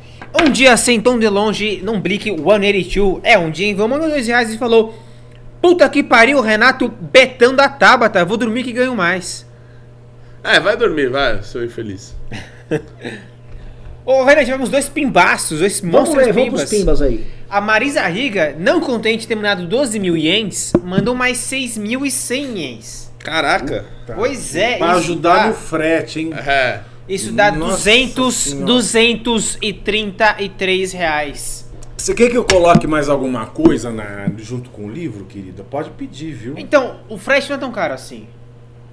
[0.41, 3.19] Um dia sem tom de longe, num Blick 182.
[3.23, 4.93] É, um dia enviou, mandou dois reais e falou:
[5.61, 9.45] Puta que pariu, Renato Betão da Tabata, vou dormir que ganho mais.
[10.43, 12.15] É, vai dormir, vai, seu infeliz.
[14.05, 16.99] Ô, Renato, tivemos dois pimbaços, dois Vamos monstros ver, vamos pros pimbas.
[16.99, 17.27] pimbas aí.
[17.49, 23.11] A Marisa Riga, não contente de ter mandado 12 mil ienes, mandou mais 6.100 ienes.
[23.19, 23.85] Caraca.
[24.15, 26.31] Pois é, Pra isso ajudar dá, no frete, hein?
[26.33, 26.79] É.
[27.07, 28.65] isso dá Nossa 200, Senhora.
[28.65, 31.68] 233 reais.
[31.99, 35.63] Você quer que eu coloque mais alguma coisa na, junto com o livro, querida?
[35.69, 36.53] Pode pedir, viu?
[36.57, 38.25] Então, o frete não é tão caro assim.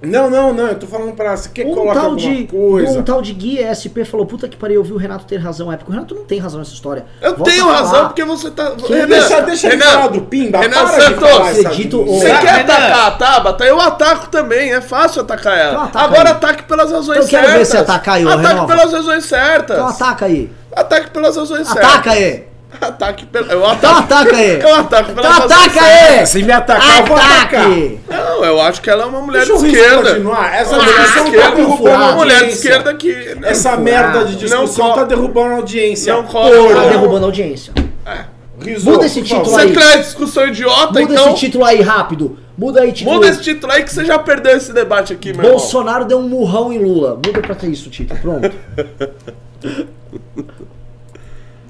[0.01, 0.67] Não, não, não.
[0.67, 1.35] Eu tô falando pra.
[1.35, 2.99] Você quer que Um coloque tal, alguma de, coisa?
[2.99, 5.71] um tal de Gui SP falou, puta que pariu, eu vi o Renato ter razão.
[5.71, 7.05] É porque o Renato não tem razão nessa história.
[7.19, 7.77] Eu Volta tenho falar.
[7.77, 8.71] razão porque você tá.
[9.07, 10.59] Deixa, deixa ele Renan, falar do Pimba.
[10.59, 12.19] Renan para de Santos, falar acredito, doença.
[12.19, 12.39] Você Renan.
[12.41, 13.65] quer atacar a Tabata?
[13.65, 15.71] Eu ataco também, é fácil atacar ela.
[15.71, 16.35] Então ataca Agora aí.
[16.35, 17.67] ataque pelas razões Então eu quero ver certas.
[17.69, 18.67] você atacar aí, Ataque Renova.
[18.67, 19.77] pelas razões certas.
[19.77, 20.51] Então ataca aí.
[20.75, 21.85] Ataque pelas razões certas.
[21.85, 22.43] Ataca aí.
[22.81, 23.47] Ataque pela...
[23.53, 23.99] Eu Então ataco.
[23.99, 24.59] ataca aí.
[24.61, 26.25] Eu ataco Então pelas razões ataca aí.
[26.25, 27.61] Se me atacar, eu vou atacar.
[27.65, 27.99] Ataque.
[28.09, 30.09] Não, eu acho que ela é uma mulher Deixa de esquerda.
[30.13, 30.55] continuar.
[30.55, 32.67] Essa Uma mulher de discussão tá esquerda, derrubando uma mulher de audiência.
[32.69, 33.35] esquerda que.
[33.35, 33.83] não, Essa furado.
[33.83, 36.13] merda de discussão Não tá derrubando a audiência.
[36.13, 36.23] Não.
[36.23, 36.75] Porra.
[36.75, 37.73] Tá derrubando a audiência.
[38.59, 39.59] Risou, Muda esse título favor.
[39.59, 39.67] aí.
[39.67, 41.27] Você traz discussão idiota, Muda então.
[41.27, 42.39] esse título aí rápido.
[42.57, 43.15] Muda aí título.
[43.15, 46.27] Muda esse título aí que você já perdeu esse debate aqui, meu Bolsonaro deu um
[46.27, 47.15] murrão em Lula.
[47.23, 48.19] Muda pra ter isso o título.
[48.19, 48.51] Pronto.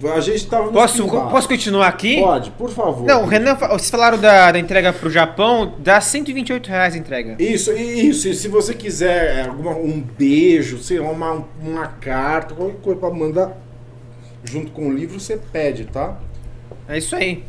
[0.04, 2.20] A gente tava no Posso, posso continuar aqui?
[2.20, 3.04] Pode, por favor.
[3.06, 7.36] Não, o Renan, vocês falaram da, da entrega pro Japão, dá 128 reais a entrega.
[7.40, 8.28] Isso, isso.
[8.28, 13.00] E se você quiser é, alguma, um beijo, sei lá, uma, uma carta, qualquer coisa
[13.00, 13.58] pra mandar
[14.44, 16.20] junto com o livro, você pede, tá?
[16.88, 17.44] É isso aí.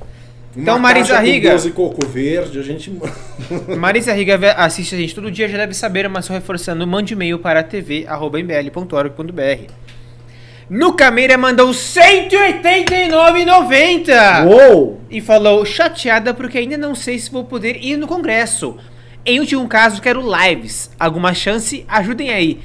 [0.56, 1.50] Uma Então, Marisa com Riga.
[1.50, 2.90] 12 coco verde, a gente.
[3.78, 7.38] Marisa Riga assiste a gente todo dia, já deve saber, mas só reforçando, mande e-mail
[7.38, 9.87] para tv.mbl.org.br.
[10.70, 15.00] Nuca Meira mandou 189,90 Uou!
[15.08, 18.76] e falou chateada porque ainda não sei se vou poder ir no congresso.
[19.24, 20.90] Em último caso, quero lives.
[21.00, 21.86] Alguma chance?
[21.88, 22.60] Ajudem aí.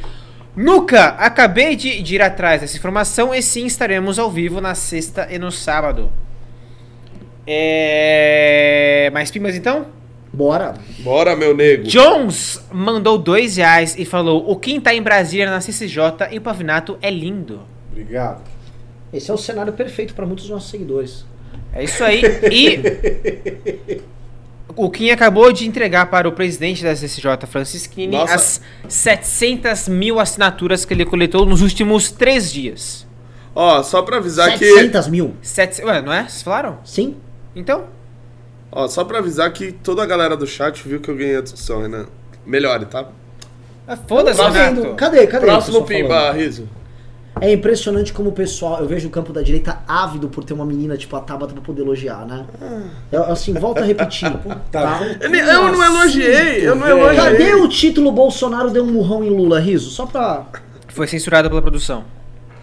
[0.56, 5.30] Nuca, acabei de, de ir atrás dessa informação e sim estaremos ao vivo na sexta
[5.32, 6.12] e no sábado.
[7.48, 9.10] É...
[9.14, 9.86] Mais pimas então?
[10.32, 10.74] Bora.
[11.00, 11.84] Bora, meu nego.
[11.84, 16.42] Jones mandou dois reais e falou: O quem tá em Brasília na CCJ e o
[16.42, 17.72] Pavinato é lindo.
[17.94, 18.42] Obrigado.
[19.14, 21.24] Esse é o cenário perfeito para muitos dos nossos seguidores.
[21.72, 22.22] É isso aí.
[22.52, 24.02] E
[24.76, 28.34] o Kim acabou de entregar para o presidente da CCJ, Francisquini, Nossa.
[28.34, 33.06] as 700 mil assinaturas que ele coletou nos últimos três dias.
[33.56, 34.66] Ó, só pra avisar que.
[34.66, 35.36] 700 mil.
[35.44, 35.84] Sete...
[35.84, 36.24] Ué, não é?
[36.24, 36.80] Vocês falaram?
[36.84, 37.18] Sim?
[37.56, 37.86] Então?
[38.72, 41.42] Ó, só pra avisar que toda a galera do chat viu que eu ganhei a
[41.42, 42.08] discussão, Renan.
[42.44, 43.08] Melhore, tá?
[43.88, 44.82] Ah, Foda-se, Tá Renato.
[44.82, 44.96] vendo?
[44.96, 45.28] Cadê?
[45.28, 45.46] Cadê?
[45.46, 46.32] Próximo Pimba?
[46.32, 46.68] Riso.
[47.46, 50.66] É impressionante como o pessoal, eu vejo o campo da direita ávido por ter uma
[50.66, 52.46] menina tipo a Tabata pra poder elogiar, né?
[53.12, 54.32] Eu, assim, volto a repetir.
[54.72, 55.02] tá?
[55.20, 57.16] Eu, eu não elogiei, eu não elogiei.
[57.18, 59.90] Cadê o título Bolsonaro deu um murrão em Lula, Riso?
[59.90, 60.46] Só pra.
[60.88, 62.06] Foi censurado pela produção.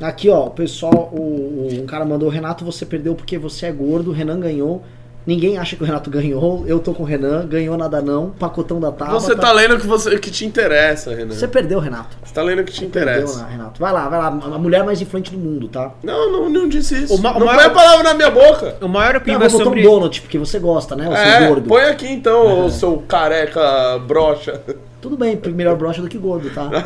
[0.01, 3.73] Aqui, ó, o pessoal, o, o- um cara mandou, Renato, você perdeu porque você é
[3.73, 4.83] gordo, o Renan ganhou.
[5.27, 8.81] Ninguém acha que o Renato ganhou, eu tô com o Renan, ganhou nada não, pacotão
[8.81, 9.21] da Tabata.
[9.21, 11.35] Você tá lendo o que, você, que te interessa, Renan.
[11.35, 12.17] Você perdeu, Renato.
[12.25, 13.43] Você tá lendo o que te Perdeu, interessa.
[13.45, 13.79] né, Renato.
[13.81, 15.93] Vai lá, vai lá, a mulher mais influente do mundo, tá?
[16.03, 17.15] Não, não, não disse isso.
[17.15, 18.77] O ma- não maior- põe a palavra na minha boca.
[18.81, 19.81] O maior Não, pimba vou sobre...
[19.87, 21.05] um donut, porque você gosta, né?
[21.09, 21.69] O seu É, gordo.
[21.69, 24.61] põe aqui então, o seu careca brocha.
[25.03, 26.65] Tudo bem, melhor brocha do que gordo, tá?
[26.71, 26.79] não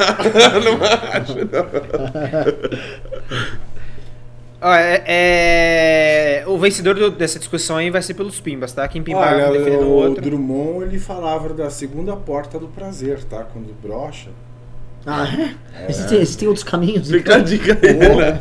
[1.13, 1.65] acho, não.
[4.67, 8.89] Ó, é, é- O vencedor do- dessa discussão aí vai ser pelos pimbas, tá?
[8.89, 10.23] Quem pimbar Olha, defendendo o o outro.
[10.25, 13.45] Drummond ele falava da segunda porta do prazer, tá?
[13.53, 14.31] Quando brocha.
[15.07, 15.55] Ah, é?
[15.91, 17.11] Existem, existem outros caminhos?
[17.11, 17.45] Fica a então?
[17.45, 18.39] dica aí, Renan.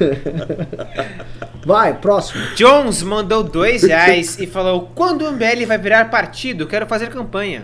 [1.64, 2.42] Vai, próximo.
[2.56, 6.66] Jones mandou dois reais e falou: Quando o MBL vai virar partido?
[6.66, 7.62] Quero fazer campanha.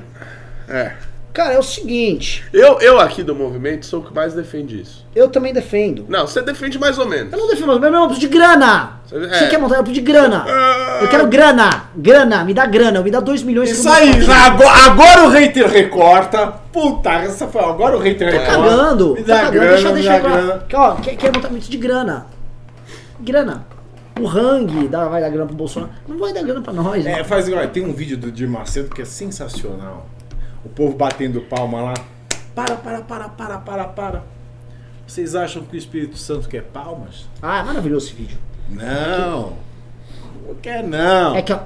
[0.68, 0.92] É.
[1.36, 5.04] Cara, é o seguinte, Eu, eu aqui do movimento sou o que mais defende isso.
[5.14, 6.06] eu também defendo.
[6.08, 7.30] Não, você defende mais ou menos.
[7.30, 9.00] Eu não defendo, mas meu irmão, eu preciso de grana.
[9.04, 9.48] Você- Você é.
[9.48, 9.76] quer montar?
[9.76, 10.46] Eu preciso de grana.
[10.48, 10.98] Ah.
[11.02, 11.90] Eu quero grana.
[11.94, 13.02] Grana, me dá grana.
[13.02, 13.68] Me dá 2 milhões.
[13.68, 16.46] Isso aí, agora, agora o hater recorta.
[16.72, 17.62] Puta, essa foi.
[17.62, 18.62] Agora o hater Tô recorta.
[18.62, 19.12] cagando.
[19.14, 19.52] Me dá cagando.
[19.52, 20.40] grana, deixa, me deixa dá eu falar.
[20.40, 20.64] grana.
[20.72, 22.26] Ó, quer, quer montar muito de grana.
[23.20, 23.66] Grana.
[24.18, 25.92] O Hang dá, vai dar grana pro Bolsonaro.
[26.08, 27.04] Não vai dar grana pra nós.
[27.04, 27.24] É, né?
[27.24, 27.66] faz igual.
[27.68, 30.06] Tem um vídeo do Dir Macedo que é sensacional
[30.66, 31.94] o povo batendo palma lá.
[32.55, 34.22] Para, para, para, para, para, para.
[35.06, 37.28] Vocês acham que o Espírito Santo quer palmas?
[37.40, 38.38] Ah, maravilhoso esse vídeo.
[38.68, 39.56] Não.
[40.44, 41.36] Não quer não.
[41.36, 41.60] É que ó.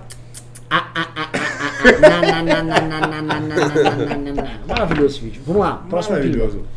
[4.69, 5.43] Maravilhoso esse vídeo.
[5.47, 6.59] Vamos lá, próximo Maravilhoso.
[6.59, 6.69] Pimba.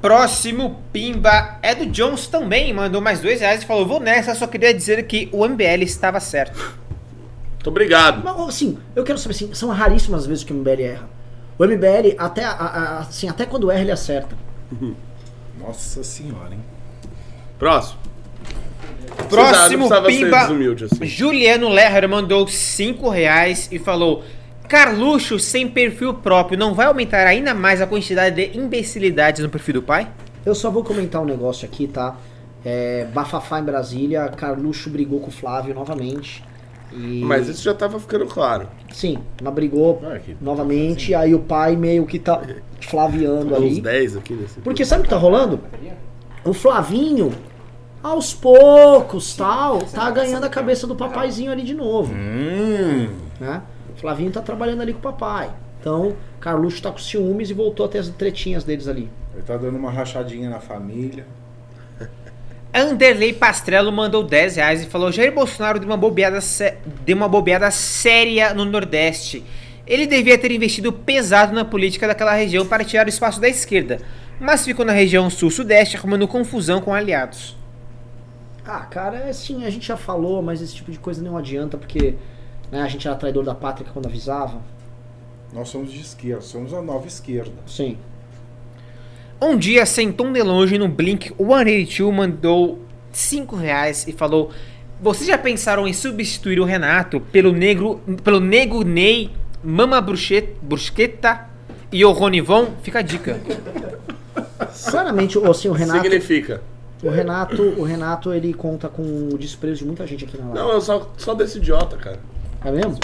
[0.00, 2.72] Próximo Pimba é do Jones também.
[2.72, 6.18] Mandou mais dois reais e falou: Vou nessa, só queria dizer que o MBL estava
[6.20, 6.58] certo.
[6.58, 8.24] Muito obrigado.
[8.24, 11.19] Mas, assim, eu quero saber assim: são raríssimas as vezes que o MBL erra.
[11.60, 14.34] O MBL, até, a- a- assim, até quando erra, ele acerta.
[15.58, 16.60] Nossa senhora, hein?
[17.58, 17.98] Próximo.
[19.28, 20.38] Próximo pimba.
[20.86, 21.04] assim.
[21.06, 24.24] Juliano Lerrer mandou cinco reais e falou:
[24.68, 29.74] Carluxo sem perfil próprio não vai aumentar ainda mais a quantidade de imbecilidades no perfil
[29.74, 30.08] do pai?
[30.46, 32.16] Eu só vou comentar um negócio aqui, tá?
[32.64, 36.42] É, Bafafá em Brasília, Carluxo brigou com o Flávio novamente.
[36.92, 38.66] E, Mas isso já tava ficando claro.
[38.92, 42.42] Sim, mas brigou que- novamente, aí o pai meio que tá
[42.80, 43.80] flaviando Uns ali.
[43.80, 44.60] 10 aqui nesse.
[44.60, 45.60] Porque sabe o que tá rolando?
[46.44, 47.32] O Flavinho,
[48.02, 53.08] aos poucos, tal, tá ganhando a cabeça do papaizinho ali de novo, Hum.
[53.38, 53.62] né?
[53.94, 55.50] O Flavinho tá trabalhando ali com o papai.
[55.80, 59.08] Então, Carluxo tá com ciúmes e voltou a ter as tretinhas deles ali.
[59.34, 61.26] Ele tá dando uma rachadinha na família.
[62.72, 67.28] Anderley Pastrello mandou 10 reais e falou: Jair Bolsonaro deu uma bobeada, sé- deu uma
[67.28, 69.44] bobeada séria no Nordeste.
[69.86, 73.98] Ele devia ter investido pesado na política daquela região para tirar o espaço da esquerda,
[74.38, 77.56] mas ficou na região sul-sudeste arrumando confusão com aliados.
[78.64, 81.76] Ah, cara, é assim, a gente já falou, mas esse tipo de coisa não adianta,
[81.76, 82.14] porque
[82.70, 84.60] né, a gente era traidor da pátria quando avisava.
[85.52, 87.50] Nós somos de esquerda, somos a nova esquerda.
[87.66, 87.98] Sim.
[89.40, 92.78] Um dia, sem tom de longe, no Blink 182 mandou
[93.12, 94.50] 5 reais e falou:
[95.00, 99.30] Vocês já pensaram em substituir o Renato pelo negro, pelo nego Ney,
[99.64, 101.46] Mama Bruschet- Brusqueta
[101.90, 102.68] e o Ronivon?
[102.82, 103.40] Fica a dica.
[104.72, 106.62] Sinceramente, o- assim, o Renato, Significa.
[107.02, 109.02] o Renato, o Renato, ele conta com
[109.32, 110.58] o desprezo de muita gente aqui na live.
[110.58, 112.18] Não, eu só, só desse idiota, cara.
[112.62, 112.98] É mesmo?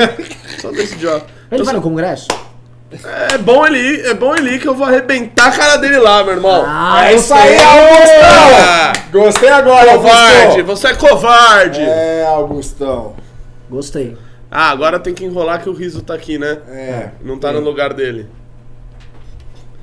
[0.62, 1.26] Só desse idiota.
[1.52, 2.26] Ele Eu vai só- no congresso?
[3.32, 5.98] É bom ele ir, é bom ele ir que eu vou arrebentar a cara dele
[5.98, 6.64] lá, meu irmão.
[6.66, 8.58] Ah, é isso aí, Augustão!
[8.68, 10.64] Ah, Gostei agora, covarde, Augustão!
[10.64, 11.80] você é covarde.
[11.82, 13.16] É, Augustão.
[13.70, 14.16] Gostei.
[14.50, 16.58] Ah, agora tem que enrolar que o riso tá aqui, né?
[16.68, 17.08] É.
[17.22, 18.28] Não tá no lugar dele.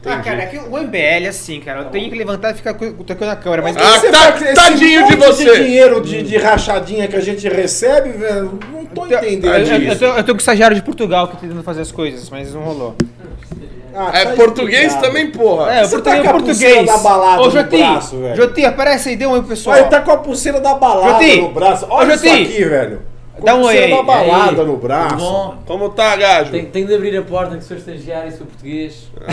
[0.03, 3.27] Ah, cara, é que o MBL, assim, cara, eu tenho que levantar e ficar tocando
[3.27, 3.77] na câmera, mas...
[3.77, 5.55] Ah, Você tá- vai- esse tadinho de você.
[5.63, 8.57] dinheiro de, de rachadinha que a gente recebe, velho,
[8.93, 9.99] tô Eu, eu, entendendo eu, eu, isso.
[9.99, 12.53] tô, eu tô com o estagiário de Portugal que tá tentando fazer as coisas, mas
[12.53, 12.95] não rolou.
[13.93, 15.07] Ah, É tá português explicado.
[15.07, 15.71] também, porra.
[15.73, 16.97] É, Você português tá é com a pulseira português.
[17.03, 18.35] da balada Ô, no Joti, braço, velho.
[18.37, 19.75] Joti, aparece aí, dê um oi pro pessoal.
[19.75, 21.41] Olha, ele tá com a pulseira da balada Joti!
[21.41, 21.85] no braço.
[21.85, 22.41] Ô, Olha isso Joti!
[22.43, 23.01] aqui, velho.
[23.43, 23.91] Dá um oi aí.
[23.91, 24.67] da balada aí?
[24.67, 25.15] no braço.
[25.17, 25.57] Bom?
[25.65, 26.51] Como tá, gajo?
[26.51, 29.09] Tenho, tenho de abrir a porta que sou estagiário e sou português.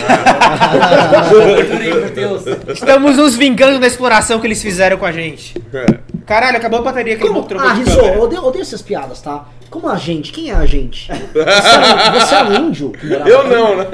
[1.86, 2.56] Inverteu-se.
[2.72, 5.54] Estamos nos vingando da exploração que eles fizeram com a gente.
[5.74, 5.98] É.
[6.26, 7.38] Caralho, acabou a bateria que Como?
[7.40, 9.46] ele trocou Ah, Rizzo, eu odeio, odeio essas piadas, tá?
[9.70, 10.32] Como a gente?
[10.32, 11.08] Quem é a gente?
[11.32, 12.90] Você é, um- você é um índio?
[12.92, 13.48] que morava Eu aqui?
[13.50, 13.86] não, né?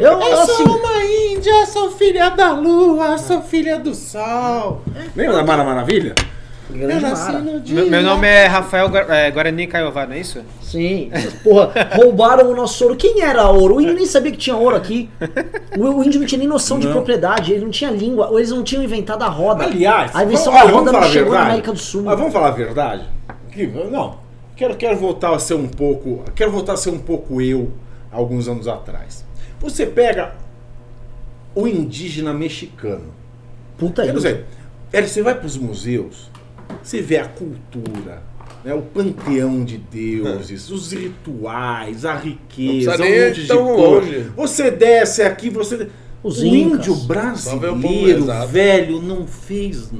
[0.00, 4.82] Eu, assim, uma índia, sou filha da lua, sou filha do sol.
[5.14, 6.14] Lembra da Mara Maravilha?
[6.70, 7.38] Grande Mara.
[7.40, 10.42] Meu, meu nome é Rafael Gua- é, Guarani Caiová, não é isso?
[10.62, 11.10] Sim,
[11.42, 12.96] porra, roubaram o nosso ouro.
[12.96, 13.76] Quem era ouro?
[13.76, 15.08] O índio nem sabia que tinha ouro aqui.
[15.78, 16.92] O, o índio não tinha nem noção de Não.
[16.94, 19.64] propriedade, ele não tinha língua, ou eles não tinham inventado a roda.
[19.64, 21.50] Aliás, a invenção olha, da roda não falar a chegou na verdade.
[21.50, 22.02] América do Sul.
[22.02, 23.04] Mas vamos falar a verdade?
[23.50, 24.18] Que, não,
[24.54, 26.24] quero, quero voltar a ser um pouco.
[26.34, 27.72] Quero voltar a ser um pouco eu,
[28.12, 29.24] alguns anos atrás.
[29.60, 30.34] Você pega
[31.54, 33.14] o indígena mexicano.
[33.78, 34.20] Puta Quer índio.
[34.20, 34.44] dizer,
[35.08, 36.30] você vai para os museus,
[36.82, 38.22] você vê a cultura,
[38.64, 44.32] né, o panteão de deuses, os rituais, a riqueza, um monte de coisa.
[44.36, 45.88] Você desce aqui, você.
[46.22, 46.78] Os o incas.
[46.80, 49.90] índio povo brasileiro, velho, não fez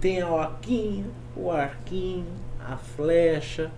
[0.00, 1.04] Tem a oquinha,
[1.36, 2.26] o arquinho,
[2.60, 3.70] a flecha,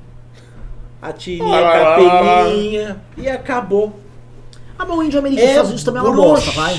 [1.01, 3.99] a tirinha, a capelinha e acabou.
[4.81, 6.75] Ah, mas o índio americano dos É Estados Unidos também é uma bosta, vai.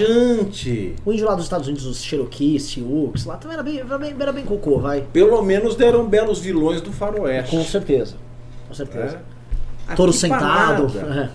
[1.05, 4.15] O índio lá dos Estados Unidos, os Cherokee, Sioux, lá também era bem, era bem,
[4.19, 5.05] era bem cocô, vai.
[5.13, 7.55] Pelo menos deram belos vilões do faroeste.
[7.55, 8.15] Com certeza.
[8.67, 9.21] Com certeza.
[9.87, 9.93] É.
[9.93, 10.91] Touro sentado.
[10.95, 11.31] nada.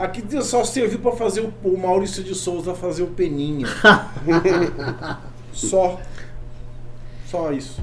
[0.00, 3.66] Aqui só serviu pra fazer o, o Maurício de Souza fazer o Peninha.
[5.54, 5.98] só.
[7.30, 7.80] Só isso.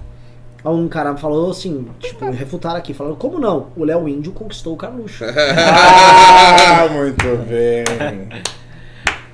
[0.71, 3.67] Um cara falou assim, tipo, refutaram aqui, falando, como não?
[3.75, 5.23] O Léo Índio conquistou o Carluxo.
[5.67, 7.83] Ah, muito bem.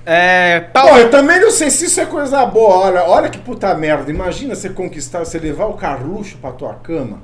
[0.05, 0.59] É.
[0.73, 0.97] Paulo.
[0.97, 2.75] eu também não sei se isso é coisa boa.
[2.87, 4.09] Olha, olha que puta merda.
[4.11, 7.19] Imagina você conquistar, você levar o Carluxo pra tua cama.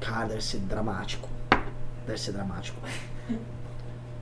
[0.00, 1.28] Cara, deve ser dramático.
[2.06, 2.76] Deve ser dramático.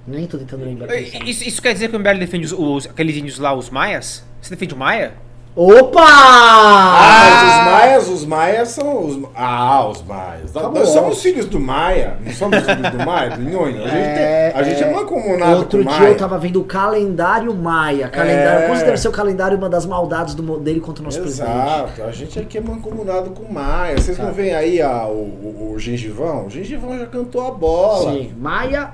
[0.07, 0.91] Nem tô tentando lembrar.
[0.95, 3.71] É, Isso, isso quer dizer que o MBL defende os, os- aqueles índios lá, os
[3.71, 4.25] maias?
[4.41, 5.15] Você defende o maia?
[5.57, 6.03] Opa!
[6.05, 9.29] Ah, mas os maias, os maias são os.
[9.37, 10.57] Ah, os maias.
[10.57, 10.81] Acabou.
[10.81, 12.17] Nós somos filhos do Maia.
[12.21, 13.85] Não somos filhos do Maia, do Nhonho.
[13.85, 14.93] A gente, É, tem, a gente é, é.
[14.93, 16.09] mancomunado Outro dia Maia.
[16.09, 18.09] eu tava vendo o calendário Maia.
[18.09, 18.97] Calendário, É.
[18.97, 21.53] ser o calendário uma das maldades do, mo- dele contra o nosso presidente.
[21.53, 23.97] Exato, a gente aqui é mancomunado com o Maia.
[23.97, 26.47] Vocês não veem aí a, o, o, o Gengivão?
[26.47, 28.11] O Gengivão já cantou a bola.
[28.13, 28.91] Sim, Maia.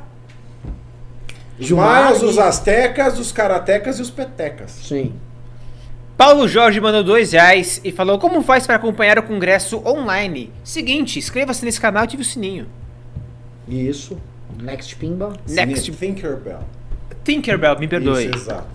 [1.59, 4.73] Os maias, os astecas, os karatecas e os petecas.
[4.73, 5.15] Sim.
[6.21, 10.53] Paulo Jorge mandou dois reais e falou: Como faz para acompanhar o congresso online?
[10.63, 12.67] Seguinte, inscreva-se nesse canal e ative o sininho.
[13.67, 14.21] Isso.
[14.61, 15.33] Next Pimba.
[15.49, 15.91] Next.
[15.91, 16.61] Sininho Tinkerbell.
[17.25, 18.27] Tinkerbell, me perdoe.
[18.27, 18.69] Isso, exato.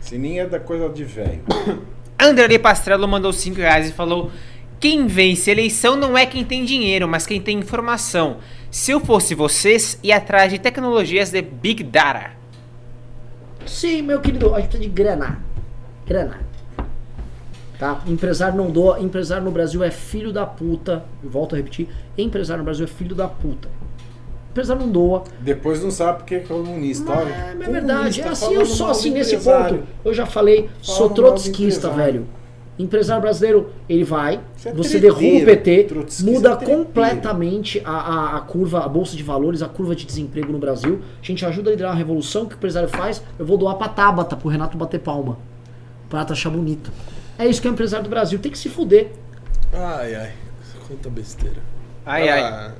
[0.00, 1.42] Sininho é da coisa de velho.
[2.18, 4.32] Anderley Pastrello mandou 5 reais e falou:
[4.80, 8.38] Quem vence eleição não é quem tem dinheiro, mas quem tem informação.
[8.72, 12.32] Se eu fosse vocês, ia atrás de tecnologias de Big Data.
[13.66, 15.44] Sim, meu querido, a gente precisa de grana.
[16.04, 16.51] Grana.
[17.82, 18.00] Tá?
[18.06, 19.00] Empresário não doa.
[19.00, 21.04] Empresário no Brasil é filho da puta.
[21.20, 21.88] Volto a repetir.
[22.16, 23.68] Empresário no Brasil é filho da puta.
[24.52, 25.24] Empresário não doa.
[25.40, 27.06] Depois não sabe porque é comunista.
[27.12, 27.34] Mas olha.
[27.34, 28.20] é, é verdade.
[28.20, 29.80] É assim, eu sou assim nesse ponto.
[30.04, 32.24] Eu já falei, sou mal do trotskista, velho.
[32.78, 35.88] Empresário brasileiro, ele vai, Você é você derruba o PT,
[36.22, 40.52] muda é completamente a, a, a curva, a bolsa de valores, a curva de desemprego
[40.52, 41.00] no Brasil.
[41.20, 42.44] A gente ajuda a liderar uma revolução.
[42.44, 43.20] O que o empresário faz?
[43.36, 45.36] Eu vou doar pra Tabata, pro Renato bater palma.
[46.08, 46.92] Pra ela achar bonito.
[47.42, 48.38] É isso que é o empresário do Brasil.
[48.38, 49.10] Tem que se fuder.
[49.72, 50.30] Ai, ai.
[50.86, 51.56] Quanta besteira.
[52.06, 52.40] Ai, ai.
[52.40, 52.70] Ah,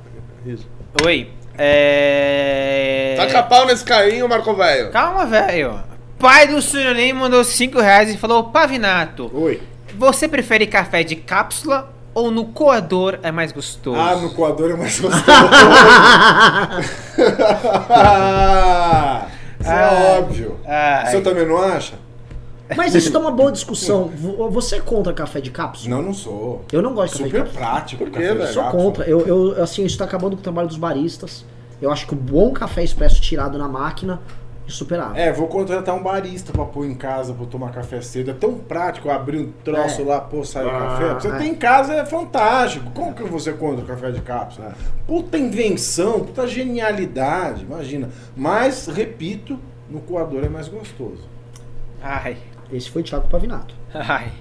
[0.45, 0.65] riso.
[1.05, 1.29] Oi.
[1.57, 3.15] É.
[3.17, 4.89] Taca pau nesse carinho, Marco Velho.
[4.89, 5.83] Calma, velho.
[6.17, 9.61] Pai do Sunonem mandou 5 reais e falou: Pavinato, Oi.
[9.97, 13.99] você prefere café de cápsula ou no coador é mais gostoso?
[13.99, 15.25] Ah, no coador é mais gostoso.
[19.59, 19.83] Isso Ai.
[19.83, 20.57] é óbvio.
[20.65, 21.11] Ai.
[21.11, 21.95] Você também não acha?
[22.77, 24.07] Mas isso dá uma boa discussão.
[24.07, 25.95] Vo- Você é contra café de cápsula?
[25.95, 26.63] Não, não sou.
[26.71, 27.65] Eu não gosto de café de Super cápsula.
[27.71, 28.03] prático.
[28.05, 28.53] Por quê, café de velho?
[28.53, 28.83] Sou cápsula.
[28.83, 29.05] contra.
[29.05, 31.45] Eu, eu, assim, isso tá acabando com o trabalho dos baristas.
[31.81, 34.21] Eu acho que o bom café expresso tirado na máquina
[34.65, 35.17] insuperável.
[35.21, 38.31] É, vou contratar um barista pra pôr em casa, pra eu tomar café cedo.
[38.31, 40.05] É tão prático abrir um troço É.
[40.05, 41.13] lá, pô, sair o Ah, café.
[41.15, 41.37] Você é.
[41.37, 42.89] tem em casa, é fantástico.
[42.91, 44.73] Como que você conta o café de cápsula?
[45.05, 48.09] Puta invenção, puta genialidade, imagina.
[48.37, 49.59] Mas, repito,
[49.89, 51.27] no coador é mais gostoso.
[52.01, 52.37] Ai,
[52.73, 53.75] Esse foi Thiago Pavinato.
[53.93, 54.31] ai.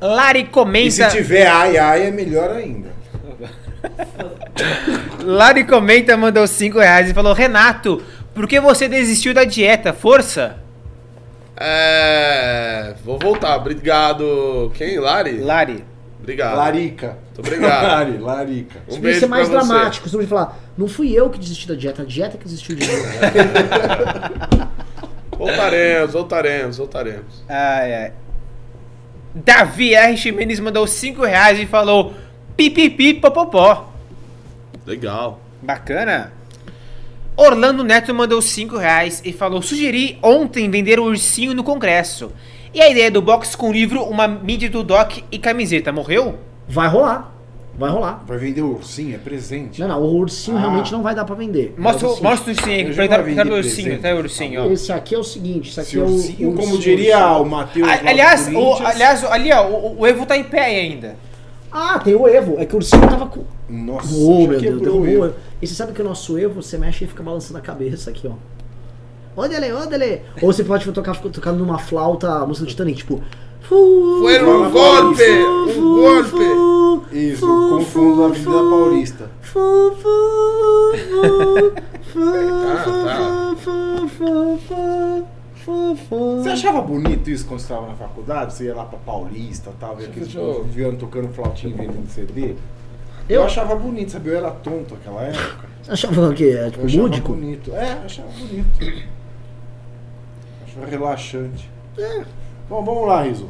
[0.00, 1.08] Lari E se comenta.
[1.08, 2.90] tiver ai ai, é melhor ainda.
[5.24, 8.02] Lari comenta, mandou 5 reais e falou: Renato,
[8.34, 9.92] por que você desistiu da dieta?
[9.92, 10.58] Força?
[11.56, 12.94] É.
[13.04, 13.56] Vou voltar.
[13.56, 14.70] Obrigado.
[14.74, 14.98] Quem?
[14.98, 15.38] Lari?
[15.38, 15.84] Lari.
[16.20, 16.56] Obrigado.
[16.56, 17.18] Larica.
[17.36, 17.86] Muito obrigado.
[17.86, 18.78] Lari, larica.
[18.90, 20.08] Um beijo ser mais dramático.
[20.08, 22.84] Você podia falar, não fui eu que desisti da dieta, a dieta que desistiu de
[22.86, 22.92] mim.
[25.38, 27.44] Voltaremos, voltaremos, voltaremos.
[27.48, 28.12] Ai, ai.
[29.34, 30.16] Davi R.
[30.16, 32.14] Ximenes mandou 5 reais e falou:
[32.56, 33.92] pipipi popopó.
[34.86, 35.40] Legal.
[35.60, 36.32] Bacana.
[37.36, 42.32] Orlando Neto mandou 5 reais e falou: sugeri ontem vender o ursinho no congresso.
[42.72, 46.38] E a ideia do box com livro, uma mídia do Doc e camiseta, morreu?
[46.66, 47.35] Vai rolar.
[47.78, 48.24] Vai rolar.
[48.26, 49.80] Vai vender o ursinho, é presente.
[49.82, 50.60] Não, não, o ursinho Ah.
[50.60, 51.74] realmente não vai dar pra vender.
[51.76, 52.94] Mostra, Mas, o- mostra o ursinho
[53.24, 54.02] vender ursinho, presente.
[54.02, 54.70] tá o ursinho, ó.
[54.70, 57.42] Esse aqui é o seguinte, esse aqui Esse é o ursinho, como ursinho, diria ursinho.
[57.42, 57.88] o Matheus.
[57.88, 61.16] Ah, aliás, o, aliás, ali, ó, o, o Evo tá em pé ainda.
[61.70, 62.56] Ah, tem o Evo.
[62.58, 63.44] É que o ursinho tava com.
[63.68, 65.06] Nossa, Oh, meu Deus, derrubou o.
[65.26, 65.34] Evo.
[65.60, 68.26] E você sabe que o nosso Evo, você mexe e fica balançando a cabeça aqui,
[68.26, 68.32] ó.
[69.36, 70.22] Ó, Dele, ó, Dele.
[70.40, 73.20] Ou você pode tocar tocando numa flauta, a música do Titanic, tipo.
[73.68, 75.22] Foi um golpe!
[75.76, 77.16] Um golpe!
[77.16, 79.30] Isso, com o fundo da Avenida Paulista.
[86.42, 88.52] Você achava bonito isso quando você estava na faculdade?
[88.54, 90.32] Você ia lá pra Paulista e tal, ver aqueles
[90.66, 92.50] viando tocando flautinho vendendo CD?
[93.28, 94.32] Eu, Eu achava bonito, sabia?
[94.32, 95.66] Eu era tonto naquela época.
[95.82, 96.56] Você achava o quê?
[96.58, 97.32] É, tipo, Eu achava lúdico?
[97.32, 97.74] bonito.
[97.74, 99.04] É, eu achava bonito.
[100.66, 101.70] Achava relaxante.
[102.68, 103.48] Bom, vamos lá, Riso.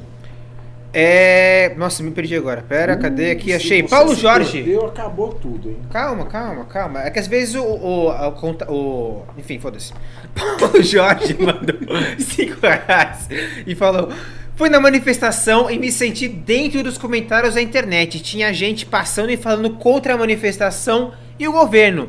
[0.92, 1.74] É.
[1.76, 2.62] Nossa, me perdi agora.
[2.66, 3.46] Pera, cadê aqui?
[3.50, 3.82] Se Achei.
[3.82, 4.62] Paulo Jorge.
[4.62, 5.76] Perdeu, acabou tudo, hein?
[5.90, 7.02] Calma, calma, calma.
[7.02, 7.62] É que às vezes o.
[7.62, 9.92] o, a conta- o- enfim, foda-se.
[10.58, 11.76] Paulo Jorge mandou
[12.18, 13.28] 5 reais
[13.66, 14.08] e falou.
[14.54, 18.20] Fui na manifestação e me senti dentro dos comentários da internet.
[18.20, 22.08] Tinha gente passando e falando contra a manifestação e o governo.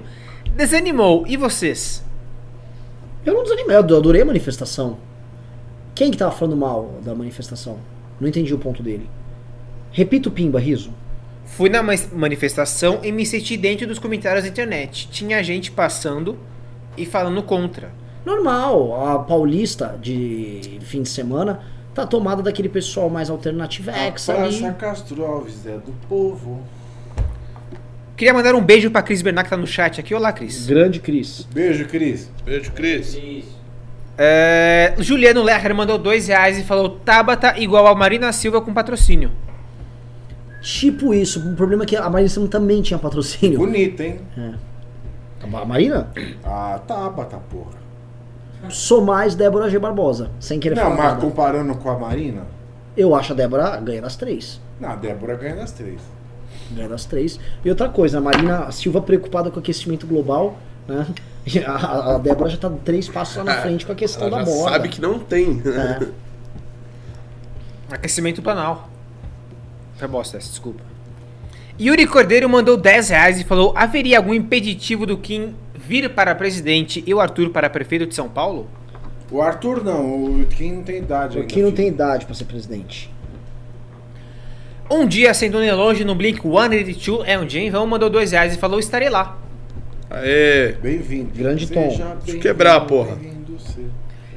[0.56, 1.26] Desanimou.
[1.28, 2.02] E vocês?
[3.26, 4.98] Eu não desanimei, eu adorei a manifestação.
[5.98, 7.80] Quem que tava falando mal da manifestação?
[8.22, 9.10] Não entendi o ponto dele.
[9.92, 10.92] Repita o Pimba, Riso.
[11.44, 15.10] Fui na manifestação e me senti dentro dos comentários da internet.
[15.10, 16.38] Tinha gente passando
[16.96, 17.90] e falando contra.
[18.24, 21.62] Normal, a paulista de fim de semana
[21.96, 24.60] tá tomada daquele pessoal mais alternativex a ali.
[24.60, 26.62] Praça Castro Alves é do povo.
[28.16, 30.14] Queria mandar um beijo pra Cris Bernard que tá no chat aqui.
[30.14, 30.68] Olá, Cris.
[30.68, 31.48] Grande Cris.
[31.52, 32.30] Beijo, Cris.
[32.46, 33.16] Beijo, Cris.
[33.16, 33.57] Isso.
[34.18, 39.32] É, Juliano Lerner mandou dois reais e falou Tabata igual a Marina Silva com patrocínio.
[40.62, 43.60] Tipo isso, o problema é que a Marina Silva também tinha patrocínio.
[43.60, 44.20] Bonita, hein?
[45.42, 46.10] A Marina?
[46.44, 47.78] Ah, tá, bata porra.
[48.70, 49.78] Sou mais Débora G.
[49.78, 51.22] Barbosa, sem querer Não, falar mas nada.
[51.22, 52.42] comparando com a Marina,
[52.98, 54.60] Eu acho a Débora ganha das três.
[54.80, 56.02] não, a Débora ganha das três.
[56.72, 57.40] Ganha das três.
[57.64, 60.58] E outra coisa, a Marina Silva preocupada com o aquecimento global,
[60.88, 61.06] né?
[61.66, 64.46] A, a Débora já tá três passos lá na frente com a questão Ela da
[64.46, 64.72] moda.
[64.72, 65.62] sabe que não tem.
[65.66, 66.08] É.
[67.92, 68.90] Aquecimento planal.
[69.96, 70.82] Foi bosta essa, desculpa.
[71.80, 77.04] Yuri Cordeiro mandou 10 reais e falou: haveria algum impeditivo do Kim vir para presidente
[77.08, 78.68] e o Arthur para prefeito de São Paulo?
[79.32, 81.54] O Arthur não, o Kim não tem idade O ainda.
[81.54, 81.76] que não filho.
[81.78, 83.14] tem idade pra ser presidente.
[84.90, 88.58] Um dia, sendo longe no Blink 182, é um dia, Vão mandou 2 reais e
[88.58, 89.38] falou: estarei lá.
[90.10, 90.74] Aê.
[90.82, 91.32] Bem-vindo.
[91.36, 91.90] Grande tom.
[92.24, 93.18] Deixa quebrar, porra.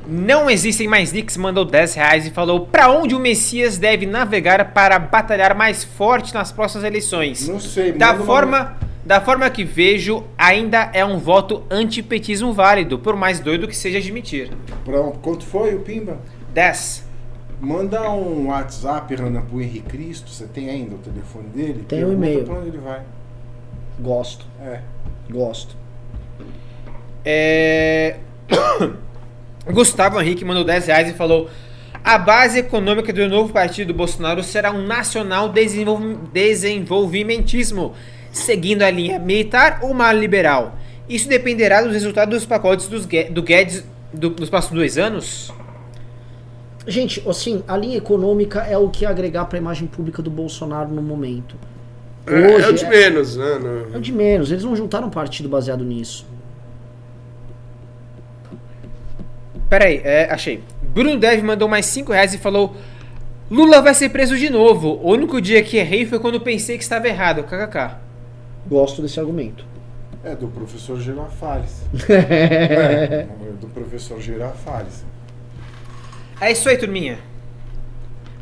[0.07, 4.73] Não existem mais leaks, mandou 10 reais e falou: para onde o Messias deve navegar
[4.73, 7.47] para batalhar mais forte nas próximas eleições?
[7.47, 12.53] Não sei, Da manda uma- forma, da forma que vejo, ainda é um voto antipetismo
[12.53, 14.51] válido, por mais doido que seja admitir.
[14.85, 16.19] Pra, quanto foi o Pimba?
[16.53, 17.09] 10.
[17.61, 20.31] Manda um WhatsApp, Rana, pro Henrique Cristo.
[20.31, 21.85] Você tem ainda o telefone dele?
[21.87, 22.45] Tem o Pergunta e-mail.
[22.45, 23.03] Pra onde ele vai.
[24.01, 24.81] Gosto, É.
[25.31, 25.77] gosto.
[27.25, 28.17] É...
[29.71, 31.49] Gustavo Henrique mandou 10 reais e falou:
[32.03, 37.95] A base econômica do novo partido do Bolsonaro será um nacional desenvolv- desenvolvimentismo,
[38.33, 40.77] seguindo a linha militar ou uma liberal.
[41.09, 45.53] Isso dependerá dos resultados dos pacotes dos do Guedes do- dos próximos dois anos?
[46.87, 51.03] Gente, assim, a linha econômica é o que agregar pra imagem pública do Bolsonaro no
[51.03, 51.55] momento.
[52.31, 53.59] É, é o Hoje de é- menos, né?
[53.59, 56.27] No- É o de menos, eles não juntaram um partido baseado nisso.
[59.69, 60.63] Pera aí, é, achei.
[60.83, 62.75] Bruno Dev mandou mais 5 reais e falou:
[63.51, 64.99] Lula vai ser preso de novo.
[65.03, 67.45] O único dia que errei foi quando pensei que estava errado.
[67.45, 67.99] KKK.
[68.69, 69.65] Gosto desse argumento.
[70.25, 71.83] É do professor Girafales.
[72.11, 73.27] é,
[73.61, 75.05] do professor Girafales.
[76.41, 77.19] É isso aí, turminha.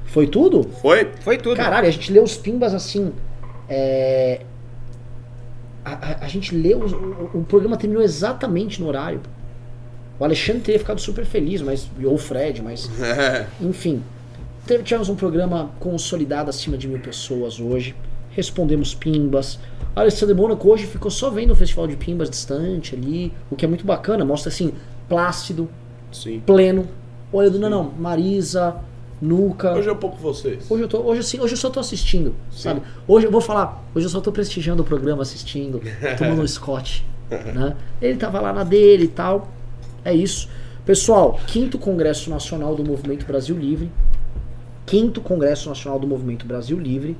[0.06, 0.64] Foi tudo?
[0.80, 1.10] Foi?
[1.20, 1.56] Foi tudo.
[1.56, 3.12] Caralho, a gente leu os pimbas assim.
[3.68, 4.40] É...
[5.84, 6.80] A, a- a gente leu.
[6.80, 9.20] O, o programa terminou exatamente no horário.
[10.18, 11.88] O Alexandre teria ficado super feliz, mas.
[12.02, 12.90] Ou o Fred, mas.
[13.60, 14.02] Enfim.
[14.84, 17.94] Tivemos um programa consolidado acima de mil pessoas hoje.
[18.32, 19.58] Respondemos pimbas.
[19.96, 23.32] O Alessandro Mônaco hoje ficou só vendo o festival de pimbas distante ali.
[23.50, 24.24] O que é muito bacana.
[24.26, 24.72] Mostra assim,
[25.08, 25.68] plácido,
[26.12, 26.42] Sim.
[26.44, 26.86] pleno.
[27.32, 27.84] Olha, não, não.
[27.84, 28.76] Marisa,
[29.20, 29.74] Nuca.
[29.74, 30.70] Hoje é um pouco vocês.
[30.70, 32.82] Hoje eu tô, hoje assim, hoje eu só tô assistindo, sabe?
[33.06, 35.80] Hoje eu vou falar, hoje eu só tô prestigiando o programa, assistindo,
[36.16, 37.76] tomando um Scott, né?
[38.00, 39.48] Ele tava lá na dele e tal.
[40.04, 40.48] É isso.
[40.84, 43.90] Pessoal, quinto Congresso Nacional do Movimento Brasil Livre.
[44.86, 47.16] Quinto Congresso Nacional do Movimento Brasil Livre.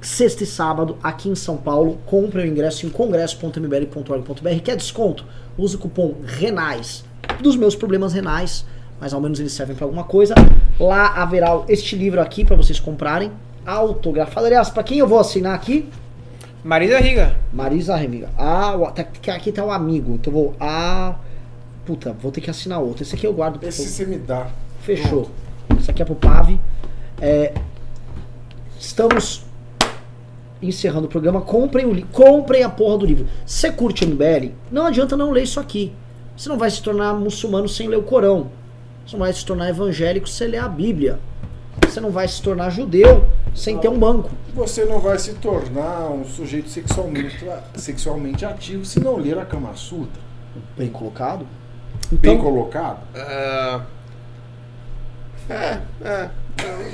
[0.00, 1.98] Sexta e sábado, aqui em São Paulo.
[2.06, 4.60] Compre o ingresso em congresso.mbl.org.br.
[4.64, 5.24] Quer desconto?
[5.58, 7.04] Use o cupom RENAIS
[7.40, 8.64] dos meus problemas renais,
[9.00, 10.34] mas ao menos eles servem para alguma coisa.
[10.78, 13.30] Lá haverá este livro aqui para vocês comprarem,
[13.66, 14.46] autografado.
[14.46, 15.88] Aliás, para quem eu vou assinar aqui?
[16.64, 17.36] Marisa Riga.
[17.52, 18.30] Marisa Remiga.
[18.36, 20.14] Ah, o- tá- que aqui tá o amigo.
[20.14, 20.54] Então eu vou.
[20.60, 21.14] Ah.
[21.86, 23.02] Puta, vou ter que assinar outro.
[23.02, 23.62] Esse aqui eu guardo.
[23.64, 24.48] Esse você me dá.
[24.82, 25.30] Fechou.
[25.78, 26.60] Isso aqui é pro Pave.
[27.20, 27.54] É,
[28.78, 29.44] estamos
[30.60, 31.40] encerrando o programa.
[31.40, 32.10] Comprem o livro.
[32.12, 33.26] Comprem a porra do livro.
[33.46, 34.52] Você curte MBL?
[34.70, 35.92] Não adianta não ler isso aqui.
[36.36, 38.48] Você não vai se tornar muçulmano sem ler o Corão.
[39.08, 41.18] Você não vai se tornar evangélico sem ler a Bíblia.
[41.82, 44.30] Você não vai se tornar judeu sem ter um banco.
[44.54, 47.42] Você não vai se tornar um sujeito sexualmente,
[47.74, 50.20] sexualmente ativo se não ler a Kama Sutra.
[50.76, 51.46] Bem colocado.
[52.12, 52.98] Bem Então, colocado?
[53.14, 53.80] É.
[55.48, 56.30] É, é.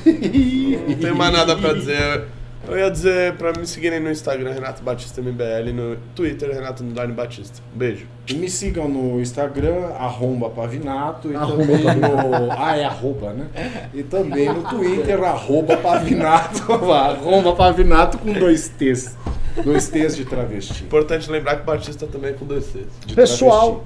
[0.89, 2.29] Não tenho mais nada pra dizer.
[2.67, 7.13] Eu ia dizer pra me seguirem no Instagram, Renato Batista MBL, no Twitter, Renato Nudani
[7.13, 7.61] Batista.
[7.75, 8.07] Um beijo.
[8.27, 12.53] E me sigam no Instagram, arromba Pavinato, e Arromba também no.
[12.53, 13.91] Ah, é arroba, né?
[13.93, 16.73] E também no Twitter, arroba Pavinato.
[16.73, 19.15] arroba Pavinato com dois T's.
[19.63, 20.85] Dois T's de travesti.
[20.85, 22.87] Importante lembrar que Batista também é com dois Cs.
[23.07, 23.85] De Pessoal,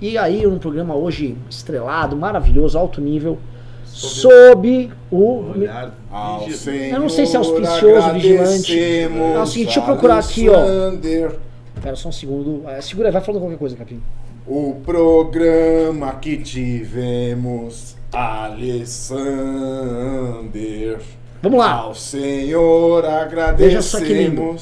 [0.00, 3.38] e aí um programa hoje estrelado, maravilhoso, alto nível,
[4.00, 5.44] sob o...
[6.90, 8.78] Eu não sei se é auspicioso, vigilante.
[8.78, 10.56] agradecemos, É o seguinte, deixa eu procurar aqui, ó.
[10.56, 11.38] Alexander,
[11.82, 12.62] Pera só um segundo.
[12.68, 14.02] É, segura aí, vai falando qualquer coisa, Capim.
[14.46, 19.00] O programa que tivemos, Alessander.
[21.42, 21.72] Vamos lá.
[21.72, 23.04] Ao Senhor
[23.56, 24.56] Veja só que lindo.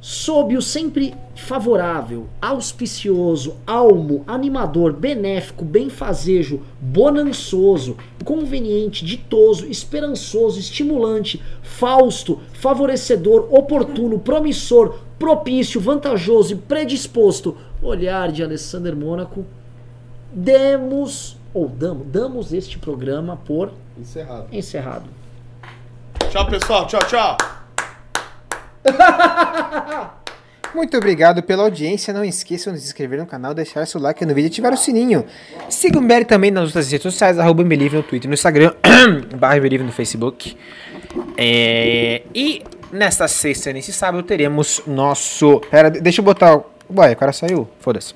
[0.00, 12.40] Sob o sempre favorável, auspicioso, almo, animador, benéfico, benfazejo, bonançoso, conveniente, ditoso, esperançoso, estimulante, fausto,
[12.52, 19.44] favorecedor, oportuno, promissor, propício, vantajoso e predisposto, olhar de Alessander Mônaco,
[20.32, 24.46] demos, ou damos, damos este programa por Encerrado.
[24.52, 25.04] encerrado.
[26.30, 26.86] Tchau, pessoal.
[26.86, 27.57] Tchau, tchau.
[30.74, 32.12] Muito obrigado pela audiência.
[32.12, 34.76] Não esqueçam de se inscrever no canal, deixar seu like no vídeo e ativar o
[34.76, 35.24] sininho.
[35.68, 38.74] Siga o MBL também nas outras redes sociais, arroba MBLive no Twitter no Instagram,
[39.36, 40.56] barra no Facebook.
[41.36, 42.62] É, E
[42.92, 45.60] nesta sexta e nesse sábado teremos nosso...
[45.70, 46.60] Pera, deixa eu botar...
[46.96, 47.68] Ué, o cara saiu?
[47.80, 48.14] Foda-se.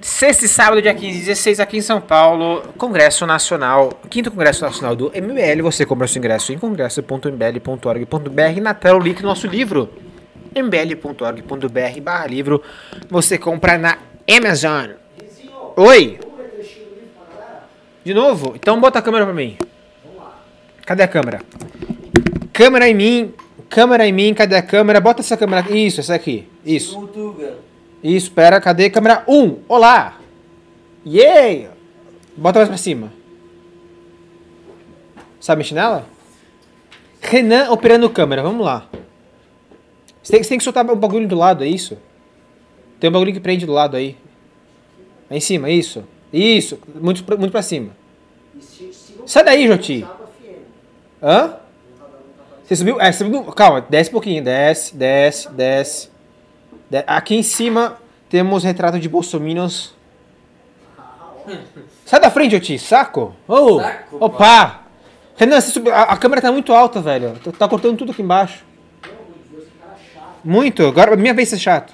[0.00, 4.64] Sexta e sábado, dia 15 e 16, aqui em São Paulo, Congresso Nacional, quinto Congresso
[4.64, 5.62] Nacional do MBL.
[5.62, 8.60] Você compra seu ingresso em congresso.mbl.org.br.
[8.60, 9.88] Na tela o link do nosso livro,
[10.54, 12.62] mbl.org.br barra livro.
[13.08, 13.98] Você compra na
[14.30, 14.90] Amazon.
[15.76, 16.20] Oi!
[18.04, 18.52] De novo?
[18.54, 19.56] Então bota a câmera pra mim.
[20.84, 21.40] Cadê a câmera?
[22.52, 23.34] Câmera em mim,
[23.68, 25.00] câmera em mim, cadê a câmera?
[25.00, 25.66] Bota essa câmera.
[25.70, 26.48] Isso, essa aqui.
[26.64, 26.96] Isso.
[28.06, 28.88] Isso, pera, cadê?
[28.88, 29.62] Câmera 1.
[29.66, 30.20] Olá!
[31.04, 31.72] Yeah!
[32.36, 33.12] Bota mais pra cima.
[35.40, 36.06] Sabe mexer nela?
[37.20, 38.88] Renan operando câmera, vamos lá.
[40.22, 41.98] Você tem, você tem que soltar o bagulho do lado, é isso?
[43.00, 44.16] Tem um bagulho que prende do lado aí.
[45.28, 46.04] Aí em cima, isso.
[46.32, 47.90] Isso, muito, muito pra cima.
[49.26, 50.06] Sai daí, Joti.
[51.20, 51.56] Hã?
[52.64, 53.00] Você subiu?
[53.00, 53.42] É, subiu.
[53.46, 54.44] Calma, desce um pouquinho.
[54.44, 56.15] Desce, desce, desce.
[57.06, 57.98] Aqui em cima
[58.28, 59.94] temos retrato de bolsominions.
[62.04, 63.34] Sai da frente, Joti, saco?
[63.46, 64.80] Ô, Saco, opa!
[65.36, 67.38] Renan, você subiu- a, a câmera tá muito alta, velho.
[67.44, 68.64] Tá, tá cortando tudo aqui embaixo.
[70.42, 70.86] Muito.
[70.86, 71.92] Agora minha vez ser chato.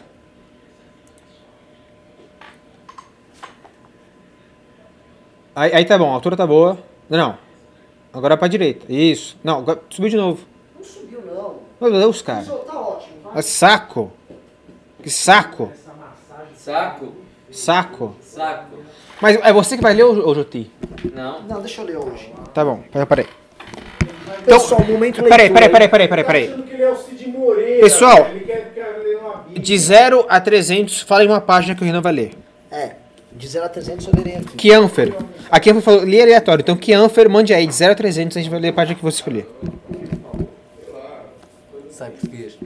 [5.54, 6.78] Aí, aí tá bom, a altura tá boa.
[7.08, 7.36] Não.
[8.12, 8.90] Agora pra direita.
[8.92, 9.36] Isso.
[9.42, 10.44] Não, agora subiu de novo.
[10.76, 11.56] Não subiu, não.
[11.80, 12.44] Meu Deus, cara.
[12.44, 13.42] Tá ótimo, vai.
[13.42, 14.12] Saco.
[15.02, 15.72] Que saco.
[16.56, 17.12] Saco.
[17.50, 18.16] Saco.
[18.22, 18.78] Saco.
[19.20, 20.70] Mas é você que vai ler, ô ô, Joti?
[21.12, 21.42] Não.
[21.42, 22.32] Não, deixa eu ler hoje.
[22.54, 23.26] Tá bom, peraí, peraí.
[24.44, 25.68] Pessoal, momento Peraí, leitura.
[25.70, 26.64] peraí, peraí, peraí, peraí, peraí.
[26.72, 27.80] ele é o Cid Moreira.
[27.80, 28.26] Pessoal.
[29.50, 32.32] De 0 a 300, fala em uma página que o Renan vai ler.
[32.70, 32.92] É,
[33.30, 34.56] de 0 a 300 eu lerei aqui.
[34.56, 35.14] Kianfer.
[35.50, 36.62] A Kianfer falou, lê aleatório.
[36.62, 39.02] Então, Kianfer, mande aí, de 0 a 300, a gente vai ler a página que
[39.02, 39.48] você escolher.
[41.90, 42.58] Sai português.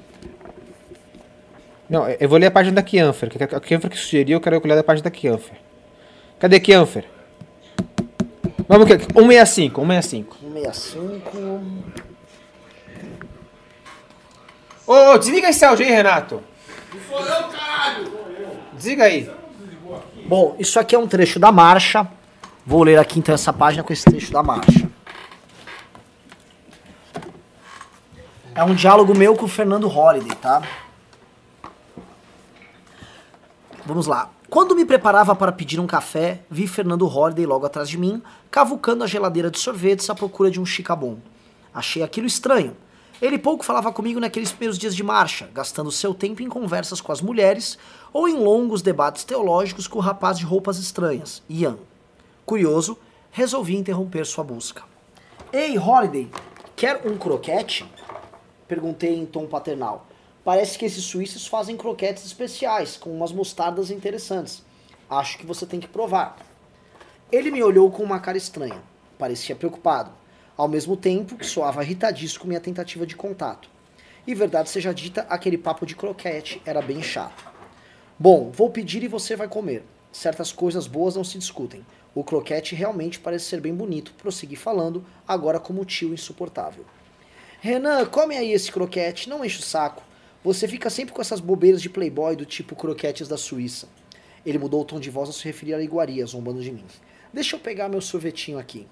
[1.88, 3.30] Não, eu vou ler a página da Kianfer.
[3.30, 5.56] que A Kianfer que sugeriu, eu quero ler a página da Kianfer.
[6.38, 7.04] Cadê Kianfer?
[8.68, 10.36] Vamos aqui, 165, 165.
[10.36, 12.06] 165.
[14.86, 16.42] Ô, ô, desliga esse áudio aí, Renato.
[17.08, 18.12] Sou eu, caralho!
[18.72, 19.30] Desliga aí.
[20.26, 22.06] Bom, isso aqui é um trecho da marcha.
[22.64, 24.88] Vou ler aqui então essa página com esse trecho da marcha.
[28.54, 30.62] É um diálogo meu com o Fernando Holliday, tá?
[33.86, 34.32] Vamos lá.
[34.50, 39.04] Quando me preparava para pedir um café, vi Fernando Holliday logo atrás de mim, cavucando
[39.04, 41.18] a geladeira de sorvetes à procura de um chicabon.
[41.72, 42.76] Achei aquilo estranho.
[43.22, 47.12] Ele pouco falava comigo naqueles primeiros dias de marcha, gastando seu tempo em conversas com
[47.12, 47.78] as mulheres
[48.12, 51.78] ou em longos debates teológicos com o rapaz de roupas estranhas, Ian.
[52.44, 52.98] Curioso,
[53.30, 54.82] resolvi interromper sua busca.
[55.52, 56.28] Ei, Holiday,
[56.74, 57.88] quer um croquete?
[58.66, 60.08] Perguntei em tom paternal.
[60.46, 64.62] Parece que esses suíços fazem croquetes especiais, com umas mostardas interessantes.
[65.10, 66.36] Acho que você tem que provar.
[67.32, 68.80] Ele me olhou com uma cara estranha.
[69.18, 70.12] Parecia preocupado.
[70.56, 73.68] Ao mesmo tempo que soava irritadíssimo com minha tentativa de contato.
[74.24, 77.44] E verdade seja dita, aquele papo de croquete era bem chato.
[78.16, 79.82] Bom, vou pedir e você vai comer.
[80.12, 81.84] Certas coisas boas não se discutem.
[82.14, 86.84] O croquete realmente parece ser bem bonito, prossegui falando, agora como tio insuportável.
[87.60, 90.05] Renan, come aí esse croquete, não enche o saco.
[90.46, 93.88] Você fica sempre com essas bobeiras de playboy do tipo croquetes da Suíça.
[94.46, 96.84] Ele mudou o tom de voz a se referir à iguaria, zombando de mim.
[97.32, 98.86] Deixa eu pegar meu sorvetinho aqui.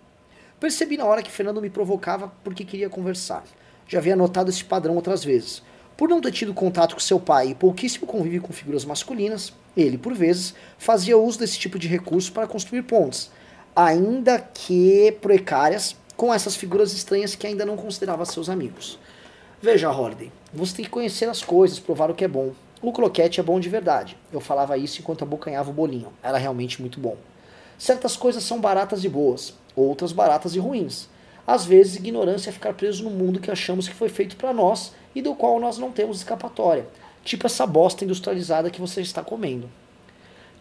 [0.58, 3.44] Percebi na hora que Fernando me provocava porque queria conversar.
[3.86, 5.62] Já havia notado esse padrão outras vezes.
[5.96, 9.96] Por não ter tido contato com seu pai e pouquíssimo convívio com figuras masculinas, ele,
[9.96, 13.30] por vezes, fazia uso desse tipo de recurso para construir pontes,
[13.76, 18.98] ainda que precárias, com essas figuras estranhas que ainda não considerava seus amigos.
[19.62, 22.52] Veja, Holiday, você tem que conhecer as coisas, provar o que é bom.
[22.80, 24.16] O croquete é bom de verdade.
[24.32, 26.12] Eu falava isso enquanto abocanhava o bolinho.
[26.22, 27.16] Era realmente muito bom.
[27.78, 31.08] Certas coisas são baratas e boas, outras baratas e ruins.
[31.46, 34.92] Às vezes, ignorância é ficar preso no mundo que achamos que foi feito para nós
[35.14, 36.86] e do qual nós não temos escapatória.
[37.24, 39.68] Tipo essa bosta industrializada que você está comendo.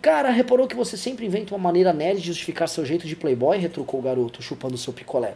[0.01, 3.57] Cara, reparou que você sempre inventa uma maneira nerd de justificar seu jeito de playboy?
[3.57, 5.35] retrucou o garoto, chupando seu picolé.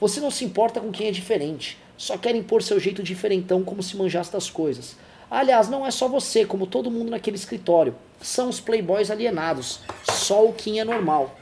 [0.00, 3.82] Você não se importa com quem é diferente, só quer impor seu jeito diferentão como
[3.82, 4.96] se manjasse das coisas.
[5.30, 7.94] Aliás, não é só você, como todo mundo naquele escritório.
[8.20, 9.80] São os playboys alienados.
[10.04, 11.34] Só o Kim é normal.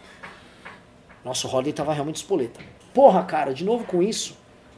[1.24, 2.60] Nossa, o Holiday tava realmente espoleta.
[2.94, 4.36] Porra, cara, de novo com isso?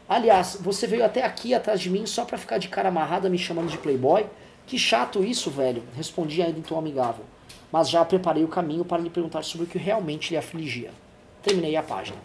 [0.09, 3.39] Aliás, você veio até aqui atrás de mim só pra ficar de cara amarrada me
[3.39, 4.27] chamando de playboy?
[4.67, 5.83] Que chato isso, velho.
[5.97, 7.25] Respondi ainda em tom amigável.
[7.73, 10.91] Mas já preparei o caminho para lhe perguntar sobre o que realmente lhe afligia.
[11.43, 12.19] Terminei a página.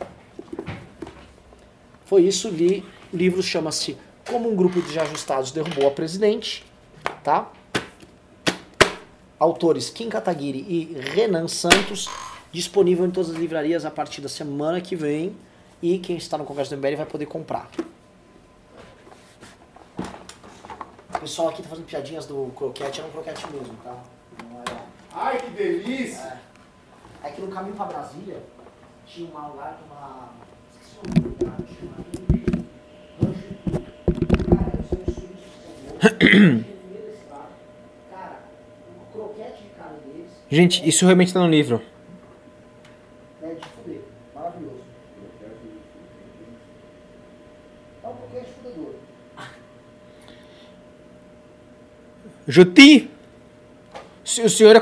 [2.10, 2.84] Foi isso, li.
[3.14, 3.96] O livro chama-se
[4.28, 6.66] Como um grupo de ajustados derrubou a presidente,
[7.24, 7.52] tá?
[9.38, 12.10] Autores Kim Kataguiri e Renan Santos,
[12.52, 15.36] disponível em todas as livrarias a partir da semana que vem.
[15.84, 17.70] E quem está no Congresso do MBL vai poder comprar.
[21.14, 23.96] O pessoal aqui tá fazendo piadinhas do croquete, era um croquete mesmo, tá?
[24.66, 24.82] Era...
[25.14, 26.42] Ai, que delícia!
[27.24, 28.42] É que no caminho pra Brasília
[29.06, 30.49] tinha um lugar, uma.
[40.50, 41.80] Gente, isso realmente tá no livro.
[43.44, 44.02] é de fuder.
[44.34, 44.82] Maravilhoso.
[48.04, 48.96] É um croquete fudedor.
[52.48, 53.12] Juti!
[54.44, 54.82] O senhor,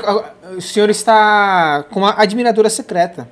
[0.56, 3.28] o senhor está com uma admiradora secreta.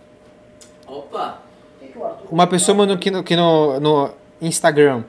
[0.87, 1.43] Opa!
[1.77, 2.15] O que, que o Arthur.
[2.31, 5.05] Uma pessoa mandou aqui no, aqui no, no Instagram.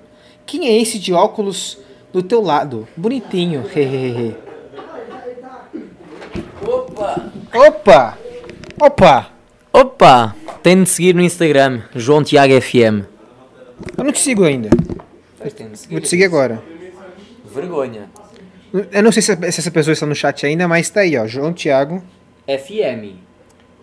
[0.46, 1.78] Quem é esse de óculos
[2.14, 2.88] do teu lado?
[2.96, 3.66] Bonitinho.
[3.76, 4.36] Hehehe.
[6.66, 7.32] Opa!
[7.54, 8.18] Opa!
[8.80, 9.32] Opa!
[9.74, 10.36] Opa!
[10.62, 13.06] Tem de seguir no Instagram, João Tiago FM.
[13.98, 14.70] Eu não te sigo ainda.
[15.90, 16.62] Vou te seguir agora.
[17.46, 18.10] Vergonha.
[18.92, 21.26] Eu não sei se, se essa pessoa está no chat ainda, mas tá aí, ó.
[21.26, 22.04] João Tiago.
[22.48, 23.16] FM.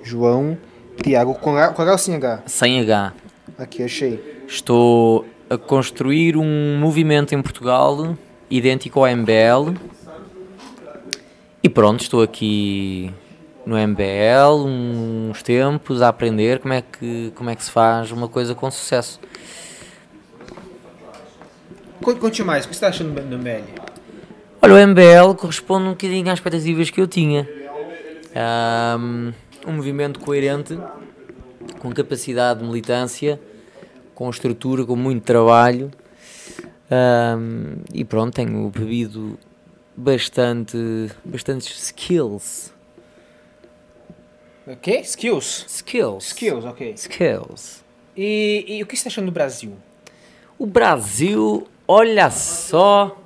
[0.03, 0.59] João
[1.03, 1.35] Tiago?
[1.35, 2.43] Com H, com H ou sem H?
[2.47, 3.13] sem H.
[3.59, 4.43] Aqui, achei.
[4.49, 8.17] Estou a construir um movimento em Portugal
[8.51, 9.75] idêntico ao MBL.
[11.63, 13.13] E pronto, estou aqui
[13.65, 18.29] no MBL uns tempos a aprender como é que, como é que se faz uma
[18.29, 19.19] coisa com sucesso.
[22.03, 23.65] Con- Conte mais, o que você está achando do MBL?
[24.61, 27.49] Olha, o MBL corresponde um bocadinho às expectativas que eu tinha.
[28.35, 29.33] Ahm,
[29.67, 30.79] Um, movimento coerente,
[31.79, 33.41] com capacidade de militância,
[34.15, 35.91] com estrutura, com muito trabalho.
[36.91, 39.39] Ahm, e pronto, tenho bebido
[39.97, 40.77] bastante,
[41.25, 42.73] bastantes skills.
[44.67, 45.01] O quê?
[45.01, 45.67] Skills?
[45.69, 46.27] Skills.
[46.27, 46.95] Skills, ok.
[46.95, 47.85] Skills.
[48.17, 49.77] E, e o que está achando do Brasil?
[50.59, 53.19] O Brasil, olha só.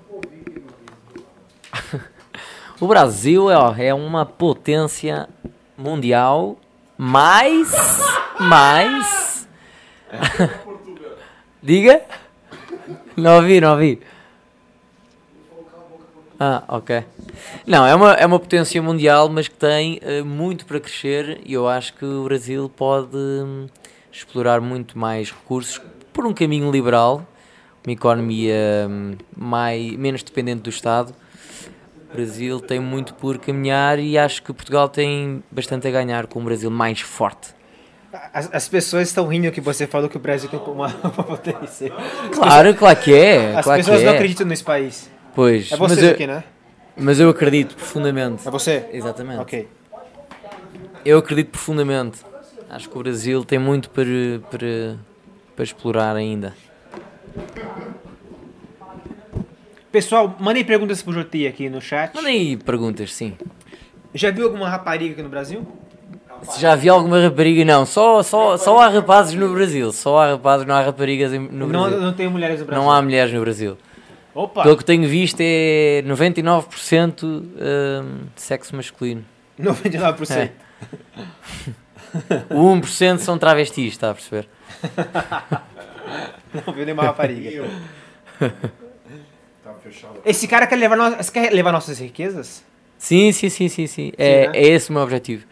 [2.81, 5.29] o Brasil é, ó, é uma potência
[5.77, 6.59] mundial,
[6.99, 7.73] mas.
[8.41, 9.49] Mas.
[11.63, 12.03] Diga?
[13.17, 14.01] Não ouvi, não ouvi.
[16.41, 17.05] Ah, ok.
[17.67, 21.53] Não, é uma, é uma potência mundial, mas que tem eh, muito para crescer e
[21.53, 23.67] eu acho que o Brasil pode hum,
[24.13, 25.81] explorar muito mais recursos
[26.13, 27.27] por um caminho liberal,
[27.85, 31.13] uma economia hum, mais, menos dependente do Estado.
[32.11, 36.41] O Brasil tem muito por caminhar e acho que Portugal tem bastante a ganhar com
[36.41, 37.55] um Brasil mais forte.
[38.33, 41.93] As, as pessoas estão rindo que você falou que o Brasil tem uma, uma potência.
[42.33, 43.57] Claro, claro que é.
[43.57, 44.17] As claro pessoas que não é.
[44.17, 45.11] acreditam nesse país.
[45.35, 46.43] Pois, É mas você eu, aqui, né?
[46.97, 48.49] mas eu acredito profundamente.
[48.49, 48.87] É você?
[48.93, 49.41] Exatamente.
[49.41, 49.69] Ok.
[51.05, 52.21] Eu acredito profundamente.
[52.71, 54.05] Acho que o Brasil tem muito para,
[54.51, 54.97] para,
[55.55, 56.55] para explorar ainda.
[59.91, 62.15] Pessoal, mandem perguntas pro Joti aqui no chat.
[62.15, 63.37] Manda aí perguntas, sim.
[64.15, 65.67] Já viu alguma rapariga aqui no Brasil?
[66.43, 67.85] Se já havia alguma rapariga, não.
[67.85, 69.91] Só, só, só há rapazes no Brasil.
[69.93, 72.01] Só há rapazes, não há raparigas no Não, Brasil.
[72.01, 72.85] não tem mulheres no Brasil.
[72.85, 73.77] Não há mulheres no Brasil.
[74.35, 74.63] Opa!
[74.63, 79.25] Pelo que tenho visto é 99% hum, sexo masculino.
[79.61, 80.51] 99%.
[82.51, 84.49] O 1% são travestis, está a perceber?
[86.67, 87.65] Não viu nenhuma rapariga.
[89.89, 90.21] Fechado.
[90.25, 91.17] Esse cara quer levar, no...
[91.17, 92.63] você quer levar nossas riquezas?
[92.99, 94.13] Sim, sim, sim, sim, sim.
[94.19, 94.53] É, né?
[94.59, 95.47] é esse o meu objetivo.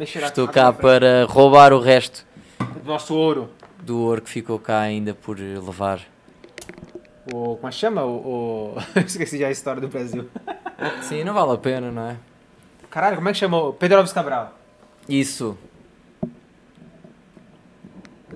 [0.00, 2.26] Estou cá para roubar o resto
[2.58, 3.50] Do Nosso ouro.
[3.80, 6.00] do ouro que ficou cá ainda por levar.
[7.32, 8.04] O, como é que chama?
[8.04, 8.76] O, o...
[9.06, 10.28] Esqueci já a história do Brasil.
[11.02, 12.16] Sim, não vale a pena, não é?
[12.90, 13.72] Caralho, como é que chamou?
[13.72, 14.56] Pedro Alves Cabral.
[15.08, 15.56] Isso.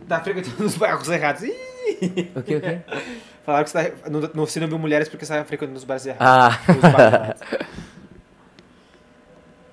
[0.09, 1.43] Tá frequentando os bairros errados.
[1.43, 2.31] Ih!
[2.35, 2.81] O quê, o quê?
[3.49, 5.85] Falaram que você, tá, não, não, você não viu mulheres porque você está frequentando os
[5.85, 6.21] bairros errados.
[6.21, 7.43] Ah, Os bairros errados.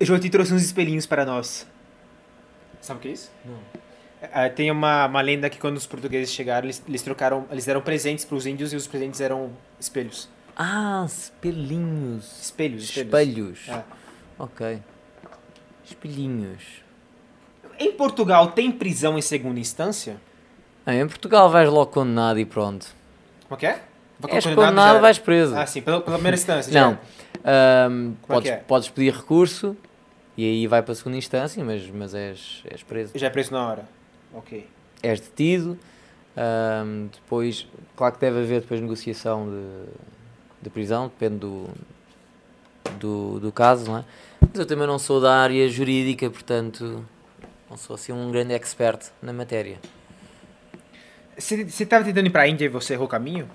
[0.00, 1.66] Joti trouxe uns espelhinhos para nós.
[2.80, 3.30] Sabe o que é isso?
[3.44, 4.48] Não.
[4.54, 8.24] tem uma, uma lenda que quando os portugueses chegaram, eles, eles trocaram, eles deram presentes
[8.24, 10.26] para os índios e os presentes eram espelhos.
[10.56, 12.44] ah, espelhinhos.
[12.44, 13.60] Espelhos, espelhos.
[13.60, 13.68] Espelhos.
[13.68, 13.84] É.
[14.38, 14.82] Ok.
[15.84, 16.62] Espelhinhos.
[17.78, 20.18] Em Portugal tem prisão em segunda instância?
[20.86, 22.95] Ah, em Portugal vais logo condenado e pronto.
[23.48, 23.80] Como é que é?
[24.28, 25.54] És condenado já- vais preso.
[25.56, 26.72] Ah, sim, pela, pela primeira instância.
[26.72, 26.98] Não.
[27.44, 28.56] Ahm, Como é podes, é?
[28.56, 29.76] podes pedir recurso
[30.36, 33.12] e aí vai para a segunda instância, mas, mas és, és preso.
[33.14, 33.84] Já é preso na hora.
[34.34, 34.66] Ok.
[35.02, 35.78] És detido.
[36.36, 39.90] ahm, depois, claro que deve haver depois negociação de,
[40.62, 41.68] de prisão, depende do,
[42.98, 44.04] do, do caso, não é?
[44.40, 47.04] Mas eu também não sou da área jurídica, portanto
[47.70, 49.78] não sou assim um grande expert na matéria.
[51.36, 53.48] Você estava tentando ir para a Índia e você errou o caminho?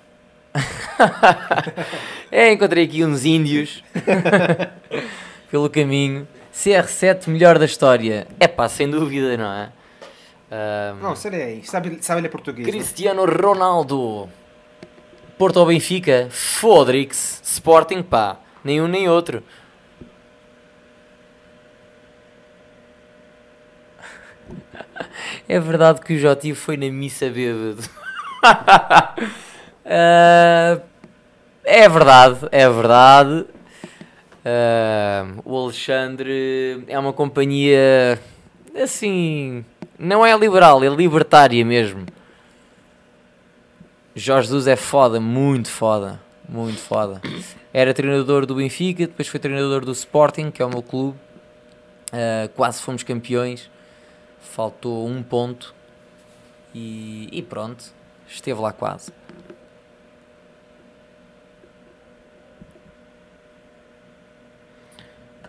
[2.32, 3.84] É, encontrei aqui uns índios
[5.52, 6.28] pelo caminho.
[6.53, 8.28] CR7, melhor da história.
[8.40, 9.70] É pá, sem dúvida, não é?
[10.52, 11.64] Ahm, Não, lê aí.
[11.66, 12.66] Sabe, sabe ler português.
[12.66, 12.72] né?
[12.72, 14.30] Cristiano Ronaldo.
[15.38, 16.28] Porto ou Benfica?
[16.30, 17.41] Fodrix.
[17.44, 18.38] Sporting, pá.
[18.64, 19.44] Nenhum nem outro.
[25.48, 27.84] É verdade que o Joti foi na missa bêbado.
[29.84, 30.80] Ah,
[31.64, 33.45] é verdade, é verdade.
[34.45, 38.19] Ah, o Alexandre é uma companhia
[38.82, 39.65] assim.
[39.98, 42.06] Não é liberal, é libertária mesmo.
[44.15, 46.19] Jorge Jesus é foda, muito foda.
[46.48, 47.22] Muito foda.
[47.73, 51.18] Era treinador do Benfica, depois foi treinador do Sporting, que é o meu clube.
[52.11, 53.69] Ah, quase fomos campeões.
[54.52, 55.73] Faltou um ponto.
[56.76, 57.86] E, e pronto,
[58.28, 59.14] esteve lá quase.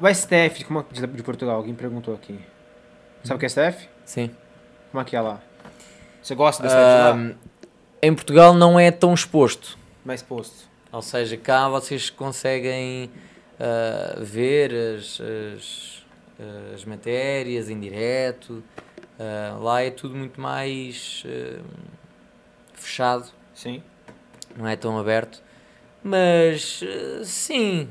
[0.01, 2.41] O STF, como é de Portugal, alguém perguntou aqui.
[3.25, 3.89] Sabe o que é STF?
[4.05, 4.31] Sim.
[4.93, 5.41] Como é que é lá?
[6.23, 7.11] Você gosta lá?
[7.11, 7.35] Ahm,
[8.01, 9.77] em Portugal não é tão exposto.
[10.05, 10.69] Mais posto.
[10.93, 13.11] Ou seja, cá vocês conseguem
[13.59, 16.05] ah, ver as, as,
[16.75, 18.63] as matérias em direto.
[19.19, 21.63] Ah, lá é tudo muito mais ah,
[22.75, 23.83] fechado, Sim.
[24.57, 25.43] não é tão aberto.
[26.03, 27.89] Mas ah, sim.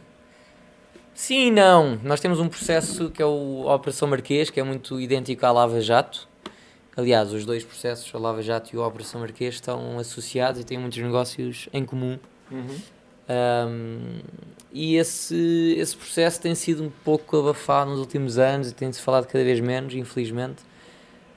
[1.14, 1.99] Sim e não.
[2.03, 5.52] Nós temos um processo que é o a Operação Marquês, que é muito idêntico à
[5.52, 6.27] Lava Jato.
[6.95, 10.77] Aliás, os dois processos, a Lava Jato e a Operação Marquês, estão associados e têm
[10.77, 12.19] muitos negócios em comum.
[12.52, 12.77] Uhum.
[13.30, 14.19] Um,
[14.73, 19.26] e esse, esse processo tem sido um pouco abafado nos últimos anos e tem-se falado
[19.26, 20.64] cada vez menos, infelizmente.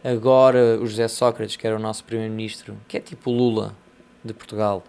[0.05, 3.75] Agora, o José Sócrates, que era o nosso primeiro-ministro, que é tipo Lula
[4.23, 4.85] de Portugal,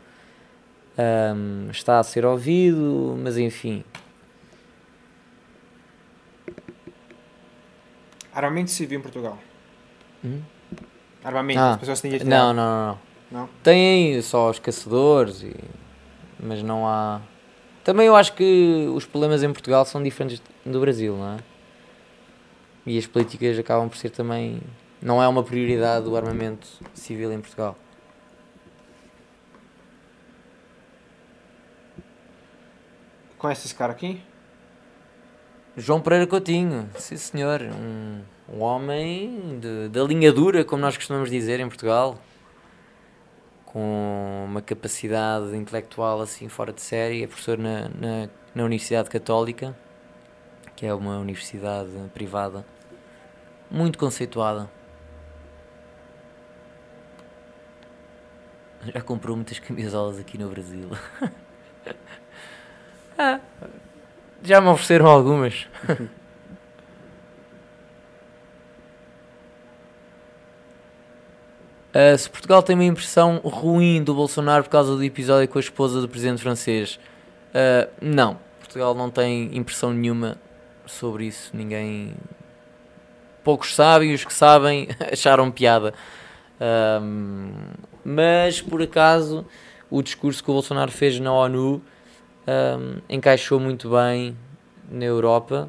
[0.97, 3.83] um, está a ser ouvido, mas enfim.
[8.33, 9.37] Armamento civil em Portugal.
[10.23, 10.41] Hum?
[11.23, 13.15] Armamento, Ah, as pessoas têm direito Não, não, não, não.
[13.31, 13.49] Não?
[13.63, 15.55] Tem só os caçadores, e...
[16.39, 17.21] mas não há.
[17.83, 21.37] Também eu acho que os problemas em Portugal são diferentes do Brasil, não é?
[22.85, 24.61] E as políticas acabam por ser também.
[25.01, 27.77] Não é uma prioridade o armamento civil em Portugal.
[33.37, 34.21] Conhece esse cara aqui?
[35.77, 41.29] João Pereira Coutinho, sim senhor, um, um homem de, da linha dura, como nós costumamos
[41.29, 42.17] dizer em Portugal,
[43.65, 49.77] com uma capacidade intelectual assim fora de série, é professor na, na, na Universidade Católica,
[50.77, 52.65] que é uma universidade privada,
[53.69, 54.71] muito conceituada.
[58.93, 60.89] Já comprou muitas camisolas aqui no Brasil.
[63.17, 63.39] Ah,
[64.43, 65.67] já me ofereceram algumas.
[71.97, 75.61] Ah, se Portugal tem uma impressão ruim do Bolsonaro por causa do episódio com a
[75.61, 76.99] esposa do presidente francês,
[77.53, 78.37] ah, não.
[78.59, 80.37] Portugal não tem impressão nenhuma
[80.85, 81.55] sobre isso.
[81.55, 82.13] Ninguém.
[83.45, 85.93] Poucos sabem, os que sabem acharam piada.
[86.59, 87.53] Ahm,
[88.05, 89.43] mas por acaso
[89.89, 91.81] o discurso que o Bolsonaro fez na ONU
[92.47, 94.37] um, encaixou muito bem
[94.89, 95.67] na Europa,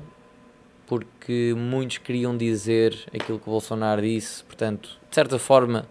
[0.87, 5.87] porque muitos queriam dizer aquilo que o Bolsonaro disse, portanto, de certa forma,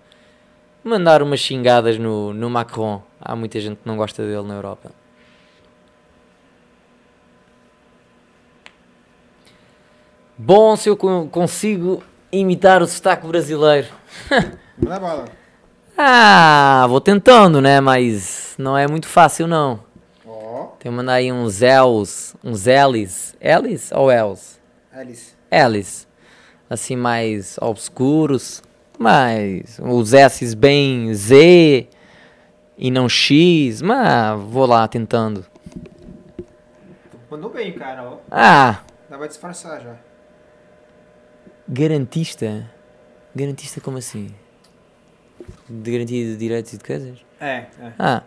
[0.84, 3.02] mandar umas xingadas no, no Macron.
[3.20, 4.92] Há muita gente que não gosta dele na Europa.
[10.38, 13.88] Bom, se eu con- consigo imitar o sotaque brasileiro.
[14.78, 15.45] Manda bala.
[15.98, 17.80] Ah, vou tentando, né?
[17.80, 19.80] Mas não é muito fácil, não.
[20.28, 23.36] Ó, Tem que mandar aí uns Els, uns Elis.
[23.40, 24.60] Elis ou Els?
[25.52, 26.08] Elis.
[26.70, 28.62] Assim, mais obscuros.
[28.98, 31.88] Mas os S's bem Z
[32.78, 33.82] e não X.
[33.82, 35.46] Mas vou lá tentando.
[37.30, 38.18] Mandou bem, cara, ó.
[38.32, 39.96] Ah, Dá pra disfarçar já.
[41.68, 42.70] garantista?
[43.36, 44.34] Garantista como assim?
[45.70, 47.18] De garantia de direitos e de coisas?
[47.40, 47.94] É, é.
[47.98, 48.24] Ah,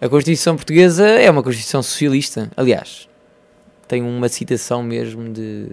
[0.00, 2.50] a Constituição Portuguesa é uma Constituição socialista.
[2.56, 3.08] Aliás,
[3.88, 5.68] tem uma citação mesmo de,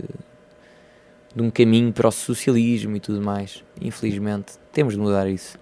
[1.35, 3.63] de um caminho para o socialismo e tudo mais.
[3.81, 5.57] Infelizmente, temos de mudar isso.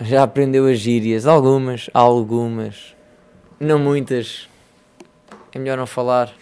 [0.00, 2.96] Já aprendeu as gírias, algumas, algumas,
[3.58, 4.48] não muitas.
[5.52, 6.34] É melhor não falar.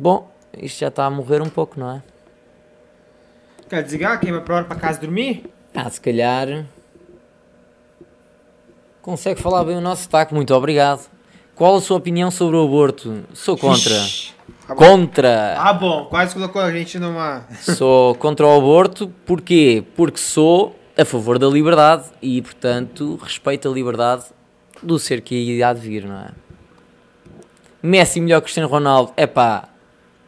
[0.00, 2.02] Bom, isto já está a morrer um pouco, não é?
[3.68, 4.18] Quer desligar?
[4.18, 5.44] Quem vai pra hora pra casa dormir?
[5.74, 6.64] Ah, se calhar.
[9.02, 11.06] Consegue falar bem o nosso sotaque, muito obrigado.
[11.54, 13.24] Qual a sua opinião sobre o aborto?
[13.34, 13.92] Sou contra.
[13.92, 14.34] Ixi.
[14.68, 15.56] Contra!
[15.58, 16.06] Ah, bom.
[16.06, 17.44] Quase colocou a gente numa...
[17.60, 19.84] Sou contra o aborto, porquê?
[19.94, 24.24] Porque sou a favor da liberdade e, portanto, respeito a liberdade
[24.82, 26.30] do ser que há de vir, não é?
[27.82, 29.68] Messi melhor que Cristiano Ronaldo, é pá,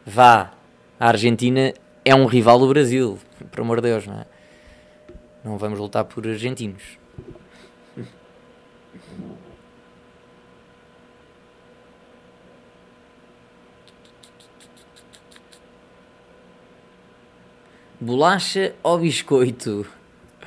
[0.05, 0.51] vá.
[0.99, 1.73] A Argentina
[2.05, 3.19] é um rival do Brasil,
[3.51, 4.25] por amor de Deus, não é?
[5.43, 6.97] Não vamos lutar por argentinos.
[17.99, 19.85] Bolacha ou biscoito?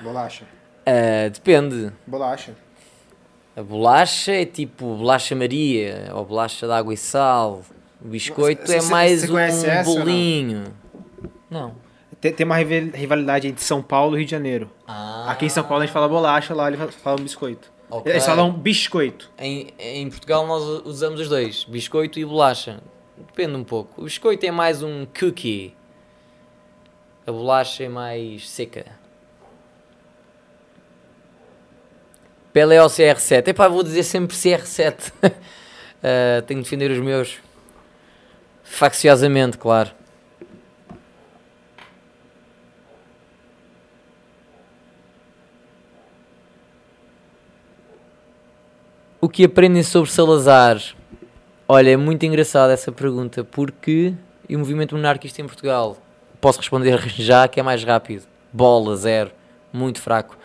[0.02, 0.44] Bolacha.
[0.84, 1.90] Ah, depende.
[2.06, 2.54] Bolacha.
[3.56, 7.62] A bolacha é tipo bolacha Maria ou bolacha de água e sal.
[8.04, 10.04] O biscoito é você- mais você um essa ou não?
[10.04, 10.64] bolinho.
[11.50, 11.74] Não.
[12.20, 14.70] Tem, tem uma rival- rivalidade entre São Paulo e Rio de Janeiro.
[14.86, 15.26] Ah.
[15.30, 17.70] Aqui em São Paulo a gente fala bolacha, lá ele fala biscoito.
[17.90, 18.10] Ok.
[18.12, 19.30] Eles falam biscoito.
[19.38, 22.80] Em, em Portugal nós usamos os dois, biscoito e bolacha.
[23.16, 24.00] Depende um pouco.
[24.00, 25.74] O biscoito é mais um cookie.
[27.26, 28.86] A bolacha é mais seca.
[32.52, 33.48] Pelé ou CR7?
[33.48, 35.12] Epá, vou dizer sempre CR7.
[36.08, 37.38] Ah, tenho de defender os meus.
[38.66, 39.90] Facciosamente, claro.
[49.18, 50.80] O que aprendem sobre Salazar?
[51.66, 54.12] Olha, é muito engraçada essa pergunta, porque
[54.48, 55.96] o movimento monarquista em Portugal?
[56.40, 58.24] Posso responder já que é mais rápido.
[58.52, 59.30] Bola, zero.
[59.72, 60.36] Muito fraco.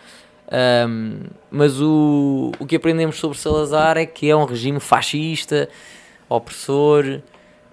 [0.50, 5.68] Ahm, mas o, o que aprendemos sobre Salazar é que é um regime fascista,
[6.28, 7.20] opressor.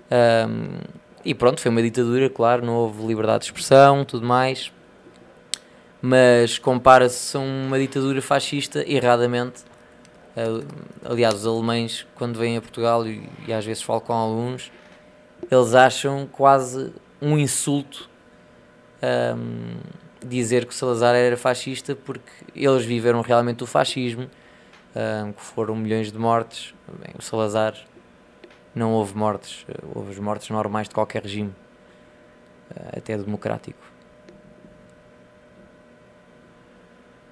[0.10, 0.81] Ahm,
[1.23, 4.72] e pronto, foi uma ditadura, claro, não houve liberdade de expressão, tudo mais.
[6.02, 9.64] Mas compara-se a uma ditadura fascista erradamente.
[10.36, 10.65] Uh,
[11.03, 14.72] aliás, os alemães, quando vêm a Portugal, e, e às vezes falo com alguns,
[15.52, 18.10] eles acham quase um insulto
[19.03, 19.77] um,
[20.26, 24.30] dizer que o Salazar era fascista porque eles viveram realmente o fascismo,
[24.95, 26.73] um, que foram milhões de mortes.
[26.88, 27.76] Bem, o Salazar
[28.74, 31.54] não houve mortes, uh, houve as mortes normais de qualquer regime,
[32.72, 33.80] uh, até democrático.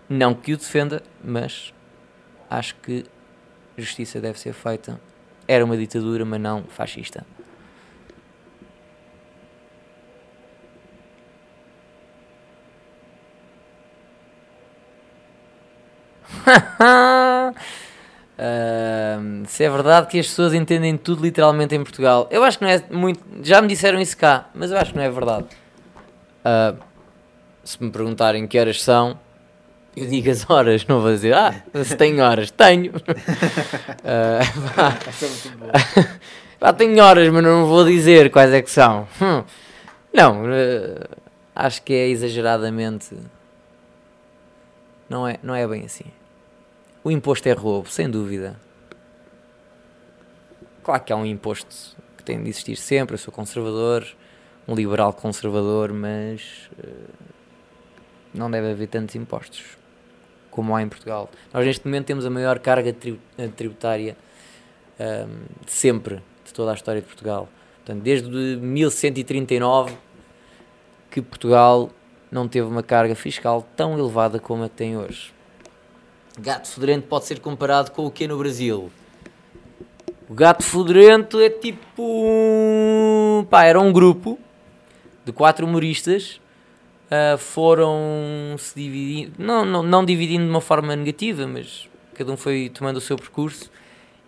[0.09, 1.73] Não que o defenda, mas
[2.49, 3.05] acho que
[3.77, 4.99] justiça deve ser feita.
[5.47, 7.25] Era uma ditadura, mas não fascista.
[18.39, 22.65] Ahm, se é verdade que as pessoas entendem tudo literalmente em Portugal, eu acho que
[22.65, 23.19] não é muito.
[23.41, 25.45] Já me disseram isso cá, mas eu acho que não é verdade.
[26.45, 26.75] Ah,
[27.63, 29.19] se me perguntarem que horas são,
[29.95, 31.53] eu digo as horas, não vou dizer, ah,
[31.83, 32.93] se tenho horas, tenho.
[34.05, 34.39] Ah,
[34.75, 34.97] pá.
[36.59, 39.07] Pá, tenho horas, mas não vou dizer quais é que são.
[39.19, 39.43] Hum.
[40.13, 41.07] Não, eh,
[41.55, 43.17] acho que é exageradamente.
[45.09, 46.05] Não é, não é bem assim.
[47.07, 48.59] O imposto é roubo, sem dúvida.
[50.83, 53.13] Claro que há um imposto que tem de existir sempre.
[53.13, 54.05] Eu sou conservador,
[54.67, 56.89] um liberal conservador, mas eh,
[58.33, 59.63] não deve haver tantos impostos
[60.51, 61.29] como há em Portugal.
[61.53, 62.93] Nós neste momento temos a maior carga
[63.37, 64.17] eh, tributária
[64.99, 67.47] ahm, de sempre, de toda a história de Portugal.
[67.85, 69.95] Portanto, desde 1139
[71.09, 71.89] que Portugal
[72.29, 75.36] não teve uma carga fiscal tão elevada como a que tem hoje.
[76.39, 78.91] Gato fedorento pode ser comparado com o que no Brasil?
[80.29, 82.03] O gato fedorento é tipo.
[82.03, 84.37] um- Pá, era um grupo
[85.25, 86.39] de quatro humoristas.
[87.09, 92.35] ah, foram se dividindo, não, não, não dividindo de uma forma negativa, mas cada um
[92.37, 93.71] foi tomando o seu percurso.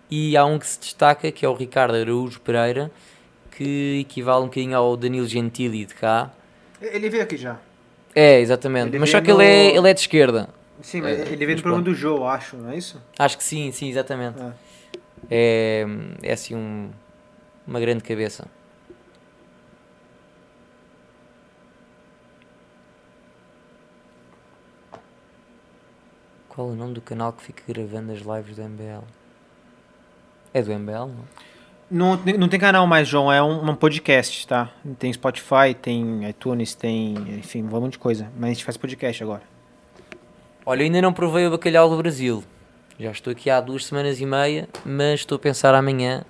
[0.09, 2.89] E há um que se destaca, que é o Ricardo Araújo Pereira,
[3.51, 6.31] que equivale um bocadinho ao Danilo Gentili de cá.
[6.81, 7.57] Ele veio aqui já.
[8.15, 8.87] É, exatamente.
[8.89, 10.49] Ele mas só que ele é, no- ele é de esquerda.
[10.81, 13.01] Sim, mas ele veio no programa do Joe, acho, não é isso?
[13.17, 14.37] Acho que sim, sim, exatamente.
[15.29, 15.85] É,
[16.23, 16.89] é assim um-
[17.67, 18.47] uma grande cabeça.
[26.47, 29.03] Qual é o nome do canal que fica gravando as lives do MBL?
[30.53, 31.25] É do MBL, não?
[31.91, 34.71] Não, tem- não tem canal mais, João, é um, um podcast, tá?
[34.99, 38.31] Tem Spotify, tem iTunes, tem, enfim, um monte de coisa.
[38.37, 39.41] Mas a gente faz podcast agora.
[40.71, 42.43] Olha, ainda não provei o bacalhau do Brasil.
[42.99, 46.23] Já estou aqui há duas semanas e meia, mas estou a pensar amanhã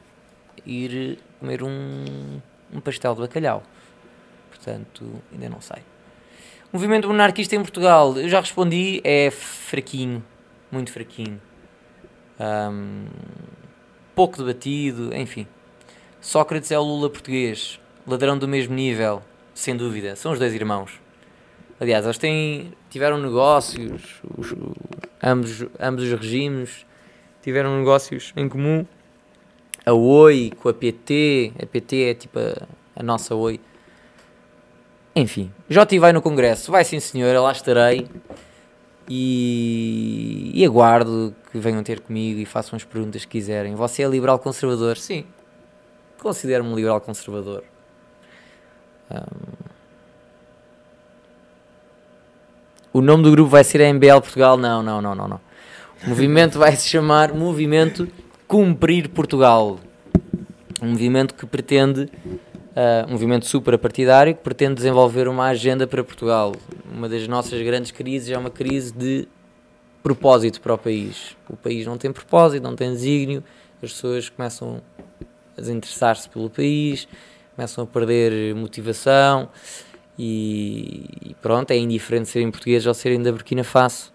[0.66, 2.40] ir comer um,
[2.72, 3.62] um pastel de bacalhau.
[4.48, 5.80] Portanto, ainda não sei.
[6.72, 10.24] Movimento monarquista em Portugal, eu já respondi, é fraquinho,
[10.72, 11.42] muito fraquinho.
[12.40, 13.08] Ahm,
[14.16, 15.48] pouco debatido, enfim.
[16.22, 19.22] Sócrates é o Lula português, ladrão do mesmo nível,
[19.54, 20.16] sem dúvida.
[20.16, 20.98] São os dois irmãos.
[21.78, 24.54] Aliás, eles têm, tiveram negócios, os-
[25.24, 26.86] ambos, ambos os regimes
[27.42, 28.86] tiveram negócios em comum.
[29.86, 33.60] A Oi com a PT, a PT é tipo a, a nossa Oi.
[35.16, 38.08] Enfim, já vai no Congresso, vai sim senhora, lá estarei.
[39.12, 43.74] E, e aguardo que venham ter comigo e façam as perguntas que quiserem.
[43.74, 44.98] Você é liberal conservador?
[44.98, 45.26] Sim,
[46.22, 47.64] considero-me um liberal conservador.
[53.00, 54.58] O nome do grupo vai ser MBL Portugal?
[54.58, 55.40] Não, não, não, não, não.
[56.04, 58.10] O movimento vai se chamar Movimento
[58.46, 59.80] Cumprir Portugal.
[60.82, 62.10] Um movimento que pretende,
[62.76, 66.52] ah, um movimento superapartidário que pretende desenvolver uma agenda para Portugal.
[66.94, 69.30] Uma das nossas grandes crises é uma crise de
[70.04, 71.38] propósito para o país.
[71.50, 73.42] O país não tem propósito, não tem desígnio,
[73.82, 74.82] as pessoas começam
[75.58, 77.08] a desinteressar-se pelo país,
[77.56, 79.48] começam a perder motivação
[80.20, 84.12] e, pronto, é indiferente serem portugueses ou serem da Burkina Faso.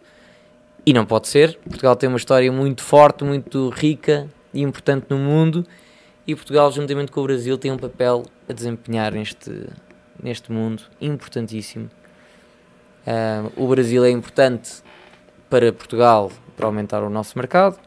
[0.85, 1.59] E não pode ser.
[1.60, 5.66] Portugal tem uma história muito forte, muito rica e importante no mundo
[6.26, 9.68] e Portugal, juntamente com o Brasil, tem um papel a desempenhar neste,
[10.22, 11.90] neste mundo importantíssimo.
[13.06, 14.82] Ah, o Brasil é importante
[15.51, 17.78] para Portugal para aumentar o nosso mercado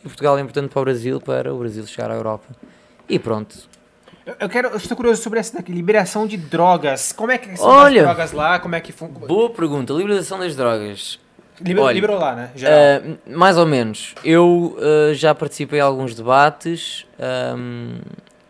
[0.00, 2.46] e Portugal é importante para o Brasil para o Brasil chegar à Europa.
[3.08, 3.68] E pronto.
[4.40, 7.12] Eu, quero, eu estou curioso sobre essa daqui, liberação de drogas.
[7.12, 8.02] Como é que são Olha!
[8.02, 8.58] as drogas lá?
[8.58, 9.08] Como é que fun...
[9.08, 9.92] Boa pergunta.
[9.94, 11.18] Liberalização das drogas.
[11.60, 12.50] Liber, olha, liberou lá, né?
[12.62, 14.14] Ah, mais ou menos.
[14.22, 18.00] Eu ah, já participei em alguns debates ahm,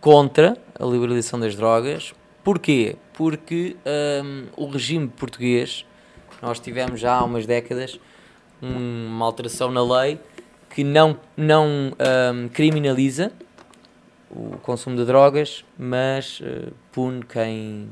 [0.01, 2.13] contra a liberalização das drogas.
[2.43, 2.97] Porquê?
[3.15, 5.87] Porque ahm, o regime português,
[6.43, 7.99] nós tivemos já há umas décadas
[8.61, 10.19] um- uma alteração na lei
[10.75, 13.31] que não, não ahm, criminaliza
[14.31, 17.89] o consumo de drogas, mas ah, pune quem,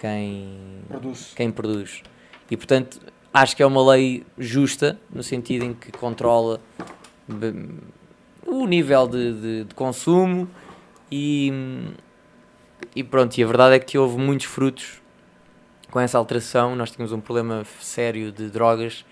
[0.00, 1.32] quem, Produz.
[1.36, 2.02] quem produz.
[2.50, 3.00] E portanto,
[3.32, 6.60] acho que é uma lei justa, no sentido em que controla
[8.46, 10.48] o nível de, de- de consumo
[11.10, 11.52] e,
[12.96, 15.00] e pronto, e a verdade é que houve muitos frutos
[15.90, 16.74] com essa alteração.
[16.74, 19.04] Nós tínhamos um problema sério de drogas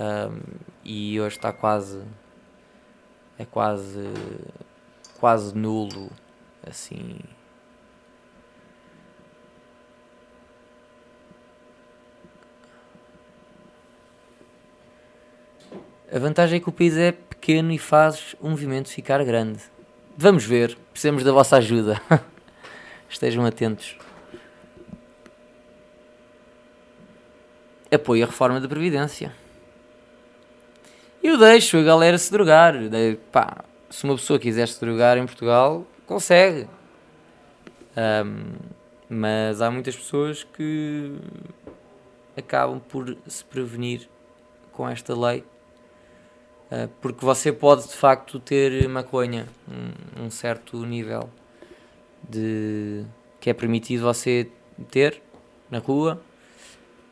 [0.00, 0.38] ahm,
[0.84, 2.00] e hoje está quase
[3.38, 4.00] é quase
[5.18, 6.10] quase nulo
[6.66, 7.18] assim
[16.16, 19.60] A vantagem é que o país é pequeno e faz o movimento ficar grande.
[20.16, 22.00] Vamos ver, precisamos da vossa ajuda.
[23.06, 23.98] Estejam atentos.
[27.92, 29.30] Apoio a reforma da Previdência.
[31.22, 32.74] Eu deixo a galera se drogar.
[33.30, 36.68] Pá, se uma pessoa quiser se drogar em Portugal, consegue.
[37.96, 38.54] Ahm,
[39.08, 41.14] mas há muitas pessoas que
[42.36, 44.08] acabam por se prevenir
[44.72, 45.44] com esta lei.
[46.70, 49.46] Uh, porque você pode de facto ter maconha,
[50.18, 51.30] um, um certo nível
[52.28, 53.04] de
[53.38, 54.50] que é permitido você
[54.90, 55.22] ter
[55.70, 56.20] na rua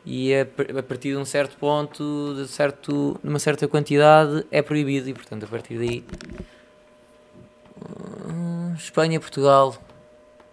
[0.05, 4.45] e a, par- a partir de um certo ponto, de, certo, de uma certa quantidade,
[4.51, 6.03] é proibido e portanto a partir daí
[8.77, 9.75] Espanha, Portugal,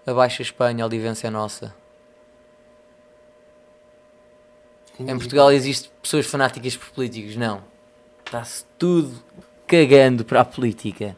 [0.07, 1.75] abaixa a Espanha, a olivência é nossa.
[4.99, 7.63] Em Portugal existe pessoas fanáticas por políticos, não.
[8.25, 9.13] Está-se tudo
[9.67, 11.17] cagando para a política.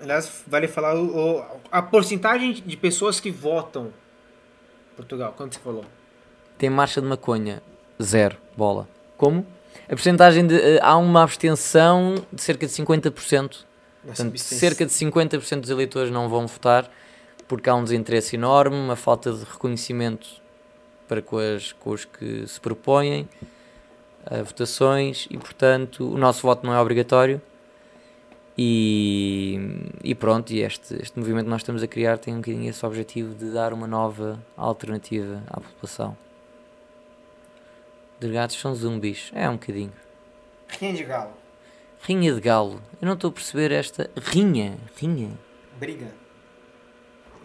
[0.00, 3.92] Aliás, vale falar o- a porcentagem de pessoas que votam
[4.96, 5.34] Portugal.
[5.36, 5.84] Quanto você falou?
[6.58, 7.62] Tem marcha de maconha,
[8.02, 8.88] zero, bola.
[9.16, 9.46] Como?
[9.86, 10.54] A porcentagem de.
[10.54, 13.42] eh, há uma abstenção de cerca de 50%.
[14.04, 16.90] Nossa, Portanto, cerca de 50% dos eleitores não vão votar
[17.46, 20.40] porque há um desinteresse enorme, uma falta de reconhecimento
[21.08, 23.28] para com, as, com os que se propõem
[24.24, 27.42] a votações e, portanto, o nosso voto não é obrigatório.
[28.56, 29.58] E,
[30.04, 32.86] e pronto, e este, este movimento que nós estamos a criar tem um bocadinho esse
[32.86, 36.16] objetivo de dar uma nova alternativa à população.
[38.20, 39.92] Delegados são zumbis, é um bocadinho.
[40.68, 41.32] Rinha de galo.
[42.02, 44.10] Rinha de galo, eu não estou a perceber esta.
[44.16, 45.30] Rinha, rinha.
[45.78, 46.08] Briga.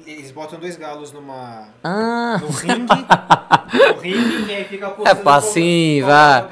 [0.05, 1.69] Eles botam dois galos numa.
[1.83, 2.85] Ah, no ringue.
[3.95, 6.47] no ringue e aí fica a É pá, sim, vá.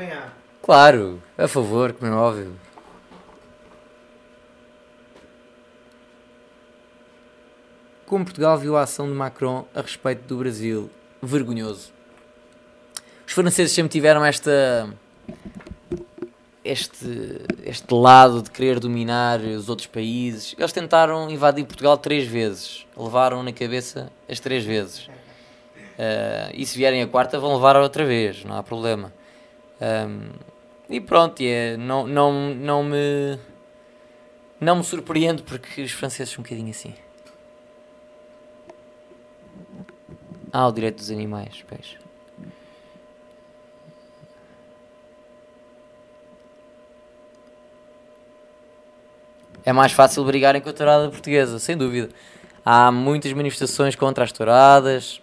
[0.61, 2.55] claro, a favor, como é óbvio.
[8.05, 10.89] Como Portugal viu a ação de Macron a respeito do Brasil?
[11.21, 11.91] Vergonhoso.
[13.25, 14.93] Os franceses sempre tiveram esta.
[16.65, 20.55] Este, este lado de querer dominar os outros países.
[20.57, 22.85] Eles tentaram invadir Portugal três vezes.
[22.95, 25.09] Levaram na cabeça as três vezes.
[25.97, 29.13] Ah, e se vierem a quarta, vão levar outra vez, não há problema.
[29.79, 30.31] Ahm,
[30.89, 33.39] e pronto, é, não, não, não me.
[34.59, 36.93] Não me surpreende porque os franceses são um bocadinho assim.
[40.51, 41.97] Ah, o direito dos animais, pois.
[49.65, 52.09] É mais fácil brigarem com a tourada portuguesa, sem dúvida.
[52.65, 55.21] Há muitas manifestações contra as touradas,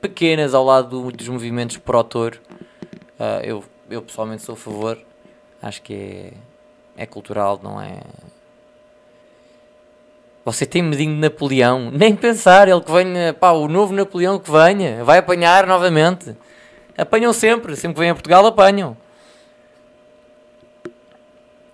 [0.00, 2.38] pequenas ao lado do- dos movimentos pró-touro.
[3.18, 4.98] Ah, eu, eu pessoalmente sou a favor.
[5.62, 6.32] Acho que é,
[7.02, 8.00] é cultural, não é.
[10.44, 11.90] Você tem medinho de Napoleão?
[11.92, 16.34] Nem pensar, ele que venha, pá, o novo Napoleão que venha, vai apanhar novamente.
[16.98, 18.96] Apanham sempre, sempre que vêm a Portugal apanham.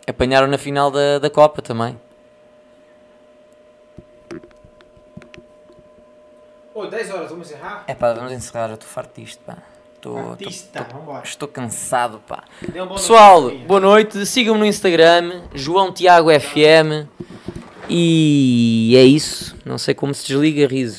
[0.09, 1.99] Apanharam na final da, da Copa também.
[6.75, 7.85] Ô, 10 horas, vamos encerrar?
[7.87, 9.59] É pá, vamos encerrar, eu estou farto disto, pá.
[10.01, 11.25] Tô- tô- Artista, vambora.
[11.25, 12.45] estou cansado, pá.
[12.73, 13.65] Boa Pessoal, noite.
[13.67, 14.25] boa noite.
[14.27, 17.09] Sigam-me no Instagram, João Tiago FM.
[17.89, 19.57] E é isso.
[19.65, 20.97] Não sei como se desliga, riso.